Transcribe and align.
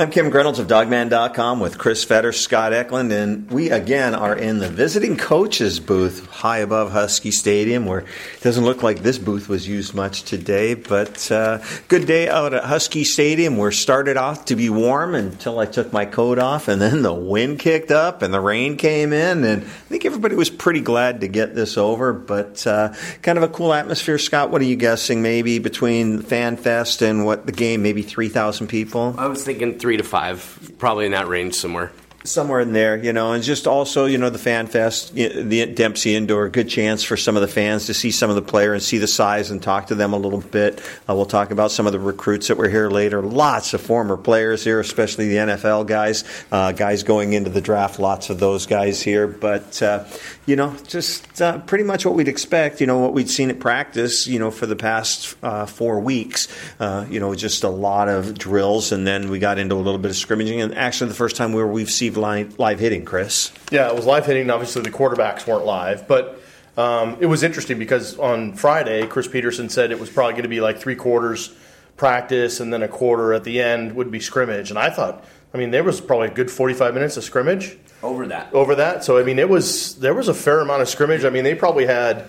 I'm 0.00 0.10
Kim 0.10 0.30
Reynolds 0.30 0.58
of 0.58 0.66
Dawgman.com 0.66 1.60
with 1.60 1.76
Chris 1.76 2.04
Fetter, 2.04 2.32
Scott 2.32 2.72
Eklund, 2.72 3.12
and 3.12 3.50
we 3.50 3.68
again 3.70 4.14
are 4.14 4.34
in 4.34 4.58
the 4.58 4.70
visiting 4.70 5.18
coaches 5.18 5.78
booth 5.78 6.24
high 6.24 6.60
above 6.60 6.90
Husky 6.90 7.30
Stadium, 7.30 7.84
where 7.84 7.98
it 7.98 8.40
doesn't 8.40 8.64
look 8.64 8.82
like 8.82 9.00
this 9.00 9.18
booth 9.18 9.46
was 9.46 9.68
used 9.68 9.94
much 9.94 10.22
today, 10.22 10.72
but 10.72 11.30
uh, 11.30 11.58
good 11.88 12.06
day 12.06 12.30
out 12.30 12.54
at 12.54 12.64
Husky 12.64 13.04
Stadium. 13.04 13.58
We're 13.58 13.72
started 13.72 14.16
off 14.16 14.46
to 14.46 14.56
be 14.56 14.70
warm 14.70 15.14
until 15.14 15.58
I 15.58 15.66
took 15.66 15.92
my 15.92 16.06
coat 16.06 16.38
off, 16.38 16.68
and 16.68 16.80
then 16.80 17.02
the 17.02 17.12
wind 17.12 17.58
kicked 17.58 17.90
up 17.90 18.22
and 18.22 18.32
the 18.32 18.40
rain 18.40 18.78
came 18.78 19.12
in, 19.12 19.44
and 19.44 19.64
I 19.64 19.66
think 19.66 20.06
everybody 20.06 20.34
was 20.34 20.48
pretty 20.48 20.80
glad 20.80 21.20
to 21.20 21.28
get 21.28 21.54
this 21.54 21.76
over. 21.76 22.14
But 22.14 22.66
uh, 22.66 22.94
kind 23.20 23.36
of 23.36 23.44
a 23.44 23.48
cool 23.48 23.74
atmosphere, 23.74 24.16
Scott. 24.16 24.50
What 24.50 24.62
are 24.62 24.64
you 24.64 24.76
guessing? 24.76 25.20
Maybe 25.20 25.58
between 25.58 26.22
Fan 26.22 26.56
Fest 26.56 27.02
and 27.02 27.26
what 27.26 27.44
the 27.44 27.52
game, 27.52 27.82
maybe 27.82 28.00
three 28.00 28.30
thousand 28.30 28.68
people. 28.68 29.14
I 29.18 29.26
was 29.26 29.44
thinking 29.44 29.78
three 29.78 29.89
to 29.96 30.04
five, 30.04 30.72
probably 30.78 31.06
in 31.06 31.12
that 31.12 31.28
range 31.28 31.54
somewhere 31.54 31.92
somewhere 32.24 32.60
in 32.60 32.72
there, 32.72 32.96
you 32.96 33.12
know, 33.12 33.32
and 33.32 33.42
just 33.42 33.66
also, 33.66 34.04
you 34.04 34.18
know, 34.18 34.30
the 34.30 34.38
Fan 34.38 34.66
Fest, 34.66 35.14
the 35.14 35.66
Dempsey 35.66 36.14
Indoor, 36.14 36.48
good 36.48 36.68
chance 36.68 37.02
for 37.02 37.16
some 37.16 37.36
of 37.36 37.42
the 37.42 37.48
fans 37.48 37.86
to 37.86 37.94
see 37.94 38.10
some 38.10 38.28
of 38.28 38.36
the 38.36 38.42
player 38.42 38.74
and 38.74 38.82
see 38.82 38.98
the 38.98 39.06
size 39.06 39.50
and 39.50 39.62
talk 39.62 39.86
to 39.86 39.94
them 39.94 40.12
a 40.12 40.18
little 40.18 40.40
bit. 40.40 40.80
Uh, 41.08 41.14
we'll 41.14 41.26
talk 41.26 41.50
about 41.50 41.70
some 41.70 41.86
of 41.86 41.92
the 41.92 41.98
recruits 41.98 42.48
that 42.48 42.56
were 42.56 42.68
here 42.68 42.90
later. 42.90 43.22
Lots 43.22 43.72
of 43.74 43.80
former 43.80 44.16
players 44.16 44.62
here, 44.62 44.80
especially 44.80 45.28
the 45.28 45.36
NFL 45.36 45.86
guys, 45.86 46.24
uh, 46.52 46.72
guys 46.72 47.02
going 47.02 47.32
into 47.32 47.50
the 47.50 47.60
draft. 47.60 47.98
Lots 47.98 48.28
of 48.28 48.38
those 48.38 48.66
guys 48.66 49.00
here, 49.00 49.26
but 49.26 49.82
uh, 49.82 50.04
you 50.50 50.56
know, 50.56 50.76
just 50.88 51.40
uh, 51.40 51.58
pretty 51.58 51.84
much 51.84 52.04
what 52.04 52.16
we'd 52.16 52.26
expect. 52.26 52.80
You 52.80 52.88
know, 52.88 52.98
what 52.98 53.12
we'd 53.12 53.30
seen 53.30 53.50
at 53.50 53.60
practice. 53.60 54.26
You 54.26 54.40
know, 54.40 54.50
for 54.50 54.66
the 54.66 54.74
past 54.74 55.36
uh, 55.44 55.64
four 55.64 56.00
weeks. 56.00 56.48
Uh, 56.80 57.06
you 57.08 57.20
know, 57.20 57.32
just 57.36 57.62
a 57.62 57.68
lot 57.68 58.08
of 58.08 58.36
drills, 58.36 58.90
and 58.90 59.06
then 59.06 59.30
we 59.30 59.38
got 59.38 59.58
into 59.58 59.76
a 59.76 59.76
little 59.76 59.98
bit 59.98 60.10
of 60.10 60.16
scrimmaging, 60.16 60.60
and 60.60 60.74
actually 60.74 61.06
the 61.06 61.14
first 61.14 61.36
time 61.36 61.52
where 61.52 61.68
we've 61.68 61.88
seen 61.88 62.14
live, 62.14 62.58
live 62.58 62.80
hitting, 62.80 63.04
Chris. 63.04 63.52
Yeah, 63.70 63.88
it 63.90 63.94
was 63.94 64.06
live 64.06 64.26
hitting. 64.26 64.50
Obviously, 64.50 64.82
the 64.82 64.90
quarterbacks 64.90 65.46
weren't 65.46 65.64
live, 65.64 66.08
but 66.08 66.42
um, 66.76 67.16
it 67.20 67.26
was 67.26 67.44
interesting 67.44 67.78
because 67.78 68.18
on 68.18 68.54
Friday, 68.54 69.06
Chris 69.06 69.28
Petersen 69.28 69.68
said 69.68 69.92
it 69.92 70.00
was 70.00 70.10
probably 70.10 70.32
going 70.32 70.42
to 70.42 70.48
be 70.48 70.60
like 70.60 70.80
three 70.80 70.96
quarters 70.96 71.54
practice 71.96 72.58
and 72.58 72.72
then 72.72 72.82
a 72.82 72.88
quarter 72.88 73.34
at 73.34 73.44
the 73.44 73.60
end 73.60 73.94
would 73.94 74.10
be 74.10 74.18
scrimmage. 74.18 74.70
And 74.70 74.78
I 74.78 74.90
thought, 74.90 75.22
I 75.54 75.58
mean, 75.58 75.70
there 75.70 75.84
was 75.84 76.00
probably 76.00 76.28
a 76.28 76.32
good 76.32 76.50
45 76.50 76.94
minutes 76.94 77.16
of 77.16 77.22
scrimmage. 77.22 77.76
Over 78.02 78.28
that. 78.28 78.52
Over 78.52 78.76
that. 78.76 79.04
So, 79.04 79.18
I 79.18 79.22
mean, 79.22 79.38
it 79.38 79.48
was, 79.48 79.96
there 79.96 80.14
was 80.14 80.28
a 80.28 80.34
fair 80.34 80.60
amount 80.60 80.82
of 80.82 80.88
scrimmage. 80.88 81.24
I 81.24 81.30
mean, 81.30 81.44
they 81.44 81.54
probably 81.54 81.86
had 81.86 82.28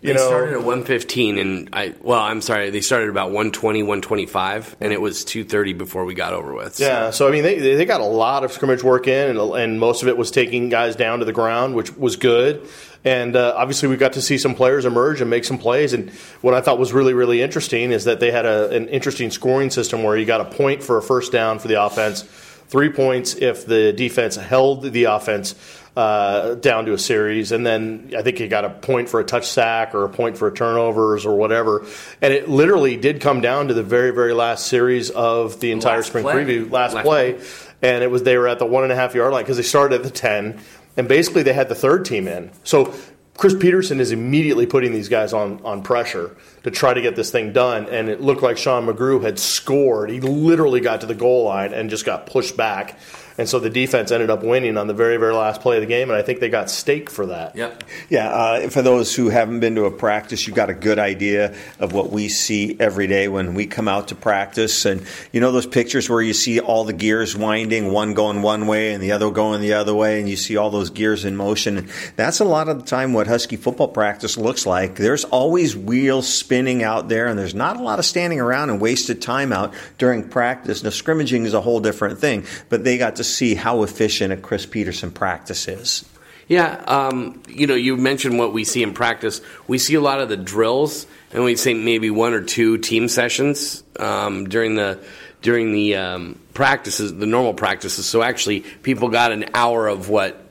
you 0.00 0.12
they 0.12 0.14
know, 0.14 0.28
started 0.28 0.52
at 0.52 0.58
115 0.58 1.38
and 1.38 1.70
I 1.72 1.92
well 2.00 2.20
I'm 2.20 2.40
sorry 2.40 2.70
they 2.70 2.80
started 2.80 3.08
about 3.08 3.30
120 3.30 3.82
125 3.82 4.76
and 4.80 4.92
it 4.92 5.00
was 5.00 5.24
230 5.24 5.72
before 5.72 6.04
we 6.04 6.14
got 6.14 6.32
over 6.32 6.54
with. 6.54 6.76
So. 6.76 6.84
Yeah, 6.84 7.10
so 7.10 7.26
I 7.26 7.32
mean 7.32 7.42
they 7.42 7.58
they 7.58 7.84
got 7.84 8.00
a 8.00 8.04
lot 8.04 8.44
of 8.44 8.52
scrimmage 8.52 8.84
work 8.84 9.08
in 9.08 9.36
and, 9.36 9.38
and 9.38 9.80
most 9.80 10.02
of 10.02 10.08
it 10.08 10.16
was 10.16 10.30
taking 10.30 10.68
guys 10.68 10.94
down 10.94 11.18
to 11.18 11.24
the 11.24 11.32
ground 11.32 11.74
which 11.74 11.96
was 11.96 12.14
good. 12.14 12.68
And 13.04 13.34
uh, 13.34 13.54
obviously 13.56 13.88
we 13.88 13.96
got 13.96 14.12
to 14.12 14.22
see 14.22 14.38
some 14.38 14.54
players 14.54 14.84
emerge 14.84 15.20
and 15.20 15.30
make 15.30 15.44
some 15.44 15.58
plays 15.58 15.92
and 15.92 16.10
what 16.42 16.54
I 16.54 16.60
thought 16.60 16.78
was 16.78 16.92
really 16.92 17.12
really 17.14 17.42
interesting 17.42 17.90
is 17.90 18.04
that 18.04 18.20
they 18.20 18.30
had 18.30 18.46
a, 18.46 18.70
an 18.70 18.88
interesting 18.88 19.32
scoring 19.32 19.70
system 19.70 20.04
where 20.04 20.16
you 20.16 20.26
got 20.26 20.40
a 20.40 20.44
point 20.44 20.80
for 20.80 20.98
a 20.98 21.02
first 21.02 21.32
down 21.32 21.58
for 21.58 21.66
the 21.66 21.82
offense, 21.82 22.22
3 22.68 22.90
points 22.90 23.34
if 23.34 23.66
the 23.66 23.92
defense 23.92 24.36
held 24.36 24.82
the 24.82 25.04
offense 25.04 25.54
uh, 25.98 26.54
down 26.54 26.86
to 26.86 26.92
a 26.92 26.98
series, 26.98 27.50
and 27.50 27.66
then 27.66 28.12
I 28.16 28.22
think 28.22 28.38
he 28.38 28.46
got 28.46 28.64
a 28.64 28.70
point 28.70 29.08
for 29.08 29.18
a 29.18 29.24
touch 29.24 29.48
sack 29.48 29.96
or 29.96 30.04
a 30.04 30.08
point 30.08 30.38
for 30.38 30.48
turnovers 30.52 31.26
or 31.26 31.36
whatever. 31.36 31.84
And 32.22 32.32
it 32.32 32.48
literally 32.48 32.96
did 32.96 33.20
come 33.20 33.40
down 33.40 33.66
to 33.66 33.74
the 33.74 33.82
very, 33.82 34.12
very 34.12 34.32
last 34.32 34.66
series 34.66 35.10
of 35.10 35.58
the 35.58 35.72
entire 35.72 35.96
last 35.96 36.06
spring 36.06 36.22
play. 36.22 36.34
preview, 36.34 36.70
last, 36.70 36.94
last 36.94 37.04
play. 37.04 37.32
play, 37.32 37.46
and 37.82 38.04
it 38.04 38.12
was 38.12 38.22
they 38.22 38.38
were 38.38 38.46
at 38.46 38.60
the 38.60 38.66
one 38.66 38.84
and 38.84 38.92
a 38.92 38.94
half 38.94 39.16
yard 39.16 39.32
line 39.32 39.42
because 39.42 39.56
they 39.56 39.64
started 39.64 39.96
at 39.96 40.04
the 40.04 40.10
ten, 40.10 40.60
and 40.96 41.08
basically 41.08 41.42
they 41.42 41.52
had 41.52 41.68
the 41.68 41.74
third 41.74 42.04
team 42.04 42.28
in. 42.28 42.52
So 42.62 42.94
Chris 43.38 43.54
Petersen 43.54 44.00
is 44.00 44.10
immediately 44.10 44.66
putting 44.66 44.92
these 44.92 45.08
guys 45.08 45.32
on, 45.32 45.60
on 45.64 45.80
pressure 45.80 46.34
to 46.64 46.72
try 46.72 46.92
to 46.92 47.00
get 47.00 47.14
this 47.14 47.30
thing 47.30 47.52
done. 47.52 47.88
And 47.88 48.08
it 48.08 48.20
looked 48.20 48.42
like 48.42 48.58
Sean 48.58 48.84
McGrew 48.84 49.22
had 49.22 49.38
scored. 49.38 50.10
He 50.10 50.18
literally 50.20 50.80
got 50.80 51.02
to 51.02 51.06
the 51.06 51.14
goal 51.14 51.44
line 51.44 51.72
and 51.72 51.88
just 51.88 52.04
got 52.04 52.26
pushed 52.26 52.56
back. 52.56 52.98
And 53.38 53.48
so 53.48 53.60
the 53.60 53.70
defense 53.70 54.10
ended 54.10 54.30
up 54.30 54.42
winning 54.42 54.76
on 54.76 54.88
the 54.88 54.94
very, 54.94 55.16
very 55.16 55.32
last 55.32 55.60
play 55.60 55.76
of 55.76 55.80
the 55.80 55.86
game, 55.86 56.10
and 56.10 56.18
I 56.18 56.22
think 56.22 56.40
they 56.40 56.48
got 56.48 56.68
steak 56.68 57.08
for 57.08 57.26
that. 57.26 57.54
Yep. 57.54 57.84
Yeah, 58.10 58.28
uh, 58.28 58.68
for 58.68 58.82
those 58.82 59.14
who 59.14 59.28
haven't 59.28 59.60
been 59.60 59.76
to 59.76 59.84
a 59.84 59.90
practice, 59.92 60.46
you 60.48 60.52
got 60.52 60.70
a 60.70 60.74
good 60.74 60.98
idea 60.98 61.54
of 61.78 61.92
what 61.92 62.10
we 62.10 62.28
see 62.28 62.76
every 62.80 63.06
day 63.06 63.28
when 63.28 63.54
we 63.54 63.66
come 63.66 63.86
out 63.86 64.08
to 64.08 64.16
practice. 64.16 64.84
And 64.84 65.06
you 65.32 65.40
know 65.40 65.52
those 65.52 65.66
pictures 65.66 66.10
where 66.10 66.20
you 66.20 66.34
see 66.34 66.58
all 66.58 66.84
the 66.84 66.92
gears 66.92 67.36
winding, 67.36 67.92
one 67.92 68.14
going 68.14 68.42
one 68.42 68.66
way 68.66 68.92
and 68.92 69.02
the 69.02 69.12
other 69.12 69.30
going 69.30 69.60
the 69.60 69.74
other 69.74 69.94
way, 69.94 70.18
and 70.18 70.28
you 70.28 70.36
see 70.36 70.56
all 70.56 70.70
those 70.70 70.90
gears 70.90 71.24
in 71.24 71.36
motion. 71.36 71.88
That's 72.16 72.40
a 72.40 72.44
lot 72.44 72.68
of 72.68 72.80
the 72.80 72.84
time 72.84 73.12
what 73.12 73.28
Husky 73.28 73.56
football 73.56 73.88
practice 73.88 74.36
looks 74.36 74.66
like. 74.66 74.96
There's 74.96 75.24
always 75.24 75.76
wheels 75.76 76.32
spinning 76.32 76.82
out 76.82 77.08
there, 77.08 77.28
and 77.28 77.38
there's 77.38 77.54
not 77.54 77.76
a 77.76 77.82
lot 77.82 78.00
of 78.00 78.04
standing 78.04 78.40
around 78.40 78.70
and 78.70 78.80
wasted 78.80 79.22
time 79.22 79.52
out 79.52 79.74
during 79.96 80.28
practice. 80.28 80.82
Now, 80.82 80.90
scrimmaging 80.90 81.44
is 81.44 81.54
a 81.54 81.60
whole 81.60 81.78
different 81.78 82.18
thing, 82.18 82.44
but 82.68 82.82
they 82.82 82.98
got 82.98 83.16
to 83.16 83.27
see 83.28 83.54
how 83.54 83.82
efficient 83.82 84.32
a 84.32 84.36
Chris 84.36 84.66
Petersen 84.66 85.10
practice 85.10 85.68
is. 85.68 86.04
Yeah, 86.48 86.82
um, 86.86 87.42
you 87.46 87.66
know, 87.66 87.74
you 87.74 87.96
mentioned 87.96 88.38
what 88.38 88.54
we 88.54 88.64
see 88.64 88.82
in 88.82 88.94
practice. 88.94 89.42
We 89.66 89.78
see 89.78 89.94
a 89.94 90.00
lot 90.00 90.20
of 90.20 90.30
the 90.30 90.36
drills, 90.36 91.06
and 91.30 91.44
we 91.44 91.56
see 91.56 91.74
maybe 91.74 92.10
one 92.10 92.32
or 92.32 92.42
two 92.42 92.78
team 92.78 93.08
sessions 93.08 93.82
um, 93.98 94.48
during 94.48 94.74
the 94.74 94.98
during 95.42 95.72
the 95.72 95.96
um, 95.96 96.38
practices, 96.54 97.14
the 97.14 97.26
normal 97.26 97.54
practices. 97.54 98.06
So 98.06 98.22
actually, 98.22 98.60
people 98.60 99.08
got 99.08 99.30
an 99.30 99.50
hour 99.54 99.86
of 99.86 100.08
what 100.08 100.42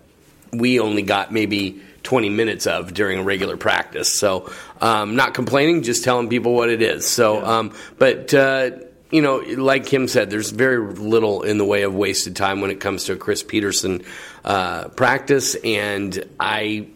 we 0.54 0.80
only 0.80 1.02
got 1.02 1.34
maybe 1.34 1.82
20 2.04 2.30
minutes 2.30 2.68
of 2.68 2.94
during 2.94 3.20
a 3.20 3.24
regular 3.24 3.58
practice. 3.58 4.18
So, 4.18 4.50
um, 4.80 5.16
not 5.16 5.34
complaining, 5.34 5.84
just 5.84 6.06
telling 6.06 6.30
people 6.30 6.54
what 6.54 6.70
it 6.70 6.82
is. 6.82 7.06
So, 7.06 7.44
um, 7.44 7.74
but 7.98 8.34
uh, 8.34 8.72
you 9.12 9.22
know, 9.22 9.38
like 9.38 9.86
Kim 9.86 10.08
said, 10.08 10.30
there's 10.30 10.52
very 10.52 10.80
little 10.80 11.44
in 11.44 11.58
the 11.58 11.66
way 11.66 11.84
of 11.84 11.94
wasted 11.94 12.36
time 12.36 12.62
when 12.62 12.72
it 12.72 12.80
comes 12.80 13.06
to 13.06 13.16
Chris 13.16 13.44
Petersen 13.44 14.04
uh, 14.44 14.90
practice, 14.90 15.56
and 15.56 16.24
I 16.40 16.88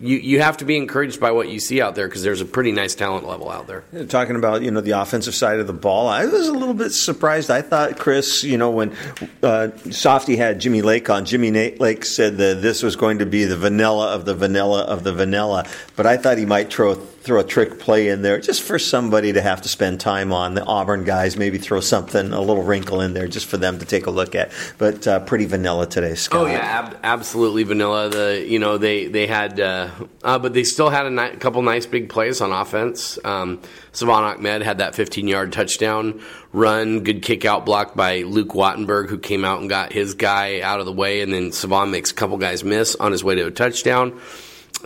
you, 0.00 0.18
you 0.18 0.40
have 0.40 0.58
to 0.58 0.64
be 0.64 0.76
encouraged 0.76 1.20
by 1.20 1.30
what 1.30 1.48
you 1.48 1.58
see 1.58 1.80
out 1.80 1.94
there 1.94 2.06
because 2.06 2.22
there's 2.22 2.40
a 2.40 2.44
pretty 2.44 2.70
nice 2.72 2.94
talent 2.94 3.26
level 3.26 3.50
out 3.50 3.66
there. 3.66 3.82
Talking 4.08 4.36
about 4.36 4.62
you 4.62 4.70
know 4.70 4.80
the 4.80 4.92
offensive 4.92 5.34
side 5.34 5.58
of 5.58 5.66
the 5.66 5.72
ball, 5.72 6.06
I 6.06 6.26
was 6.26 6.48
a 6.48 6.52
little 6.52 6.74
bit 6.74 6.90
surprised. 6.90 7.50
I 7.50 7.62
thought 7.62 7.98
Chris, 7.98 8.44
you 8.44 8.58
know, 8.58 8.70
when 8.70 8.94
uh, 9.42 9.70
Softy 9.90 10.36
had 10.36 10.60
Jimmy 10.60 10.82
Lake 10.82 11.08
on, 11.08 11.24
Jimmy 11.24 11.50
Lake 11.50 12.04
said 12.04 12.36
that 12.38 12.60
this 12.60 12.82
was 12.82 12.96
going 12.96 13.18
to 13.20 13.26
be 13.26 13.44
the 13.44 13.56
vanilla 13.56 14.14
of 14.14 14.24
the 14.24 14.34
vanilla 14.34 14.82
of 14.82 15.02
the 15.02 15.12
vanilla, 15.12 15.66
but 15.96 16.06
I 16.06 16.16
thought 16.16 16.38
he 16.38 16.46
might 16.46 16.70
throw 16.72 16.94
throw 17.26 17.40
a 17.40 17.44
trick 17.44 17.80
play 17.80 18.08
in 18.08 18.22
there 18.22 18.38
just 18.38 18.62
for 18.62 18.78
somebody 18.78 19.32
to 19.32 19.42
have 19.42 19.60
to 19.62 19.68
spend 19.68 19.98
time 19.98 20.32
on. 20.32 20.54
The 20.54 20.64
Auburn 20.64 21.02
guys 21.02 21.36
maybe 21.36 21.58
throw 21.58 21.80
something, 21.80 22.32
a 22.32 22.40
little 22.40 22.62
wrinkle 22.62 23.00
in 23.00 23.14
there 23.14 23.26
just 23.26 23.46
for 23.46 23.56
them 23.56 23.80
to 23.80 23.84
take 23.84 24.06
a 24.06 24.10
look 24.10 24.36
at. 24.36 24.52
But 24.78 25.06
uh, 25.08 25.20
pretty 25.20 25.44
vanilla 25.46 25.86
today, 25.86 26.14
Scott. 26.14 26.42
Oh 26.42 26.46
yeah, 26.46 26.58
ab- 26.58 27.00
absolutely 27.02 27.64
vanilla. 27.64 28.08
The 28.08 28.46
you 28.46 28.60
know 28.60 28.78
they 28.78 29.08
they 29.08 29.26
had, 29.26 29.58
uh, 29.58 29.90
uh, 30.22 30.38
but 30.38 30.54
they 30.54 30.62
still 30.62 30.88
had 30.88 31.06
a 31.06 31.10
ni- 31.10 31.36
couple 31.36 31.60
nice 31.62 31.84
big 31.84 32.08
plays 32.08 32.40
on 32.40 32.52
offense. 32.52 33.18
Um, 33.24 33.60
Salvon 33.90 34.22
Ahmed 34.22 34.62
had 34.62 34.78
that 34.78 34.94
15 34.94 35.26
yard 35.26 35.52
touchdown 35.52 36.22
run, 36.52 37.00
good 37.00 37.22
kick 37.22 37.44
out 37.44 37.66
block 37.66 37.94
by 37.96 38.22
Luke 38.22 38.50
Wattenberg, 38.50 39.08
who 39.08 39.18
came 39.18 39.44
out 39.44 39.60
and 39.60 39.68
got 39.68 39.92
his 39.92 40.14
guy 40.14 40.60
out 40.60 40.78
of 40.80 40.86
the 40.86 40.92
way, 40.92 41.22
and 41.22 41.32
then 41.32 41.50
Savon 41.50 41.90
makes 41.90 42.12
a 42.12 42.14
couple 42.14 42.38
guys 42.38 42.62
miss 42.62 42.94
on 42.94 43.10
his 43.10 43.24
way 43.24 43.34
to 43.34 43.46
a 43.46 43.50
touchdown 43.50 44.20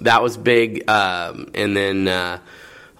that 0.01 0.23
was 0.23 0.37
big. 0.37 0.89
Um, 0.89 1.51
and 1.55 1.77
then, 1.77 2.09
uh, 2.09 2.39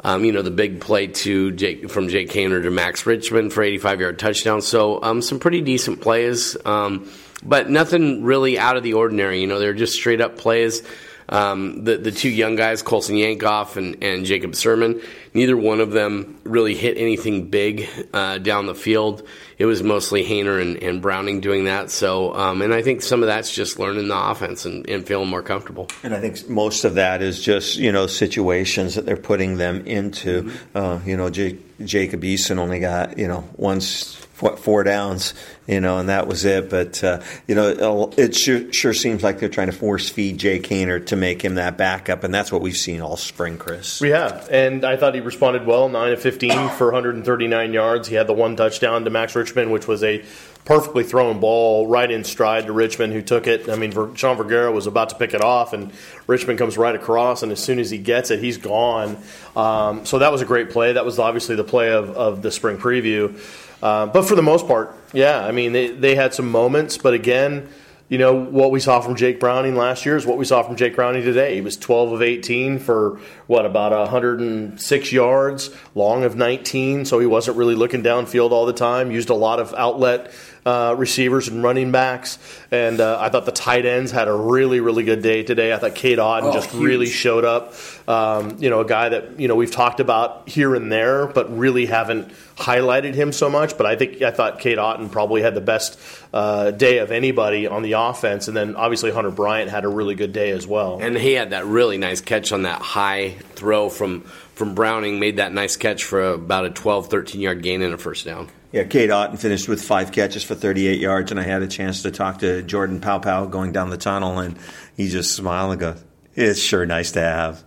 um, 0.03 0.25
you 0.25 0.33
know, 0.33 0.43
the 0.43 0.51
big 0.51 0.81
play 0.81 1.09
to 1.09 1.53
Jake, 1.53 1.91
from 1.91 2.09
Jake 2.09 2.31
Haener 2.31 2.63
to 2.63 2.71
Max 2.71 3.05
Richman 3.05 3.51
for 3.51 3.63
85 3.63 4.01
yard 4.01 4.19
touchdown. 4.19 4.63
So, 4.63 5.03
um, 5.03 5.23
some 5.23 5.39
pretty 5.39 5.61
decent 5.61 6.01
plays, 6.01 6.57
um, 6.65 7.11
but 7.43 7.69
nothing 7.69 8.23
really 8.23 8.59
out 8.59 8.77
of 8.77 8.83
the 8.83 8.95
ordinary. 8.95 9.41
You 9.41 9.47
know, 9.47 9.59
they're 9.59 9.75
just 9.75 9.95
straight 9.95 10.21
up 10.21 10.37
plays. 10.37 10.83
Um, 11.31 11.85
the 11.85 11.97
the 11.97 12.11
two 12.11 12.29
young 12.29 12.57
guys, 12.57 12.83
Colson 12.83 13.17
Yankoff 13.17 13.77
and, 13.77 14.03
and 14.03 14.27
Jacob 14.27 14.53
Sirmon, 14.53 15.03
neither 15.33 15.57
one 15.57 15.81
of 15.81 15.93
them 15.93 16.41
really 16.45 16.75
hit 16.75 16.99
anything 16.99 17.49
big 17.49 17.89
uh, 18.13 18.39
down 18.39 18.67
the 18.67 18.75
field. 18.75 19.27
It 19.57 19.67
was 19.67 19.83
mostly 19.83 20.25
Haener 20.25 20.61
and, 20.61 20.83
and 20.83 21.01
Browning 21.01 21.41
doing 21.41 21.65
that. 21.65 21.91
So, 21.91 22.35
um, 22.35 22.63
and 22.63 22.75
I 22.75 22.83
think 22.83 23.03
some 23.03 23.23
of 23.23 23.29
that's 23.29 23.55
just 23.55 23.79
learning 23.79 24.09
the 24.09 24.19
offense 24.19 24.65
and, 24.65 24.89
and, 24.89 25.07
feeling 25.07 25.29
more 25.29 25.43
comfortable. 25.43 25.89
And 26.03 26.15
I 26.15 26.21
think 26.21 26.49
most 26.49 26.85
of 26.85 26.95
that 26.95 27.23
is 27.23 27.41
just 27.41 27.77
you 27.77 27.93
know 27.93 28.09
situations 28.09 28.97
that 28.97 29.07
they're 29.07 29.17
putting 29.17 29.57
them 29.57 29.87
into. 29.87 30.43
Mm-hmm. 30.43 30.77
Uh, 30.77 31.01
you 31.07 31.17
know, 31.17 31.31
J- 31.31 31.59
Jacob 31.85 32.23
Eason 32.23 32.59
only 32.59 32.81
got 32.81 33.19
you 33.19 33.29
know 33.29 33.49
once 33.57 34.27
four 34.41 34.85
downs, 34.85 35.35
you 35.67 35.81
know, 35.81 35.99
and 35.99 36.09
that 36.09 36.27
was 36.27 36.45
it. 36.45 36.71
But 36.71 37.03
uh, 37.05 37.21
you 37.47 37.55
know, 37.55 38.13
it 38.17 38.35
sure, 38.35 38.73
sure, 38.73 38.95
seems 38.95 39.23
like 39.23 39.39
they're 39.39 39.49
trying 39.49 39.69
to 39.69 39.73
force 39.73 40.09
feed 40.09 40.39
Jake 40.39 40.65
Haener 40.65 41.05
to 41.07 41.17
make 41.17 41.43
him 41.43 41.57
that 41.57 41.77
backup, 41.77 42.25
and 42.25 42.33
that's 42.33 42.51
what 42.51 42.61
we've 42.61 42.77
seen 42.77 43.01
all 43.01 43.17
spring, 43.17 43.59
Chris. 43.59 44.01
We 44.01 44.11
have, 44.11 44.49
and 44.51 44.85
I 44.85 44.97
thought 44.97 45.15
he 45.15 45.21
responded 45.21 45.67
well. 45.67 45.89
Nine 45.89 46.13
of 46.13 46.21
fifteen 46.21 46.69
for 46.77 46.87
139 46.87 47.73
yards. 47.73 48.09
He 48.09 48.15
had 48.15 48.27
the 48.27 48.35
one 48.35 48.57
touchdown 48.57 49.05
to 49.05 49.11
Max 49.11 49.35
Richman, 49.35 49.71
which 49.71 49.87
was 49.87 50.03
a 50.03 50.25
perfectly 50.65 51.05
thrown 51.05 51.41
ball 51.41 51.87
right 51.87 52.11
in 52.11 52.25
stride 52.25 52.67
to 52.67 52.73
Richmond, 52.73 53.13
who 53.13 53.23
took 53.23 53.47
it. 53.47 53.69
I 53.69 53.77
mean, 53.77 53.93
Sean 54.15 54.37
Vergara 54.37 54.71
was 54.71 54.87
about 54.87 55.11
to 55.11 55.17
pick 55.17 55.35
it 55.35 55.41
off, 55.41 55.73
and 55.73 55.91
Richmond 56.27 56.59
comes 56.59 56.77
right 56.77 56.95
across, 56.95 57.43
and 57.43 57.51
as 57.51 57.61
soon 57.61 57.79
as 57.79 57.91
he 57.91 57.99
gets 57.99 58.31
it, 58.31 58.41
he's 58.41 58.59
gone. 58.59 59.17
Um, 59.57 60.07
so 60.07 60.19
that 60.19 60.31
was 60.31 60.43
a 60.43 60.45
great 60.45 60.71
play. 60.71 60.93
That 60.93 61.05
was 61.05 61.19
obviously 61.19 61.57
the 61.57 61.65
play 61.65 61.91
of, 61.91 62.11
of 62.11 62.43
the 62.43 62.51
spring 62.51 62.77
preview. 62.77 63.39
Uh, 63.83 64.07
but 64.07 64.23
for 64.23 64.35
the 64.35 64.43
most 64.43 64.67
part, 64.67 64.95
yeah, 65.13 65.45
I 65.45 65.53
mean, 65.53 65.73
they, 65.73 65.89
they 65.89 66.15
had 66.15 66.35
some 66.35 66.51
moments, 66.51 66.99
but 66.99 67.15
again, 67.15 67.69
you 68.11 68.19
know, 68.19 68.35
what 68.35 68.73
we 68.73 68.81
saw 68.81 69.01
from 69.01 69.15
Jake 69.15 69.39
Browning 69.39 69.77
last 69.77 70.05
year 70.05 70.17
is 70.17 70.27
what 70.27 70.37
we 70.37 70.45
saw 70.45 70.65
from 70.65 70.75
Jake 70.75 70.97
Browning 70.97 71.23
today. 71.23 71.55
He 71.55 71.61
was 71.61 71.77
12 71.77 72.13
of 72.13 72.23
18 72.23 72.81
for, 72.81 73.21
what, 73.47 73.65
about 73.65 73.93
106 73.93 75.13
yards, 75.13 75.71
long 75.95 76.25
of 76.25 76.35
19, 76.35 77.05
so 77.05 77.21
he 77.21 77.27
wasn't 77.27 77.57
really 77.57 77.77
looking 77.77 78.03
downfield 78.03 78.51
all 78.51 78.67
the 78.67 78.73
time, 78.73 79.13
used 79.13 79.31
a 79.31 79.35
lot 79.35 79.61
of 79.61 79.73
outlet 79.75 80.33
uh, 80.65 80.95
receivers 80.97 81.49
and 81.49 81.63
running 81.63 81.91
backs. 81.91 82.39
And 82.71 83.01
uh, 83.01 83.19
I 83.21 83.29
thought 83.31 83.47
the 83.47 83.53
tight 83.53 83.87
ends 83.87 84.13
had 84.13 84.29
a 84.29 84.35
really, 84.35 84.81
really 84.81 85.05
good 85.05 85.23
day 85.23 85.43
today. 85.43 85.73
I 85.73 85.79
thought 85.79 85.95
Cade 85.95 86.19
Otton 86.19 86.45
oh, 86.45 86.53
just 86.53 86.71
huge. 86.71 86.83
really 86.83 87.07
showed 87.07 87.45
up. 87.45 87.75
Um, 88.07 88.57
you 88.59 88.71
know, 88.71 88.81
a 88.81 88.85
guy 88.85 89.09
that 89.09 89.39
you 89.41 89.49
know 89.49 89.57
we've 89.57 89.71
talked 89.71 90.01
about 90.01 90.49
here 90.49 90.75
and 90.75 90.91
there, 90.91 91.27
but 91.27 91.57
really 91.57 91.87
haven't 91.87 92.33
highlighted 92.57 93.15
him 93.15 93.33
so 93.33 93.49
much. 93.49 93.77
But 93.77 93.87
I 93.87 93.97
think 93.97 94.23
I 94.23 94.31
thought 94.31 94.61
Cade 94.61 94.79
Otton 94.79 95.11
probably 95.11 95.43
had 95.43 95.55
the 95.55 95.61
best 95.61 95.99
uh, 96.33 96.71
day 96.71 96.99
of 96.99 97.11
anybody 97.11 97.67
on 97.67 97.83
the 97.83 97.93
offense, 97.93 98.49
and 98.49 98.57
then 98.57 98.77
obviously 98.77 99.11
Hunter 99.11 99.31
Bryant 99.31 99.71
had 99.71 99.85
a 99.85 99.89
really 99.89 100.15
good 100.15 100.33
day 100.33 100.51
as 100.51 100.67
well. 100.67 101.01
And 101.01 101.17
he 101.17 101.33
had 101.33 101.51
that 101.51 101.67
really 101.67 101.99
nice 101.99 102.21
catch 102.21 102.53
on 102.53 102.63
that 102.63 102.83
high 102.83 103.31
throw 103.55 103.89
from 103.89 104.23
from 104.55 104.75
Browning, 104.75 105.19
made 105.19 105.39
that 105.39 105.55
nice 105.55 105.79
catch 105.79 106.05
for 106.05 106.33
about 106.33 106.67
a 106.67 106.71
12, 106.71 107.09
13 107.09 107.41
yard 107.41 107.63
gain 107.63 107.81
and 107.81 107.95
a 107.95 107.99
first 107.99 108.27
down. 108.27 108.51
Yeah, 108.73 108.85
Cade 108.85 109.11
Otton 109.11 109.39
finished 109.39 109.69
with 109.69 109.83
five 109.83 110.13
catches 110.13 110.45
for 110.45 110.55
38 110.55 111.01
yards, 111.01 111.31
and 111.33 111.41
I 111.41 111.43
had 111.43 111.63
a 111.63 111.67
chance 111.67 112.03
to 112.03 112.11
talk 112.11 112.39
to 112.39 112.63
Jordan 112.63 113.01
Paopao 113.01 113.51
going 113.51 113.73
down 113.73 113.91
the 113.91 113.97
tunnel, 113.97 114.39
and 114.39 114.57
he 114.97 115.09
just 115.09 115.35
smiled 115.35 115.73
and 115.73 115.81
goes, 115.81 116.05
"It's 116.37 116.61
sure 116.61 116.87
nice 116.87 117.13
to 117.13 117.21
have 117.21 117.65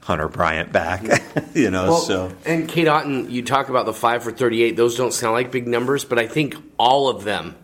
Hunter 0.00 0.28
Bryant 0.28 0.72
back." 0.72 1.02
you 1.54 1.70
know, 1.70 1.88
well, 1.88 2.00
so 2.00 2.32
and 2.46 2.66
Cade 2.68 2.86
Otton, 2.86 3.30
you 3.30 3.42
talk 3.42 3.68
about 3.68 3.84
the 3.84 3.92
five 3.92 4.22
for 4.22 4.32
38; 4.32 4.76
those 4.76 4.96
don't 4.96 5.12
sound 5.12 5.34
like 5.34 5.52
big 5.52 5.66
numbers, 5.68 6.06
but 6.06 6.18
I 6.18 6.26
think 6.26 6.56
all 6.78 7.08
of 7.08 7.24
them 7.24 7.54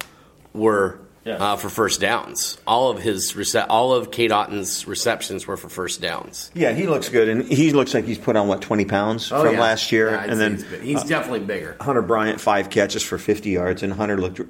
were 0.52 1.00
yeah. 1.24 1.34
uh, 1.34 1.56
for 1.56 1.68
first 1.68 2.00
downs. 2.00 2.58
All 2.66 2.90
of 2.90 2.98
his 2.98 3.32
rece- 3.32 3.66
all 3.68 3.92
of 3.92 4.10
Cade 4.10 4.32
Otton's 4.32 4.86
receptions 4.86 5.46
were 5.46 5.56
for 5.56 5.68
first 5.68 6.00
downs. 6.00 6.50
Yeah, 6.54 6.72
he 6.72 6.86
looks 6.86 7.08
good, 7.08 7.28
and 7.28 7.44
he 7.44 7.72
looks 7.72 7.94
like 7.94 8.04
he's 8.04 8.18
put 8.18 8.36
on 8.36 8.48
what 8.48 8.60
twenty 8.60 8.84
pounds 8.84 9.30
oh, 9.32 9.44
from 9.44 9.54
yeah. 9.54 9.60
last 9.60 9.92
year, 9.92 10.10
yeah, 10.10 10.24
and 10.24 10.40
then 10.40 10.56
he's, 10.56 10.80
he's 10.80 10.98
uh, 10.98 11.04
definitely 11.04 11.40
bigger. 11.40 11.76
Hunter 11.80 12.02
Bryant 12.02 12.40
five 12.40 12.70
catches 12.70 13.02
for 13.02 13.18
fifty 13.18 13.50
yards, 13.50 13.82
and 13.82 13.92
Hunter 13.92 14.18
looked 14.18 14.40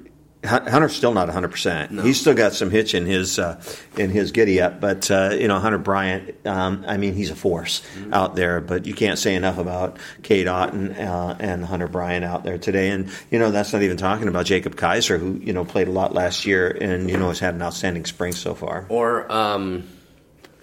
Hunter's 0.45 0.95
still 0.95 1.13
not 1.13 1.27
100. 1.27 1.41
No. 1.41 1.51
percent 1.51 2.01
He's 2.01 2.19
still 2.19 2.33
got 2.33 2.53
some 2.53 2.69
hitch 2.69 2.93
in 2.93 3.05
his 3.05 3.39
uh, 3.39 3.61
in 3.97 4.09
his 4.09 4.31
giddy 4.31 4.61
up, 4.61 4.81
but 4.81 5.09
uh, 5.09 5.31
you 5.33 5.47
know 5.47 5.59
Hunter 5.59 5.77
Bryant. 5.77 6.35
Um, 6.45 6.83
I 6.87 6.97
mean, 6.97 7.13
he's 7.13 7.29
a 7.29 7.35
force 7.35 7.81
mm-hmm. 7.95 8.13
out 8.13 8.35
there, 8.35 8.59
but 8.59 8.85
you 8.85 8.93
can't 8.93 9.17
say 9.17 9.35
enough 9.35 9.57
about 9.57 9.97
Cade 10.21 10.47
Otton 10.47 10.99
uh, 10.99 11.35
and 11.39 11.63
Hunter 11.63 11.87
Bryant 11.87 12.25
out 12.25 12.43
there 12.43 12.57
today. 12.57 12.89
And 12.89 13.09
you 13.31 13.39
know 13.39 13.51
that's 13.51 13.71
not 13.71 13.83
even 13.83 13.97
talking 13.97 14.27
about 14.27 14.45
Jacob 14.45 14.75
Kizer, 14.75 15.19
who 15.19 15.33
you 15.33 15.53
know 15.53 15.63
played 15.63 15.87
a 15.87 15.91
lot 15.91 16.13
last 16.13 16.45
year 16.45 16.69
and 16.69 17.09
you 17.09 17.17
know 17.17 17.29
has 17.29 17.39
had 17.39 17.55
an 17.55 17.61
outstanding 17.61 18.05
spring 18.05 18.33
so 18.33 18.53
far. 18.53 18.85
Or 18.89 19.31
um, 19.31 19.87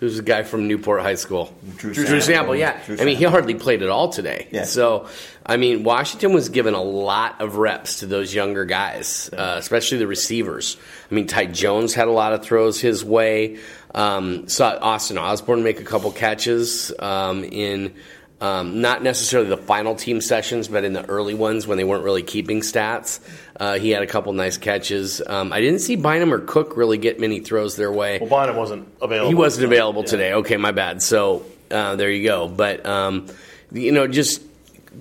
who's 0.00 0.17
the 0.17 0.23
guy 0.23 0.43
from 0.43 0.67
Newport 0.67 1.02
High 1.02 1.14
School? 1.14 1.55
Drew, 1.76 1.93
Drew 1.93 2.05
Sample. 2.05 2.20
Sample 2.23 2.56
yeah. 2.56 2.82
Drew 2.85 2.97
I 2.99 3.05
mean, 3.05 3.17
he 3.17 3.25
hardly 3.25 3.55
played 3.55 3.82
at 3.82 3.91
all 3.91 4.08
today. 4.08 4.49
Yeah. 4.50 4.64
So, 4.64 5.08
I 5.44 5.58
mean, 5.58 5.85
Washington 5.85 6.32
was 6.32 6.49
given 6.49 6.75
a 6.75 6.82
lot 6.82 7.41
of 7.41 7.56
reps 7.56 8.00
to 8.00 8.06
those 8.06 8.35
younger 8.35 8.64
guys, 8.64 9.31
uh, 9.32 9.56
especially 9.58 9.99
the 9.99 10.06
receivers. 10.06 10.79
I 11.11 11.14
mean, 11.14 11.26
Ty 11.26 11.47
Jones 11.47 11.94
had 11.94 12.08
a 12.08 12.12
lot 12.12 12.32
of 12.32 12.43
throws 12.43 12.81
his 12.81 13.05
way. 13.05 13.58
Um, 13.94 14.49
saw 14.49 14.79
Austin 14.81 15.19
Osborne 15.19 15.62
make 15.62 15.81
a 15.81 15.85
couple 15.85 16.11
catches 16.12 16.93
um, 16.99 17.44
in 17.44 17.94
um, 18.41 18.81
not 18.81 19.03
necessarily 19.03 19.49
the 19.49 19.57
final 19.57 19.95
team 19.95 20.21
sessions, 20.21 20.69
but 20.69 20.85
in 20.85 20.93
the 20.93 21.05
early 21.07 21.35
ones 21.35 21.67
when 21.67 21.77
they 21.77 21.85
weren't 21.85 22.05
really 22.05 22.23
keeping 22.23 22.61
stats. 22.61 23.21
Uh, 23.59 23.79
he 23.79 23.91
had 23.91 24.03
a 24.03 24.07
couple 24.07 24.33
nice 24.33 24.57
catches. 24.57 25.21
Um, 25.27 25.53
I 25.53 25.61
didn't 25.61 25.81
see 25.81 25.97
Bynum 25.97 26.33
or 26.33 26.39
Cook 26.39 26.77
really 26.77 26.97
get 26.97 27.21
many 27.21 27.41
throws 27.41 27.77
their 27.77 27.93
way. 27.93 28.19
Well, 28.19 28.31
Bynum 28.31 28.57
wasn't 28.57 28.89
available. 29.03 29.29
He 29.29 29.35
wasn't 29.35 29.67
available 29.67 30.03
yeah. 30.03 30.09
today. 30.09 30.33
Okay, 30.35 30.57
my 30.57 30.73
bad. 30.73 31.03
So 31.03 31.45
uh, 31.71 31.97
there 31.97 32.11
you 32.11 32.25
go. 32.25 32.49
But 32.49 32.87
um, 32.87 33.27
you 33.73 33.93
know, 33.93 34.07
just 34.07 34.43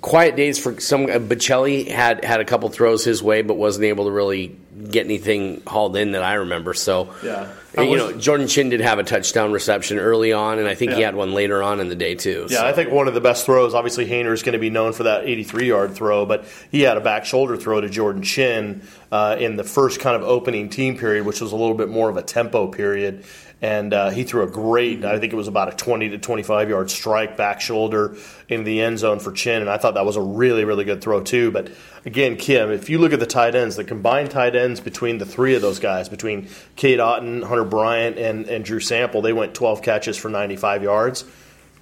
quiet 0.00 0.36
days 0.36 0.58
for 0.58 0.80
some. 0.80 1.04
Uh, 1.04 1.18
Baccellia 1.18 1.88
had 1.88 2.24
had 2.24 2.40
a 2.40 2.44
couple 2.44 2.68
throws 2.68 3.04
his 3.04 3.22
way, 3.22 3.42
but 3.42 3.54
wasn't 3.54 3.84
able 3.84 4.04
to 4.04 4.10
really 4.10 4.56
get 4.90 5.04
anything 5.04 5.62
hauled 5.66 5.96
in 5.96 6.12
that 6.12 6.22
I 6.22 6.34
remember. 6.34 6.74
So 6.74 7.12
yeah, 7.22 7.52
you 7.76 7.96
know, 7.96 8.12
Jordan 8.12 8.46
Chin 8.46 8.70
did 8.70 8.80
have 8.80 8.98
a 8.98 9.04
touchdown 9.04 9.52
reception 9.52 9.98
early 9.98 10.32
on, 10.32 10.58
and 10.58 10.68
I 10.68 10.74
think 10.74 10.92
yeah. 10.92 10.96
he 10.96 11.02
had 11.02 11.14
one 11.14 11.32
later 11.32 11.62
on 11.62 11.80
in 11.80 11.88
the 11.88 11.96
day 11.96 12.14
too. 12.14 12.46
Yeah, 12.48 12.58
so. 12.58 12.66
I 12.66 12.72
think 12.72 12.90
one 12.90 13.08
of 13.08 13.14
the 13.14 13.20
best 13.20 13.46
throws. 13.46 13.74
Obviously, 13.74 14.06
Haener 14.06 14.32
is 14.32 14.42
going 14.42 14.52
to 14.54 14.58
be 14.58 14.70
known 14.70 14.92
for 14.92 15.04
that 15.04 15.24
83 15.24 15.66
yard 15.66 15.94
throw, 15.94 16.24
but 16.24 16.44
he 16.70 16.82
had 16.82 16.96
a 16.96 17.00
back 17.00 17.24
shoulder 17.24 17.56
throw 17.56 17.80
to 17.80 17.88
Jordan 17.88 18.22
Chin 18.22 18.82
uh, 19.10 19.36
in 19.38 19.56
the 19.56 19.64
first 19.64 20.00
kind 20.00 20.16
of 20.16 20.22
opening 20.22 20.68
team 20.68 20.96
period, 20.96 21.26
which 21.26 21.40
was 21.40 21.52
a 21.52 21.56
little 21.56 21.74
bit 21.74 21.88
more 21.88 22.08
of 22.08 22.16
a 22.16 22.22
tempo 22.22 22.68
period 22.68 23.24
and 23.62 23.92
uh, 23.92 24.10
he 24.10 24.24
threw 24.24 24.42
a 24.42 24.46
great, 24.46 25.04
I 25.04 25.18
think 25.18 25.32
it 25.32 25.36
was 25.36 25.48
about 25.48 25.72
a 25.72 25.76
20 25.76 26.10
to 26.10 26.18
25 26.18 26.70
yard 26.70 26.90
strike 26.90 27.36
back 27.36 27.60
shoulder 27.60 28.16
in 28.48 28.64
the 28.64 28.80
end 28.80 28.98
zone 28.98 29.18
for 29.18 29.32
Chin, 29.32 29.60
and 29.60 29.70
I 29.70 29.76
thought 29.76 29.94
that 29.94 30.06
was 30.06 30.16
a 30.16 30.22
really, 30.22 30.64
really 30.64 30.84
good 30.84 31.02
throw 31.02 31.20
too. 31.20 31.50
But 31.50 31.70
again, 32.04 32.36
Kim, 32.36 32.70
if 32.70 32.88
you 32.88 32.98
look 32.98 33.12
at 33.12 33.20
the 33.20 33.26
tight 33.26 33.54
ends, 33.54 33.76
the 33.76 33.84
combined 33.84 34.30
tight 34.30 34.56
ends 34.56 34.80
between 34.80 35.18
the 35.18 35.26
three 35.26 35.54
of 35.54 35.62
those 35.62 35.78
guys, 35.78 36.08
between 36.08 36.48
Cade 36.76 37.00
Otton, 37.00 37.44
Hunter 37.44 37.64
Bryant, 37.64 38.18
and, 38.18 38.46
and 38.46 38.64
Drew 38.64 38.80
Sample, 38.80 39.20
they 39.20 39.32
went 39.32 39.54
12 39.54 39.82
catches 39.82 40.16
for 40.16 40.28
95 40.28 40.82
yards 40.82 41.24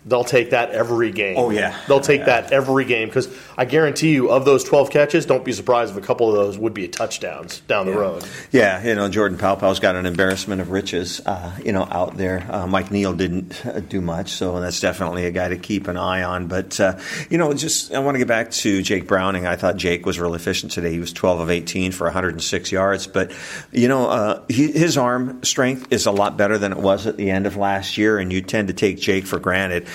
they'll 0.08 0.24
take 0.24 0.50
that 0.50 0.70
every 0.70 1.10
game. 1.12 1.36
Oh 1.36 1.50
yeah, 1.50 1.78
they'll 1.86 2.00
take 2.00 2.20
yeah. 2.20 2.40
that 2.40 2.52
every 2.52 2.84
game 2.84 3.08
because 3.08 3.28
I 3.56 3.64
guarantee 3.64 4.12
you, 4.12 4.30
of 4.30 4.44
those 4.44 4.64
twelve 4.64 4.90
catches, 4.90 5.26
don't 5.26 5.44
be 5.44 5.52
surprised 5.52 5.92
if 5.92 6.02
a 6.02 6.06
couple 6.06 6.28
of 6.28 6.34
those 6.34 6.58
would 6.58 6.74
be 6.74 6.88
touchdowns 6.88 7.60
down 7.60 7.86
the 7.86 7.92
yeah. 7.92 7.98
road. 7.98 8.24
Yeah, 8.50 8.82
you 8.84 8.94
know, 8.94 9.08
Jordan 9.08 9.38
Paopao's 9.38 9.80
got 9.80 9.96
an 9.96 10.06
embarrassment 10.06 10.60
of 10.60 10.70
riches, 10.70 11.20
uh, 11.26 11.52
you 11.64 11.72
know, 11.72 11.86
out 11.90 12.16
there. 12.16 12.46
Uh, 12.50 12.66
Mike 12.66 12.90
Neal 12.90 13.12
didn't 13.12 13.64
uh, 13.66 13.80
do 13.80 14.00
much, 14.00 14.30
so 14.30 14.60
that's 14.60 14.80
definitely 14.80 15.26
a 15.26 15.30
guy 15.30 15.48
to 15.48 15.58
keep 15.58 15.88
an 15.88 15.96
eye 15.96 16.22
on. 16.22 16.46
But 16.48 16.80
uh, 16.80 16.98
you 17.28 17.38
know, 17.38 17.52
just 17.52 17.92
I 17.92 17.98
want 17.98 18.14
to 18.14 18.18
get 18.18 18.28
back 18.28 18.50
to 18.50 18.82
Jake 18.82 19.06
Browning. 19.06 19.46
I 19.46 19.56
thought 19.56 19.76
Jake 19.76 20.06
was 20.06 20.18
really 20.18 20.36
efficient 20.36 20.72
today. 20.72 20.92
He 20.92 21.00
was 21.00 21.12
twelve 21.12 21.40
of 21.40 21.50
eighteen 21.50 21.92
for 21.92 22.04
106 22.04 22.72
yards, 22.72 23.06
but 23.06 23.32
you 23.72 23.88
know, 23.88 24.08
uh, 24.08 24.42
he, 24.48 24.72
his 24.72 24.96
arm 24.96 25.42
strength 25.44 25.92
is 25.92 26.06
a 26.06 26.10
lot 26.10 26.36
better 26.36 26.58
than 26.58 26.72
it 26.72 26.78
was 26.78 27.06
at 27.06 27.16
the 27.16 27.30
end 27.30 27.46
of 27.46 27.56
last 27.56 27.98
year, 27.98 28.18
and 28.18 28.32
you 28.32 28.40
tend 28.40 28.68
to 28.68 28.74
take 28.74 28.98
Jake 28.98 29.26
for 29.26 29.38
granted 29.38 29.86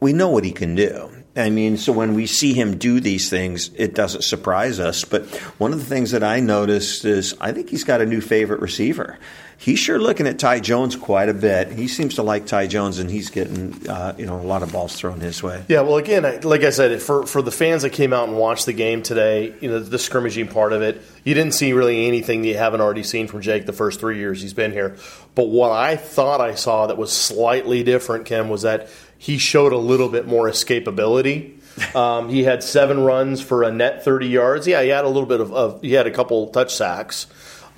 we 0.00 0.12
know 0.12 0.28
what 0.28 0.44
he 0.44 0.52
can 0.52 0.74
do. 0.74 1.10
I 1.36 1.50
mean, 1.50 1.78
so 1.78 1.92
when 1.92 2.14
we 2.14 2.26
see 2.26 2.54
him 2.54 2.78
do 2.78 3.00
these 3.00 3.28
things, 3.28 3.70
it 3.74 3.94
doesn't 3.94 4.22
surprise 4.22 4.78
us. 4.78 5.04
But 5.04 5.26
one 5.58 5.72
of 5.72 5.80
the 5.80 5.84
things 5.84 6.12
that 6.12 6.22
I 6.22 6.40
noticed 6.40 7.04
is 7.04 7.34
I 7.40 7.52
think 7.52 7.70
he's 7.70 7.82
got 7.82 8.00
a 8.00 8.06
new 8.06 8.20
favorite 8.20 8.60
receiver. 8.60 9.18
He's 9.56 9.78
sure 9.78 9.98
looking 9.98 10.26
at 10.26 10.38
Ty 10.38 10.60
Jones 10.60 10.94
quite 10.94 11.28
a 11.28 11.34
bit. 11.34 11.72
He 11.72 11.88
seems 11.88 12.16
to 12.16 12.22
like 12.22 12.46
Ty 12.46 12.66
Jones, 12.66 12.98
and 12.98 13.10
he's 13.10 13.30
getting 13.30 13.88
uh, 13.88 14.14
you 14.18 14.26
know 14.26 14.38
a 14.38 14.42
lot 14.42 14.62
of 14.62 14.72
balls 14.72 14.94
thrown 14.96 15.20
his 15.20 15.42
way. 15.42 15.64
Yeah, 15.68 15.82
well, 15.82 15.96
again, 15.96 16.40
like 16.42 16.62
I 16.62 16.70
said, 16.70 17.00
for 17.00 17.24
for 17.24 17.40
the 17.40 17.52
fans 17.52 17.82
that 17.82 17.90
came 17.90 18.12
out 18.12 18.28
and 18.28 18.36
watched 18.36 18.66
the 18.66 18.72
game 18.72 19.02
today, 19.02 19.54
you 19.60 19.70
know, 19.70 19.78
the 19.78 19.98
scrimmaging 19.98 20.48
part 20.48 20.72
of 20.72 20.82
it, 20.82 21.00
you 21.22 21.34
didn't 21.34 21.54
see 21.54 21.72
really 21.72 22.06
anything 22.06 22.42
that 22.42 22.48
you 22.48 22.56
haven't 22.56 22.80
already 22.80 23.04
seen 23.04 23.26
from 23.26 23.40
Jake 23.40 23.64
the 23.64 23.72
first 23.72 24.00
three 24.00 24.18
years 24.18 24.42
he's 24.42 24.54
been 24.54 24.72
here. 24.72 24.96
But 25.34 25.48
what 25.48 25.70
I 25.70 25.96
thought 25.96 26.40
I 26.40 26.56
saw 26.56 26.88
that 26.88 26.98
was 26.98 27.12
slightly 27.12 27.82
different, 27.82 28.26
Kim, 28.26 28.48
was 28.48 28.62
that 28.62 28.88
he 29.24 29.38
showed 29.38 29.72
a 29.72 29.78
little 29.78 30.10
bit 30.10 30.26
more 30.26 30.50
escapability. 30.50 31.54
Um, 31.96 32.28
he 32.28 32.44
had 32.44 32.62
seven 32.62 33.00
runs 33.00 33.40
for 33.40 33.62
a 33.62 33.72
net 33.72 34.04
30 34.04 34.26
yards. 34.26 34.66
Yeah, 34.66 34.82
he 34.82 34.90
had 34.90 35.06
a 35.06 35.08
little 35.08 35.26
bit 35.26 35.40
of, 35.40 35.50
of 35.50 35.80
he 35.80 35.92
had 35.92 36.06
a 36.06 36.10
couple 36.10 36.48
touch 36.48 36.74
sacks, 36.74 37.26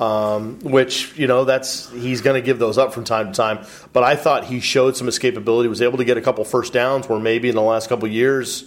um, 0.01 0.59
which 0.59 1.17
you 1.17 1.29
know 1.29 1.45
that's 1.45 1.89
he's 1.93 2.21
going 2.21 2.35
to 2.35 2.45
give 2.45 2.59
those 2.59 2.79
up 2.79 2.93
from 2.93 3.05
time 3.05 3.29
to 3.29 3.33
time. 3.33 3.65
But 3.93 4.03
I 4.03 4.17
thought 4.17 4.47
he 4.47 4.59
showed 4.59 4.97
some 4.97 5.07
escapability. 5.07 5.69
Was 5.69 5.81
able 5.81 5.99
to 5.99 6.05
get 6.05 6.17
a 6.17 6.21
couple 6.21 6.45
first 6.45 6.73
downs 6.73 7.09
where 7.09 7.21
maybe 7.21 7.49
in 7.49 7.55
the 7.55 7.63
last 7.63 7.89
couple 7.89 8.09
years 8.09 8.65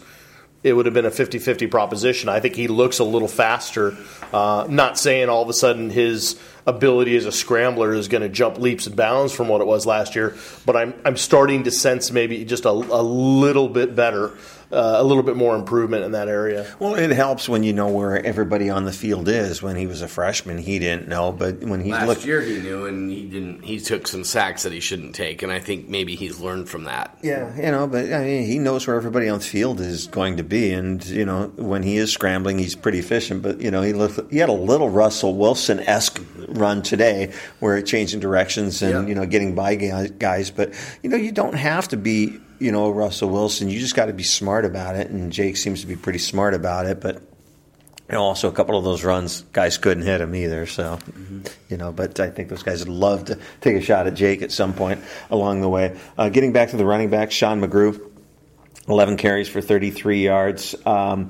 it 0.64 0.74
would 0.74 0.86
have 0.86 0.94
been 0.94 1.06
a 1.06 1.12
50-50 1.12 1.72
proposition. 1.72 2.28
I 2.30 2.40
think 2.40 2.56
he 2.56 2.68
looks 2.68 3.00
a 3.00 3.04
little 3.04 3.28
faster. 3.28 3.96
Uh, 4.34 4.68
not 4.70 4.98
saying 4.98 5.30
all 5.30 5.42
of 5.42 5.50
a 5.50 5.54
sudden 5.54 5.90
his 5.90 6.40
ability 6.68 7.16
as 7.16 7.26
a 7.26 7.32
scrambler 7.32 7.94
is 7.94 8.08
going 8.08 8.22
to 8.22 8.30
jump 8.30 8.58
leaps 8.58 8.86
and 8.86 8.96
bounds 8.96 9.34
from 9.34 9.48
what 9.48 9.62
it 9.62 9.68
was 9.68 9.86
last 9.86 10.16
year. 10.16 10.36
But 10.66 10.76
I'm 10.76 10.94
I'm 11.06 11.18
starting 11.18 11.64
to 11.64 11.72
sense 11.72 12.12
maybe 12.12 12.44
just 12.46 12.66
a, 12.66 12.70
a 12.70 13.02
little 13.02 13.70
bit 13.70 13.96
better 13.96 14.38
uh, 14.72 14.96
a 14.98 15.04
little 15.04 15.24
bit 15.24 15.36
more 15.36 15.56
improvement 15.56 16.04
in 16.04 16.12
that 16.12 16.28
area. 16.28 16.66
Well, 16.80 16.96
it 16.96 17.10
helps 17.12 17.50
when 17.50 17.64
you 17.64 17.74
know 17.74 17.88
where 17.88 18.24
everybody 18.26 18.70
on 18.70 18.86
the 18.86 18.92
field 18.92 19.28
is. 19.28 19.64
When 19.64 19.76
he 19.76 19.88
was 19.88 20.02
a 20.02 20.08
freshman, 20.08 20.58
he 20.60 20.78
didn't 20.80 21.08
know, 21.08 21.32
but 21.32 21.60
when 21.64 21.80
he 21.82 21.92
Last 21.92 22.08
looked, 22.08 22.26
year 22.26 22.42
he 22.42 22.60
knew, 22.60 22.86
and 22.86 23.10
he 23.12 23.24
didn't. 23.28 23.64
He 23.64 23.80
took 23.80 24.08
some 24.08 24.24
sacks 24.24 24.64
that 24.64 24.72
he 24.72 24.80
shouldn't 24.80 25.16
take, 25.16 25.42
and 25.42 25.52
I 25.52 25.60
think 25.60 25.90
maybe 25.90 26.16
he's 26.16 26.40
learned 26.40 26.70
from 26.70 26.84
that. 26.84 27.18
yeah, 27.24 27.56
you 27.56 27.72
know, 27.72 27.88
but 27.88 28.14
I 28.14 28.24
mean, 28.24 28.46
he 28.46 28.60
knows 28.60 28.86
where 28.86 28.96
everybody 28.96 29.28
on 29.28 29.40
the 29.40 29.44
field 29.46 29.80
is 29.82 30.08
going 30.08 30.38
to 30.38 30.44
be, 30.44 30.72
and 30.72 31.04
you 31.06 31.26
know, 31.26 31.52
when 31.56 31.82
he 31.84 31.98
is 31.98 32.12
scrambling, 32.12 32.60
he's 32.60 32.76
pretty 32.76 33.00
efficient. 33.00 33.42
But 33.42 33.62
you 33.62 33.72
know, 33.72 33.82
he 33.82 33.94
looked, 33.94 34.32
he 34.32 34.38
had 34.38 34.50
a 34.50 34.54
little 34.54 34.90
Russell 34.90 35.36
Wilson 35.36 35.80
esque 35.80 36.22
run 36.48 36.82
today, 36.84 37.32
where 37.60 37.82
changing 37.82 38.20
directions 38.20 38.82
and 38.82 38.92
Yeah. 38.94 39.08
you 39.08 39.16
know 39.16 39.26
getting 39.26 39.56
by 39.56 39.76
guys- 39.76 40.12
guys. 40.12 40.52
But 40.52 40.74
you 41.02 41.10
know, 41.10 41.18
you 41.18 41.32
don't 41.32 41.56
have 41.56 41.88
to 41.90 41.98
be 41.98 42.40
you 42.60 42.72
know 42.72 42.92
Russell 42.92 43.30
Wilson. 43.30 43.70
You 43.70 43.80
just 43.80 43.96
got 43.96 44.06
to 44.06 44.14
be 44.14 44.24
smart 44.24 44.66
about 44.66 44.96
it, 44.96 45.10
and 45.10 45.32
Jake 45.32 45.58
seems 45.58 45.82
to 45.82 45.88
be 45.88 45.96
pretty 45.96 46.20
smart 46.20 46.54
about 46.54 46.86
it. 46.86 47.02
But 47.02 47.16
you 48.10 48.16
know, 48.16 48.24
also 48.24 48.50
a 48.50 48.52
couple 48.52 48.78
of 48.78 48.84
those 48.84 49.04
runs, 49.04 49.42
guys 49.54 49.78
couldn't 49.78 50.04
hit 50.04 50.20
him 50.20 50.34
either. 50.34 50.66
So, 50.66 50.98
you 51.70 51.78
know, 51.78 51.92
but 51.92 52.20
I 52.20 52.30
think 52.32 52.50
those 52.50 52.64
guys 52.64 52.80
would 52.80 52.90
love 52.94 53.26
to 53.26 53.38
take 53.62 53.76
a 53.76 53.82
shot 53.82 54.08
at 54.08 54.16
Jake 54.16 54.42
at 54.42 54.52
some 54.52 54.74
point 54.74 55.04
along 55.30 55.62
the 55.62 55.70
way. 55.70 55.96
Uh, 56.18 56.30
getting 56.30 56.52
back 56.52 56.72
to 56.72 56.78
the 56.78 56.86
running 56.86 57.12
back, 57.12 57.32
Sean 57.32 57.62
McGrew, 57.62 58.04
11 58.88 59.18
carries 59.18 59.48
for 59.48 59.62
33 59.62 60.24
yards. 60.24 60.76
Um, 60.88 61.30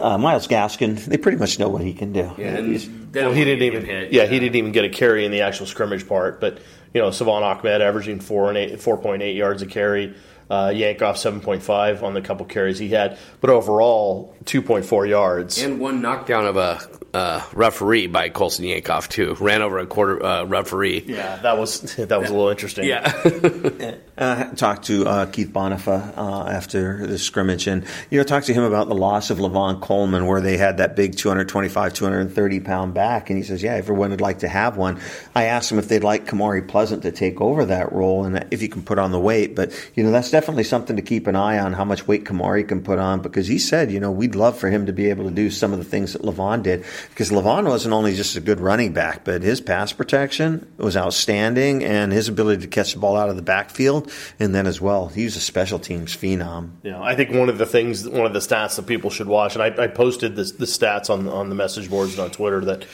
uh, 0.00 0.18
Myles 0.18 0.48
Gaskin, 0.48 1.04
they 1.04 1.16
pretty 1.16 1.38
much 1.38 1.58
know 1.58 1.68
what 1.68 1.82
he 1.82 1.92
can 1.94 2.12
do. 2.12 2.32
Yeah, 2.38 2.56
and 2.56 3.12
Well, 3.14 3.32
he 3.32 3.44
didn't 3.44 3.62
even. 3.62 3.80
get 3.84 3.88
hit. 3.88 4.12
yeah, 4.12 4.26
he 4.26 4.38
didn't 4.38 4.56
even 4.56 4.72
get 4.72 4.84
a 4.84 4.88
carry 4.88 5.24
in 5.24 5.32
the 5.32 5.42
actual 5.42 5.66
scrimmage 5.66 6.08
part. 6.08 6.40
But 6.40 6.58
you 6.94 7.00
know, 7.00 7.10
Savon 7.10 7.42
Ahmed 7.42 7.80
averaging 7.82 8.20
four 8.20 8.48
and 8.48 8.56
eight, 8.58 8.80
four 8.80 8.96
point 8.98 9.22
eight 9.22 9.36
yards 9.36 9.62
a 9.62 9.66
carry. 9.66 10.14
Uh, 10.50 10.68
Yankoff 10.68 11.16
seven 11.16 11.40
point 11.40 11.62
five 11.62 12.02
on 12.04 12.12
the 12.14 12.20
couple 12.20 12.44
carries 12.44 12.78
he 12.78 12.88
had, 12.90 13.18
but 13.40 13.48
overall 13.48 14.34
two 14.44 14.60
point 14.60 14.84
four 14.84 15.06
yards. 15.06 15.62
And 15.62 15.80
one 15.80 16.02
knockdown 16.02 16.44
of 16.46 16.56
a 16.56 16.80
uh, 17.14 17.42
referee 17.52 18.06
by 18.06 18.28
Colson 18.28 18.64
Yankoff 18.64 19.08
too. 19.08 19.34
Ran 19.38 19.62
over 19.62 19.78
a 19.78 19.86
quarter 19.86 20.22
uh, 20.24 20.44
referee. 20.44 21.04
yeah, 21.06 21.36
that 21.36 21.58
was 21.58 21.80
that 21.96 22.20
was 22.20 22.30
a 22.30 22.32
little 22.32 22.48
interesting. 22.48 22.86
Yeah. 22.86 23.96
uh, 24.18 24.44
talked 24.54 24.84
to 24.84 25.06
uh, 25.06 25.26
Keith 25.26 25.48
Bhonapha 25.48 26.16
uh, 26.16 26.46
after 26.48 27.06
the 27.06 27.18
scrimmage, 27.18 27.66
and 27.66 27.84
you 28.10 28.18
know, 28.18 28.24
talked 28.24 28.46
to 28.46 28.54
him 28.54 28.62
about 28.62 28.88
the 28.88 28.94
loss 28.94 29.30
of 29.30 29.38
Lavon 29.38 29.80
Coleman, 29.80 30.26
where 30.26 30.40
they 30.40 30.56
had 30.56 30.78
that 30.78 30.96
big 30.96 31.16
225, 31.16 31.92
230 31.92 32.60
pound 32.60 32.94
back, 32.94 33.28
and 33.28 33.36
he 33.36 33.44
says, 33.44 33.62
"Yeah, 33.62 33.74
everyone 33.74 34.10
would 34.10 34.20
like 34.20 34.40
to 34.40 34.48
have 34.48 34.76
one." 34.76 34.98
I 35.34 35.44
asked 35.44 35.70
him 35.70 35.78
if 35.78 35.88
they'd 35.88 36.04
like 36.04 36.26
Kamari 36.26 36.66
Pleasant 36.66 37.02
to 37.02 37.12
take 37.12 37.40
over 37.40 37.66
that 37.66 37.92
role, 37.92 38.24
and 38.24 38.46
if 38.50 38.60
he 38.60 38.68
can 38.68 38.82
put 38.82 38.98
on 38.98 39.12
the 39.12 39.20
weight. 39.20 39.54
But 39.54 39.72
you 39.94 40.02
know, 40.02 40.12
that's 40.12 40.30
definitely 40.30 40.64
something 40.64 40.96
to 40.96 41.02
keep 41.02 41.26
an 41.26 41.36
eye 41.36 41.58
on 41.58 41.74
how 41.74 41.84
much 41.84 42.06
weight 42.06 42.24
Kamari 42.24 42.66
can 42.66 42.82
put 42.82 42.98
on, 42.98 43.20
because 43.20 43.46
he 43.48 43.58
said, 43.58 43.90
you 43.90 44.00
know, 44.00 44.10
we'd 44.10 44.34
love 44.34 44.56
for 44.56 44.70
him 44.70 44.86
to 44.86 44.92
be 44.92 45.10
able 45.10 45.24
to 45.24 45.30
do 45.30 45.50
some 45.50 45.72
of 45.72 45.78
the 45.78 45.84
things 45.84 46.14
that 46.14 46.22
Lavon 46.22 46.62
did, 46.62 46.84
because 47.10 47.30
Lavon 47.30 47.66
wasn't 47.66 47.94
only 47.94 48.14
just 48.14 48.36
a 48.36 48.40
good 48.40 48.60
running 48.60 48.92
back, 48.92 49.24
but 49.24 49.42
his 49.42 49.60
pass 49.60 49.92
protection 49.92 50.70
was 50.76 50.96
outstanding, 50.96 51.84
and 51.84 52.12
his 52.12 52.28
ability 52.28 52.62
to 52.62 52.68
catch 52.68 52.92
the 52.94 52.98
ball 52.98 53.16
out 53.16 53.28
of 53.28 53.36
the 53.36 53.42
backfield, 53.42 54.10
and 54.38 54.54
then 54.54 54.66
as 54.66 54.80
well, 54.80 55.08
he 55.08 55.24
was 55.24 55.36
a 55.36 55.40
special 55.40 55.78
teams 55.78 56.16
phenom. 56.16 56.70
Know, 56.82 57.02
I 57.02 57.14
think 57.14 57.30
one 57.30 57.48
of 57.48 57.58
the 57.58 57.66
things, 57.66 58.08
one 58.08 58.26
of 58.26 58.32
the 58.32 58.40
stats 58.40 58.76
that 58.76 58.86
people 58.86 59.10
should 59.10 59.28
watch, 59.28 59.56
and 59.56 59.62
I, 59.62 59.84
I 59.84 59.86
posted 59.86 60.36
this, 60.36 60.52
the 60.52 60.66
stats 60.66 61.10
on 61.10 61.28
on 61.28 61.48
the 61.48 61.54
message 61.54 61.90
boards 61.90 62.12
and 62.12 62.20
on 62.20 62.30
Twitter 62.30 62.64
that, 62.66 62.86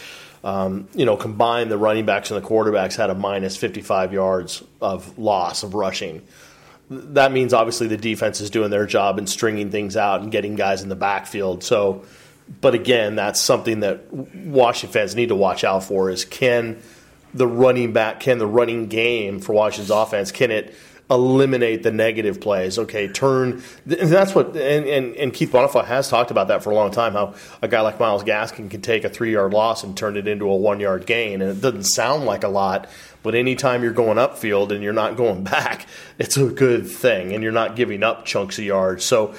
um, 0.44 0.88
you 0.94 1.04
know, 1.04 1.16
combined 1.16 1.70
the 1.70 1.78
running 1.78 2.06
backs 2.06 2.30
and 2.30 2.42
the 2.42 2.46
quarterbacks 2.46 2.96
had 2.96 3.10
a 3.10 3.14
minus 3.14 3.56
55 3.56 4.12
yards 4.12 4.62
of 4.80 5.18
loss 5.18 5.62
of 5.62 5.74
rushing. 5.74 6.22
That 6.90 7.32
means 7.32 7.52
obviously 7.52 7.86
the 7.86 7.98
defense 7.98 8.40
is 8.40 8.48
doing 8.48 8.70
their 8.70 8.86
job 8.86 9.18
and 9.18 9.28
stringing 9.28 9.70
things 9.70 9.96
out 9.96 10.22
and 10.22 10.32
getting 10.32 10.56
guys 10.56 10.82
in 10.82 10.88
the 10.88 10.96
backfield. 10.96 11.62
So, 11.62 12.04
but 12.60 12.74
again, 12.74 13.16
that's 13.16 13.40
something 13.40 13.80
that 13.80 14.12
Washington 14.12 14.92
fans 14.92 15.14
need 15.14 15.28
to 15.28 15.34
watch 15.34 15.64
out 15.64 15.84
for: 15.84 16.10
is 16.10 16.24
can 16.24 16.80
the 17.34 17.46
running 17.46 17.92
back, 17.92 18.20
can 18.20 18.38
the 18.38 18.46
running 18.46 18.86
game 18.86 19.40
for 19.40 19.52
Washington's 19.52 19.90
offense, 19.90 20.32
can 20.32 20.50
it 20.50 20.74
eliminate 21.10 21.82
the 21.82 21.90
negative 21.90 22.40
plays? 22.40 22.78
Okay, 22.78 23.08
turn. 23.08 23.62
That's 23.86 24.34
what, 24.34 24.48
and, 24.56 24.86
and, 24.86 25.14
and 25.16 25.32
Keith 25.32 25.50
Bhonapha 25.50 25.84
has 25.84 26.08
talked 26.08 26.30
about 26.30 26.48
that 26.48 26.62
for 26.62 26.70
a 26.70 26.74
long 26.74 26.90
time. 26.90 27.12
How 27.12 27.34
a 27.62 27.68
guy 27.68 27.80
like 27.80 27.98
Myles 27.98 28.24
Gaskin 28.24 28.70
can 28.70 28.80
take 28.80 29.04
a 29.04 29.08
three 29.08 29.32
yard 29.32 29.52
loss 29.52 29.84
and 29.84 29.96
turn 29.96 30.16
it 30.16 30.28
into 30.28 30.48
a 30.48 30.56
one 30.56 30.80
yard 30.80 31.06
gain, 31.06 31.40
and 31.40 31.50
it 31.50 31.60
doesn't 31.60 31.84
sound 31.84 32.24
like 32.24 32.44
a 32.44 32.48
lot. 32.48 32.88
But 33.22 33.34
anytime 33.34 33.82
you're 33.82 33.92
going 33.92 34.16
upfield 34.16 34.70
and 34.70 34.82
you're 34.82 34.92
not 34.92 35.16
going 35.16 35.44
back, 35.44 35.86
it's 36.18 36.36
a 36.36 36.46
good 36.46 36.88
thing, 36.88 37.32
and 37.32 37.42
you're 37.42 37.52
not 37.52 37.76
giving 37.76 38.02
up 38.02 38.24
chunks 38.24 38.58
of 38.58 38.64
yards. 38.64 39.04
So 39.04 39.34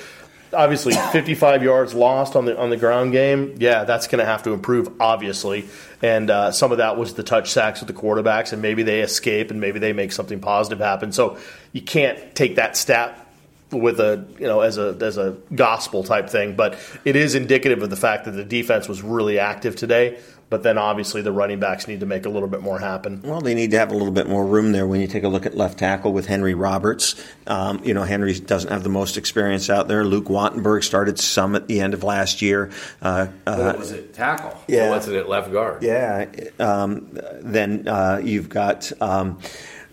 obviously 0.54 0.94
55 0.94 1.64
yards 1.64 1.94
lost 1.94 2.36
on 2.36 2.46
the 2.46 2.58
on 2.58 2.70
the 2.70 2.78
ground 2.78 3.12
game. 3.12 3.56
Yeah, 3.58 3.84
that's 3.84 4.08
going 4.08 4.20
to 4.20 4.26
have 4.26 4.44
to 4.44 4.52
improve, 4.52 4.90
obviously. 5.00 5.68
And 6.02 6.30
uh, 6.30 6.52
some 6.52 6.72
of 6.72 6.78
that 6.78 6.98
was 6.98 7.14
the 7.14 7.24
touch 7.24 7.52
sacks 7.52 7.82
with 7.82 7.88
the 7.88 8.00
quarterbacks, 8.00 8.54
and 8.54 8.62
maybe 8.62 8.84
they 8.84 9.02
escape, 9.02 9.52
and 9.52 9.60
maybe 9.60 9.80
they 9.80 9.94
make 9.94 10.12
something 10.12 10.40
positive 10.40 10.80
happen. 10.80 11.12
So 11.12 11.38
you 11.72 11.82
can't 11.82 12.36
take 12.36 12.56
that 12.56 12.78
stat 12.78 13.28
with 13.72 14.00
a 14.00 14.26
you 14.40 14.48
know 14.48 14.62
as 14.62 14.78
a 14.78 14.98
as 15.02 15.18
a 15.18 15.38
gospel 15.54 16.04
type 16.04 16.30
thing, 16.30 16.56
but 16.56 16.78
it 17.06 17.16
is 17.16 17.36
indicative 17.36 17.84
of 17.84 17.90
the 17.90 17.96
fact 17.96 18.26
that 18.26 18.32
the 18.32 18.44
defense 18.44 18.88
was 18.88 19.02
really 19.02 19.40
active 19.40 19.76
today. 19.76 20.20
But 20.50 20.64
then 20.64 20.80
obviously 20.80 21.22
the 21.22 21.32
running 21.32 21.60
backs 21.60 21.88
need 21.88 22.00
to 22.00 22.08
make 22.08 22.26
a 22.26 22.30
little 22.30 22.50
bit 22.50 22.62
more 22.62 22.80
happen. 22.80 23.22
Well, 23.24 23.40
they 23.40 23.54
need 23.54 23.70
to 23.72 23.78
have 23.78 23.92
a 23.92 23.94
little 23.94 24.12
bit 24.12 24.28
more 24.28 24.44
room 24.46 24.72
there 24.72 24.88
when 24.88 25.00
you 25.00 25.08
take 25.08 25.24
a 25.24 25.28
look 25.28 25.46
at 25.46 25.56
left 25.56 25.78
tackle 25.78 26.12
with 26.12 26.26
Henry 26.26 26.56
Roberts. 26.56 27.16
Um, 27.46 27.82
you 27.84 27.94
know, 27.94 28.04
Henry 28.04 28.34
doesn't 28.40 28.72
have 28.72 28.82
the 28.82 28.90
most 28.90 29.16
experience 29.16 29.70
out 29.70 29.88
there. 29.88 30.04
Luke 30.04 30.26
Wattenberg 30.26 30.84
started 30.84 31.20
some 31.20 31.56
at 31.56 31.68
the 31.68 31.82
end 31.82 31.94
of 31.94 32.04
last 32.04 32.42
year. 32.42 32.72
Uh, 33.02 33.28
uh, 33.46 33.58
what 33.58 33.78
was 33.78 33.92
it? 33.92 34.14
Tackle. 34.16 34.60
Yeah. 34.68 34.88
Or 34.88 34.90
wasn't 34.92 35.18
it 35.18 35.30
left 35.30 35.52
guard? 35.52 35.84
yeah. 35.84 36.26
Um, 36.58 37.08
then 37.42 37.88
uh, 37.88 38.20
you've 38.24 38.50
got. 38.50 38.92
Um, 39.02 39.40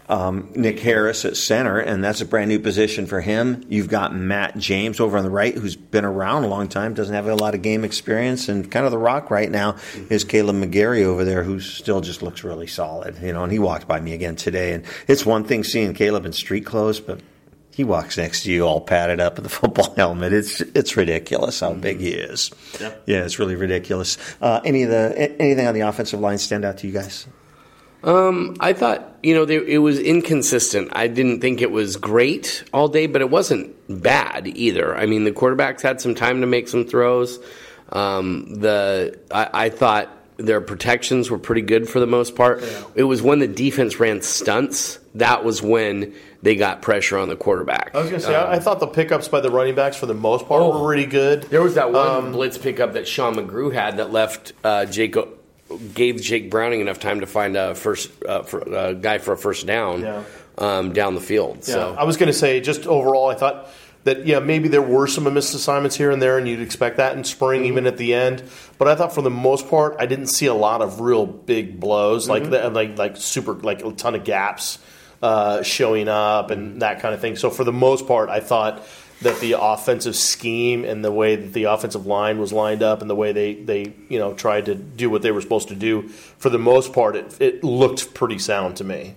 um, 0.09 0.51
Nick 0.55 0.79
Harris 0.81 1.25
at 1.25 1.37
center, 1.37 1.79
and 1.79 2.03
that's 2.03 2.21
a 2.21 2.25
brand 2.25 2.49
new 2.49 2.59
position 2.59 3.07
for 3.07 3.21
him. 3.21 3.65
You've 3.69 3.89
got 3.89 4.15
Matt 4.15 4.57
James 4.57 5.01
over 5.01 5.19
on 5.19 5.25
the 5.25 5.31
right, 5.31 5.55
who's 5.55 5.77
been 5.77 6.05
around 6.05 6.45
a 6.45 6.49
long 6.49 6.69
time, 6.69 6.95
doesn't 6.95 7.15
have 7.15 7.27
a 7.27 7.35
lot 7.35 7.55
of 7.55 7.63
game 7.63 7.85
experience, 7.85 8.49
and 8.49 8.71
kind 8.71 8.85
of 8.87 8.93
the 8.93 8.99
rock 8.99 9.31
right 9.31 9.51
now 9.51 9.77
is 10.09 10.25
Kaleb 10.25 10.63
McGary 10.63 11.03
over 11.03 11.25
there, 11.25 11.43
who 11.43 11.61
still 11.61 12.01
just 12.01 12.23
looks 12.23 12.45
really 12.45 12.67
solid. 12.67 13.19
You 13.21 13.33
know, 13.33 13.43
and 13.43 13.53
he 13.53 13.59
walked 13.59 13.89
by 13.89 14.01
me 14.01 14.13
again 14.13 14.37
today, 14.37 14.73
and 14.73 14.85
it's 15.09 15.27
one 15.27 15.45
thing 15.45 15.65
seeing 15.65 15.95
Kaleb 15.95 16.25
in 16.25 16.33
street 16.33 16.65
clothes, 16.65 17.01
but 17.01 17.21
he 17.77 17.85
walks 17.85 18.17
next 18.17 18.45
to 18.45 18.51
you 18.51 18.67
all 18.67 18.81
padded 18.81 19.21
up 19.21 19.37
with 19.37 19.47
a 19.47 19.49
football 19.51 19.93
helmet. 19.95 20.33
It's 20.33 20.61
it's 20.61 20.97
ridiculous 20.97 21.61
how 21.61 21.75
big 21.75 22.01
he 22.01 22.11
is. 22.11 22.51
Yep. 22.81 23.03
Yeah, 23.07 23.25
it's 23.25 23.39
really 23.39 23.55
ridiculous. 23.55 24.17
Uh, 24.41 24.61
any 24.65 24.83
of 24.85 24.91
the 24.91 25.37
anything 25.41 25.67
on 25.67 25.75
the 25.75 25.81
offensive 25.81 26.21
line 26.21 26.39
stand 26.39 26.65
out 26.65 26.79
to 26.79 26.87
you 26.87 26.93
guys? 26.93 27.27
Um, 28.07 28.57
I 28.61 28.73
thought 28.73 29.19
you 29.23 29.35
know 29.35 29.45
they, 29.45 29.57
it 29.57 29.79
was 29.79 29.99
inconsistent. 29.99 30.91
I 30.93 31.09
didn't 31.09 31.41
think 31.41 31.61
it 31.61 31.71
was 31.71 31.97
great 31.97 32.63
all 32.73 32.89
day, 32.89 33.07
but 33.07 33.21
it 33.21 33.29
wasn't 33.31 33.75
bad 34.03 34.47
either. 34.47 34.97
I 34.97 35.07
mean, 35.07 35.25
the 35.25 35.33
quarterbacks 35.33 35.83
had 35.83 36.01
some 36.01 36.15
time 36.15 36.41
to 36.41 36.47
make 36.47 36.69
some 36.69 36.87
throws. 36.87 37.39
Um, 37.91 38.61
the 38.61 39.19
I, 39.31 39.67
I 39.67 39.71
thought 39.71 40.11
their 40.39 40.61
protections 40.61 41.31
were 41.31 41.39
pretty 41.39 41.63
good 41.63 41.89
for 41.89 41.99
the 41.99 42.07
most 42.07 42.37
part. 42.37 42.63
It 42.95 43.05
was 43.05 43.23
when 43.23 43.39
the 43.41 43.49
defense 43.49 43.99
ran 43.99 44.23
stunts 44.23 44.99
that 45.15 45.45
was 45.45 45.63
when 45.63 46.13
they 46.43 46.57
got 46.57 46.83
pressure 46.83 47.17
on 47.17 47.31
the 47.31 47.37
quarterback. 47.37 47.93
I 47.95 48.01
was 48.03 48.11
going 48.11 48.21
to 48.21 48.27
say, 48.27 48.35
I, 48.37 48.57
I 48.57 48.59
thought 48.59 48.79
the 48.81 48.87
pickups 48.87 49.29
by 49.29 49.41
the 49.41 49.51
running 49.51 49.75
backs 49.75 49.97
for 49.97 50.05
the 50.05 50.13
most 50.15 50.47
part 50.47 50.61
Oh. 50.63 50.79
were 50.83 50.89
really 50.91 51.07
good. 51.07 51.45
There 51.45 51.63
was 51.63 51.75
that 51.77 51.91
one 51.91 52.07
Um, 52.27 52.33
blitz 52.33 52.59
pickup 52.59 52.93
that 52.93 53.09
Sean 53.09 53.35
McGrew 53.35 53.73
had 53.73 53.97
that 53.97 54.13
left 54.13 54.53
uh, 54.63 54.85
Jake 54.85 55.17
gave 55.95 56.21
Jake 56.21 56.51
Browning 56.51 56.81
enough 56.81 57.01
time 57.01 57.21
to 57.21 57.27
find 57.27 57.57
a 57.57 57.75
first 57.75 58.11
uh, 58.25 58.43
for, 58.43 58.61
a 58.61 58.95
guy 58.95 59.19
for 59.19 59.33
a 59.33 59.37
first 59.37 59.67
down 59.67 60.01
Yeah. 60.03 60.23
um, 60.59 60.93
down 60.93 61.15
the 61.15 61.21
field. 61.21 61.59
Yeah, 61.59 61.75
So 61.75 61.97
I 61.99 62.05
was 62.05 62.17
going 62.17 62.29
to 62.29 62.33
say, 62.39 62.61
just 62.61 62.87
overall, 62.87 63.29
I 63.29 63.35
thought 63.35 63.69
that 64.05 64.25
yeah, 64.27 64.39
maybe 64.39 64.69
there 64.69 64.81
were 64.83 65.09
some 65.09 65.25
missed 65.35 65.55
assignments 65.55 65.97
here 65.97 66.13
and 66.13 66.23
there, 66.23 66.39
and 66.39 66.47
you'd 66.47 66.61
expect 66.61 66.99
that 66.99 67.17
in 67.17 67.25
spring, 67.25 67.63
Mm-hmm. 67.63 67.69
even 67.73 67.87
at 67.89 67.97
the 67.97 68.15
end. 68.15 68.45
But 68.79 68.87
I 68.87 68.95
thought 68.95 69.13
for 69.13 69.23
the 69.23 69.31
most 69.31 69.69
part, 69.69 69.97
I 69.99 70.07
didn't 70.07 70.29
see 70.29 70.47
a 70.47 70.55
lot 70.55 70.81
of 70.83 71.01
real 71.01 71.27
big 71.27 71.81
blows, 71.81 72.29
like 72.29 72.45
Mm-hmm. 72.45 72.53
that, 72.53 72.73
like 72.73 72.97
like 72.99 73.17
super, 73.17 73.55
like 73.55 73.85
a 73.85 73.91
ton 73.93 74.15
of 74.15 74.23
gaps 74.23 74.79
uh, 75.23 75.63
showing 75.65 76.07
up 76.09 76.51
and 76.53 76.83
that 76.83 77.01
kind 77.01 77.15
of 77.15 77.21
thing. 77.21 77.35
So 77.35 77.51
for 77.51 77.65
the 77.65 77.73
most 77.73 78.07
part, 78.07 78.29
I 78.29 78.39
thought 78.39 78.87
that 79.23 79.41
the 79.41 79.57
offensive 79.59 80.15
scheme 80.15 80.85
and 80.85 81.05
the 81.05 81.13
way 81.13 81.37
that 81.37 81.53
the 81.53 81.65
offensive 81.65 82.07
line 82.07 82.39
was 82.39 82.53
lined 82.53 82.83
up 82.83 83.01
and 83.01 83.09
the 83.09 83.15
way 83.15 83.33
they, 83.33 83.55
they 83.55 83.93
you 84.09 84.19
know 84.19 84.35
tried 84.35 84.67
to 84.67 84.75
do 84.75 85.09
what 85.09 85.23
they 85.23 85.31
were 85.31 85.41
supposed 85.41 85.69
to 85.69 85.75
do, 85.75 86.09
for 86.09 86.51
the 86.51 86.59
most 86.59 86.93
part, 86.93 87.17
it, 87.17 87.37
it 87.41 87.65
looked 87.65 88.15
pretty 88.15 88.39
sound 88.39 88.77
to 88.77 88.85
me. 88.85 89.15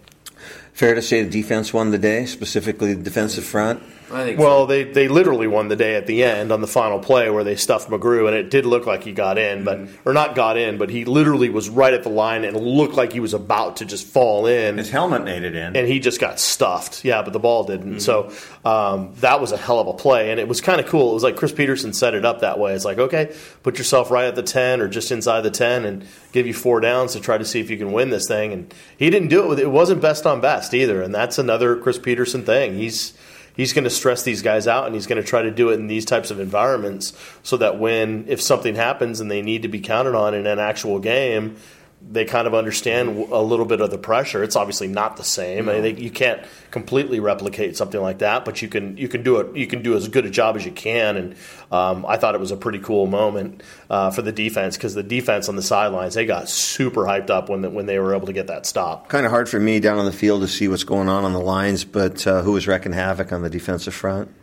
Fair 0.73 0.95
to 0.95 1.01
say 1.01 1.23
the 1.23 1.29
defense 1.29 1.73
won 1.73 1.91
the 1.91 1.97
day, 1.97 2.25
specifically 2.25 2.93
the 2.93 3.03
defensive 3.03 3.43
front. 3.43 3.83
I 4.11 4.23
think 4.23 4.39
Well, 4.39 4.65
they, 4.65 4.83
they 4.83 5.07
literally 5.07 5.47
won 5.47 5.67
the 5.67 5.75
day 5.75 5.95
at 5.95 6.07
the 6.07 6.23
end 6.23 6.51
on 6.51 6.61
the 6.61 6.67
final 6.67 6.99
play 6.99 7.29
where 7.29 7.43
they 7.43 7.55
stuffed 7.55 7.89
McGrew, 7.89 8.27
and 8.27 8.35
it 8.35 8.49
did 8.49 8.65
look 8.65 8.85
like 8.85 9.03
he 9.03 9.11
got 9.11 9.37
in, 9.37 9.63
but 9.63 9.77
Mm-hmm. 9.79 10.09
or 10.09 10.13
not 10.13 10.35
got 10.35 10.57
in, 10.57 10.77
but 10.77 10.89
he 10.89 11.05
literally 11.05 11.49
was 11.49 11.69
right 11.69 11.93
at 11.93 12.03
the 12.03 12.09
line 12.09 12.43
and 12.43 12.57
looked 12.57 12.95
like 12.95 13.13
he 13.13 13.19
was 13.19 13.33
about 13.33 13.77
to 13.77 13.85
just 13.85 14.05
fall 14.07 14.45
in. 14.47 14.77
His 14.77 14.89
helmet 14.89 15.23
made 15.23 15.43
it 15.43 15.55
in. 15.55 15.75
and 15.75 15.87
he 15.87 15.99
just 15.99 16.19
got 16.19 16.39
stuffed. 16.39 17.05
Yeah, 17.05 17.21
but 17.21 17.33
the 17.33 17.39
ball 17.39 17.63
didn't. 17.65 17.99
Mm-hmm. 17.99 17.99
So 17.99 18.31
um, 18.69 19.13
that 19.21 19.39
was 19.41 19.51
a 19.51 19.57
hell 19.57 19.79
of 19.79 19.87
a 19.87 19.93
play, 19.93 20.31
and 20.31 20.39
it 20.39 20.47
was 20.47 20.59
kind 20.61 20.79
of 20.81 20.87
cool. 20.87 21.11
It 21.11 21.13
was 21.13 21.23
like 21.23 21.35
Chris 21.37 21.51
Petersen 21.51 21.93
set 21.93 22.13
it 22.15 22.25
up 22.25 22.41
that 22.41 22.57
way. 22.59 22.73
It's 22.73 22.85
like, 22.85 22.97
okay, 22.97 23.33
put 23.63 23.77
yourself 23.77 24.11
right 24.11 24.25
at 24.25 24.35
the 24.35 24.43
ten 24.43 24.81
or 24.81 24.87
just 24.87 25.11
inside 25.11 25.41
the 25.41 25.51
ten, 25.51 25.85
and 25.85 26.05
give 26.31 26.47
you 26.47 26.53
four 26.53 26.79
downs 26.79 27.13
to 27.13 27.19
try 27.19 27.37
to 27.37 27.45
see 27.45 27.59
if 27.59 27.69
you 27.69 27.77
can 27.77 27.91
win 27.91 28.09
this 28.09 28.27
thing. 28.27 28.53
And 28.53 28.73
he 28.97 29.09
didn't 29.09 29.29
do 29.29 29.43
it 29.43 29.47
with 29.47 29.59
it 29.59 29.69
wasn't 29.71 30.01
best 30.01 30.25
on 30.25 30.41
best 30.41 30.73
either, 30.73 31.01
and 31.01 31.13
that's 31.13 31.37
another 31.37 31.75
Chris 31.77 31.97
Petersen 31.99 32.43
thing. 32.43 32.75
He's 32.75 33.13
he's 33.59 33.73
going 33.73 33.83
to 33.83 33.89
stress 33.89 34.23
these 34.23 34.41
guys 34.41 34.67
out 34.67 34.85
and 34.85 34.95
he's 34.95 35.05
going 35.05 35.21
to 35.21 35.27
try 35.27 35.41
to 35.41 35.51
do 35.51 35.69
it 35.69 35.73
in 35.73 35.87
these 35.87 36.05
types 36.05 36.31
of 36.31 36.39
environments 36.39 37.11
so 37.43 37.57
that 37.57 37.77
when 37.77 38.23
if 38.29 38.41
something 38.41 38.73
happens 38.73 39.19
and 39.19 39.29
they 39.29 39.41
need 39.41 39.63
to 39.63 39.67
be 39.67 39.81
counted 39.81 40.15
on 40.15 40.33
in 40.33 40.47
an 40.47 40.59
actual 40.59 40.97
game 40.97 41.57
they 42.01 42.25
kind 42.25 42.47
of 42.47 42.55
understand 42.55 43.27
a 43.31 43.41
little 43.41 43.65
bit 43.65 43.81
of 43.81 43.91
the 43.91 43.97
pressure 43.97 44.43
it's 44.43 44.55
obviously 44.55 44.87
not 44.87 45.17
the 45.17 45.23
same 45.23 45.69
I 45.69 45.73
mean, 45.73 45.81
they, 45.81 45.93
you 45.93 46.09
can't 46.09 46.41
completely 46.71 47.19
replicate 47.19 47.75
something 47.75 48.01
like 48.01 48.19
that 48.19 48.45
but 48.45 48.61
you 48.61 48.67
can 48.67 48.97
you 48.97 49.07
can 49.07 49.21
do 49.21 49.37
it 49.37 49.55
you 49.55 49.67
can 49.67 49.83
do 49.83 49.95
as 49.95 50.07
good 50.07 50.25
a 50.25 50.29
job 50.29 50.55
as 50.55 50.65
you 50.65 50.71
can 50.71 51.17
and 51.17 51.35
um, 51.71 52.05
I 52.07 52.17
thought 52.17 52.35
it 52.35 52.39
was 52.39 52.51
a 52.51 52.57
pretty 52.57 52.79
cool 52.79 53.05
moment 53.05 53.61
uh, 53.89 54.11
for 54.11 54.21
the 54.21 54.31
defense 54.31 54.77
because 54.77 54.95
the 54.95 55.03
defense 55.03 55.49
on 55.49 55.55
the 55.55 55.61
sidelines 55.61 56.13
they 56.13 56.25
got 56.25 56.49
super 56.49 57.03
hyped 57.03 57.29
up 57.29 57.49
when 57.49 57.61
the, 57.61 57.69
when 57.69 57.85
they 57.85 57.99
were 57.99 58.15
able 58.15 58.27
to 58.27 58.33
get 58.33 58.47
that 58.47 58.65
stop 58.65 59.09
kind 59.09 59.25
of 59.25 59.31
hard 59.31 59.49
for 59.49 59.59
me 59.59 59.79
down 59.79 59.99
on 59.99 60.05
the 60.05 60.11
field 60.11 60.41
to 60.41 60.47
see 60.47 60.67
what's 60.67 60.83
going 60.83 61.09
on 61.09 61.25
on 61.25 61.33
the 61.33 61.39
lines, 61.39 61.85
but 61.85 62.25
uh, 62.27 62.41
who 62.41 62.53
was 62.53 62.67
wrecking 62.67 62.93
havoc 62.93 63.31
on 63.31 63.41
the 63.41 63.49
defensive 63.49 63.93
front? 63.93 64.33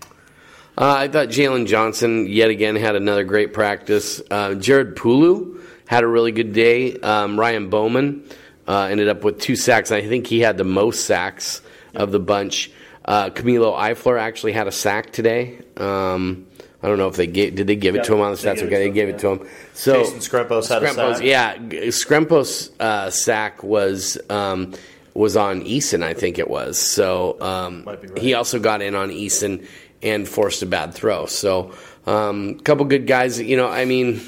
Uh, 0.78 0.94
I 0.98 1.08
thought 1.08 1.28
Jalen 1.28 1.66
Johnson 1.66 2.26
yet 2.26 2.50
again 2.50 2.76
had 2.76 2.96
another 2.96 3.24
great 3.24 3.54
practice. 3.54 4.20
Uh, 4.30 4.54
Jared 4.54 4.94
Pulu 4.94 5.55
had 5.86 6.04
a 6.04 6.06
really 6.06 6.32
good 6.32 6.52
day. 6.52 6.94
Um, 6.98 7.38
Ryan 7.38 7.70
Bowman 7.70 8.28
uh, 8.66 8.88
ended 8.90 9.08
up 9.08 9.24
with 9.24 9.40
two 9.40 9.56
sacks. 9.56 9.92
I 9.92 10.02
think 10.02 10.26
he 10.26 10.40
had 10.40 10.56
the 10.56 10.64
most 10.64 11.06
sacks 11.06 11.62
of 11.94 12.12
the 12.12 12.20
bunch. 12.20 12.70
Uh, 13.04 13.30
Camilo 13.30 13.76
Eifler 13.76 14.20
actually 14.20 14.52
had 14.52 14.66
a 14.66 14.72
sack 14.72 15.12
today. 15.12 15.60
Um, 15.76 16.46
I 16.82 16.88
don't 16.88 16.98
know 16.98 17.08
if 17.08 17.16
they 17.16 17.26
gave, 17.26 17.54
did 17.54 17.66
they 17.66 17.76
give 17.76 17.96
it 17.96 18.04
to 18.04 18.14
him 18.14 18.20
on 18.20 18.32
the 18.32 18.36
they 18.36 18.48
stats? 18.48 18.58
it 18.58 18.66
Okay, 18.66 18.76
they 18.76 18.90
gave 18.90 19.08
yeah. 19.08 19.14
it 19.14 19.20
to 19.20 19.28
him. 19.30 19.48
So 19.74 20.04
Jason 20.04 20.18
Skrempos 20.18 20.68
had 20.68 20.82
a 20.82 20.92
sack. 20.92 21.22
yeah, 21.22 21.56
Skrempos' 21.56 22.70
uh, 22.78 23.10
sack 23.10 23.62
was 23.62 24.18
um, 24.28 24.74
was 25.14 25.36
on 25.36 25.62
Eason, 25.62 26.02
I 26.02 26.14
think 26.14 26.38
it 26.38 26.48
was. 26.48 26.78
So 26.78 27.40
um, 27.40 27.84
right. 27.86 28.18
he 28.18 28.34
also 28.34 28.58
got 28.58 28.82
in 28.82 28.94
on 28.94 29.10
Eason 29.10 29.66
and 30.02 30.28
forced 30.28 30.62
a 30.62 30.66
bad 30.66 30.94
throw. 30.94 31.26
So 31.26 31.72
a 32.06 32.10
um, 32.10 32.60
couple 32.60 32.84
good 32.84 33.06
guys. 33.06 33.40
You 33.40 33.56
know, 33.56 33.68
I 33.68 33.84
mean, 33.84 34.20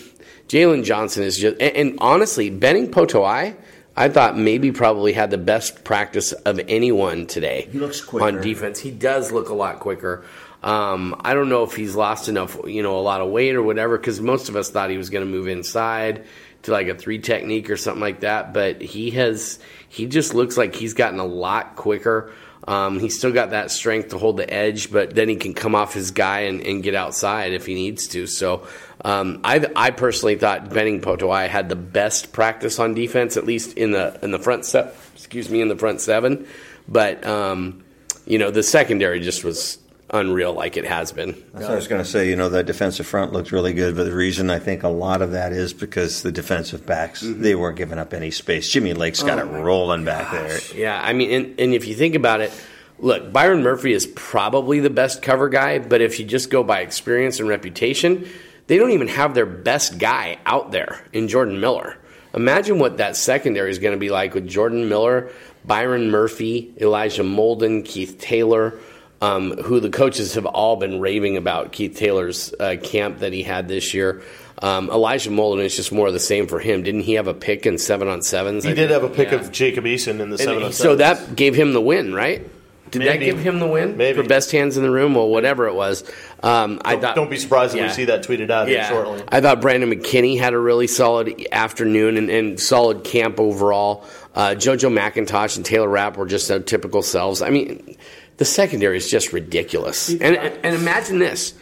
Jalen 0.49 0.85
Johnson 0.85 1.23
is 1.23 1.39
just 1.39 1.61
and, 1.61 1.77
and 1.77 1.99
honestly, 2.01 2.51
Benning 2.51 2.91
Potoa'e. 2.91 3.57
I 3.97 4.09
thought 4.09 4.39
maybe 4.39 4.71
probably 4.71 5.13
had 5.13 5.33
the 5.33 5.39
best 5.39 5.83
practice 5.83 6.31
of 6.31 6.61
anyone 6.69 7.27
today. 7.27 7.69
He 7.73 7.81
looks 7.81 8.01
quicker. 8.01 8.25
on 8.25 8.41
defense. 8.41 8.79
He 8.79 8.93
does 8.93 9.33
look 9.33 9.49
a 9.49 9.55
lot 9.55 9.81
quicker. 9.81 10.25
Um, 10.63 11.21
I 11.25 11.35
don't 11.35 11.49
know 11.49 11.65
if 11.65 11.75
he's 11.75 11.97
lost 11.97 12.29
enough, 12.29 12.57
you 12.65 12.83
know, 12.83 12.97
a 12.97 13.03
lot 13.03 13.21
of 13.21 13.31
weight 13.31 13.57
or 13.57 13.63
whatever, 13.63 13.99
because 13.99 14.21
most 14.21 14.49
of 14.49 14.55
us 14.55 14.71
thought 14.71 14.91
he 14.91 14.97
was 14.97 15.11
going 15.11 15.27
to 15.27 15.31
move 15.31 15.49
inside 15.49 16.27
to 16.63 16.73
like 16.73 16.89
a 16.89 16.95
three 16.95 17.19
technique 17.19 17.71
or 17.71 17.77
something 17.77 18.01
like 18.01 18.21
that. 18.21 18.53
But 18.55 18.81
he 18.81 19.11
has, 19.13 19.59
he 19.89 20.07
just 20.07 20.33
looks 20.33 20.57
like 20.57 20.75
he's 20.75 20.95
gotten 20.95 21.19
a 21.19 21.27
lot 21.27 21.75
quicker. 21.75 22.33
Um, 22.67 22.99
he's 22.99 23.17
still 23.17 23.33
got 23.33 23.51
that 23.51 23.71
strength 23.71 24.11
to 24.11 24.19
hold 24.19 24.37
the 24.37 24.53
edge, 24.53 24.91
but 24.91 25.15
then 25.15 25.29
he 25.29 25.37
can 25.37 25.55
come 25.55 25.75
off 25.75 25.95
his 25.95 26.11
guy 26.11 26.41
and, 26.41 26.61
and 26.61 26.83
get 26.83 26.95
outside 26.95 27.53
if 27.53 27.67
he 27.67 27.75
needs 27.75 28.09
to. 28.09 28.27
So 28.27 28.67
um, 29.05 29.41
I, 29.45 29.67
I 29.77 29.91
personally 29.91 30.37
thought 30.37 30.69
Benning 30.71 31.01
Potoa'e 31.01 31.49
had 31.49 31.69
the 31.69 31.77
best 31.77 32.33
practice 32.33 32.79
on 32.79 32.95
defense, 32.95 33.37
at 33.37 33.47
least 33.47 33.77
in 33.77 33.93
the 33.93 34.19
in 34.23 34.33
the 34.33 34.39
front 34.39 34.65
se- 34.65 34.91
excuse 35.15 35.49
me 35.49 35.61
in 35.61 35.69
the 35.69 35.77
front 35.77 36.01
seven. 36.01 36.47
But 36.89 37.25
um, 37.27 37.85
you 38.27 38.39
know 38.39 38.51
the 38.51 38.63
secondary 38.63 39.21
just 39.21 39.45
was 39.45 39.79
unreal, 40.11 40.53
like 40.53 40.77
it 40.77 40.85
has 40.85 41.13
been. 41.13 41.33
That's 41.53 41.65
what 41.65 41.73
I 41.73 41.77
was 41.77 41.89
going 41.89 42.03
to 42.03 42.09
say. 42.09 42.29
You 42.29 42.37
know, 42.37 42.49
the 42.49 42.63
defensive 42.63 43.07
front 43.07 43.33
looked 43.33 43.53
really 43.53 43.73
good, 43.73 43.97
but 43.97 44.05
the 44.05 44.15
reason 44.15 44.51
I 44.51 44.59
think 44.59 44.83
a 44.83 44.89
lot 44.89 45.23
of 45.23 45.33
that 45.33 45.53
is 45.53 45.73
because 45.73 46.23
the 46.23 46.33
defensive 46.33 46.87
backs 46.87 47.23
mm-hmm. 47.23 47.43
they 47.43 47.55
weren't 47.55 47.77
giving 47.77 47.99
up 47.99 48.15
any 48.15 48.31
space. 48.31 48.69
Jimmy 48.69 48.95
Lake's 48.95 49.23
got 49.23 49.39
oh 49.39 49.43
it 49.43 49.63
rolling 49.63 50.05
back 50.05 50.31
there. 50.33 50.59
Yeah, 50.75 51.01
I 51.03 51.13
mean, 51.13 51.31
and, 51.31 51.61
and 51.61 51.75
if 51.75 51.87
you 51.87 51.95
think 51.95 52.15
about 52.15 52.41
it, 52.41 52.53
look, 52.99 53.33
Byron 53.33 53.63
Murphy 53.63 53.93
is 53.93 54.07
probably 54.07 54.81
the 54.81 54.91
best 54.91 55.23
cover 55.23 55.49
guy, 55.49 55.79
but 55.79 56.01
if 56.01 56.19
you 56.19 56.25
just 56.25 56.51
go 56.51 56.63
by 56.63 56.81
experience 56.81 57.41
and 57.41 57.49
reputation, 57.49 58.29
they 58.67 58.77
don't 58.77 58.91
even 58.91 59.09
have 59.09 59.35
their 59.35 59.47
best 59.47 59.99
guy 59.99 60.39
out 60.47 60.73
there 60.73 61.05
in 61.13 61.29
Jordan 61.29 61.61
Miller. 61.61 61.97
Imagine 62.35 62.79
what 62.79 62.99
that 62.99 63.17
secondary 63.17 63.71
is 63.71 63.79
going 63.79 63.95
to 63.95 63.99
be 63.99 64.11
like 64.11 64.35
with 64.35 64.47
Jordan 64.47 64.89
Miller, 64.89 65.33
Byron 65.65 66.11
Murphy, 66.11 66.73
Elijah 66.81 67.23
Molden, 67.23 67.85
Keith 67.85 68.19
Taylor, 68.19 68.79
um, 69.21 69.53
who 69.59 69.81
the 69.81 69.91
coaches 69.91 70.35
have 70.35 70.47
all 70.47 70.77
been 70.77 71.01
raving 71.01 71.37
about 71.37 71.73
Keith 71.73 71.97
Taylor's 71.97 72.55
uh, 72.59 72.77
camp 72.83 73.19
that 73.21 73.33
he 73.33 73.43
had 73.43 73.69
this 73.69 73.95
year. 73.95 74.23
Um, 74.61 74.91
Elijah 74.91 75.31
Molden 75.31 75.61
is 75.65 75.77
just 75.77 75.93
more 75.93 76.09
of 76.09 76.13
the 76.13 76.19
same 76.21 76.47
for 76.49 76.59
him. 76.59 76.83
Didn't 76.83 77.03
he 77.03 77.15
have 77.15 77.29
a 77.29 77.35
pick 77.35 77.65
in 77.67 77.79
seven 77.79 78.09
on 78.09 78.23
sevens? 78.23 78.65
he 78.65 78.71
I 78.71 78.75
did 78.75 78.89
think? 78.89 79.03
have 79.03 79.05
a 79.11 79.15
pick 79.15 79.31
Yeah. 79.31 79.39
of 79.39 79.53
Jacob 79.53 79.85
Eason 79.85 80.19
in 80.21 80.31
the 80.31 80.39
seven 80.39 80.57
And 80.57 80.65
on 80.67 80.73
so 80.73 80.97
that 80.97 81.37
gave 81.37 81.55
him 81.55 81.73
the 81.73 81.81
win, 81.81 82.13
right? 82.15 82.49
Did 82.91 83.03
that 83.03 83.19
Maybe. 83.21 83.27
give 83.27 83.39
him 83.39 83.59
the 83.61 83.67
win 83.67 83.99
Maybe. 83.99 84.21
for 84.21 84.27
best 84.27 84.51
hands 84.51 84.79
in 84.79 84.83
the 84.83 84.91
room 84.91 85.15
or 85.17 85.31
whatever 85.31 85.67
it 85.69 85.75
was? 85.75 86.03
Um, 86.43 86.81
I 86.85 86.93
don't, 86.93 87.03
thought. 87.03 87.17
don't 87.17 87.31
be 87.31 87.37
surprised 87.37 87.75
if 87.75 87.81
Yeah. 87.81 87.89
we 87.89 87.93
see 87.93 88.05
that 88.07 88.25
tweeted 88.25 88.51
out 88.51 88.69
Yeah, 88.69 88.89
shortly 88.89 89.23
I 89.29 89.41
thought 89.43 89.61
Brandon 89.61 89.91
McKinney 89.93 90.39
had 90.41 90.55
a 90.55 90.59
really 90.59 90.87
solid 90.87 91.47
afternoon 91.53 92.17
and, 92.17 92.31
and 92.31 92.59
solid 92.59 93.05
camp 93.05 93.39
overall. 93.39 94.05
Uh, 94.35 94.55
JoJo 94.57 94.91
McIntosh 94.93 95.57
and 95.57 95.67
Taylor 95.67 95.89
Rapp 95.89 96.17
were 96.17 96.27
just 96.27 96.49
their 96.49 96.61
typical 96.61 97.03
selves. 97.03 97.43
I 97.43 97.51
mean, 97.51 97.95
the 98.39 98.45
secondary 98.45 98.97
is 98.97 99.11
just 99.11 99.33
ridiculous. 99.33 100.09
And, 100.09 100.23
and 100.23 100.75
imagine 100.75 101.19
this: 101.19 101.55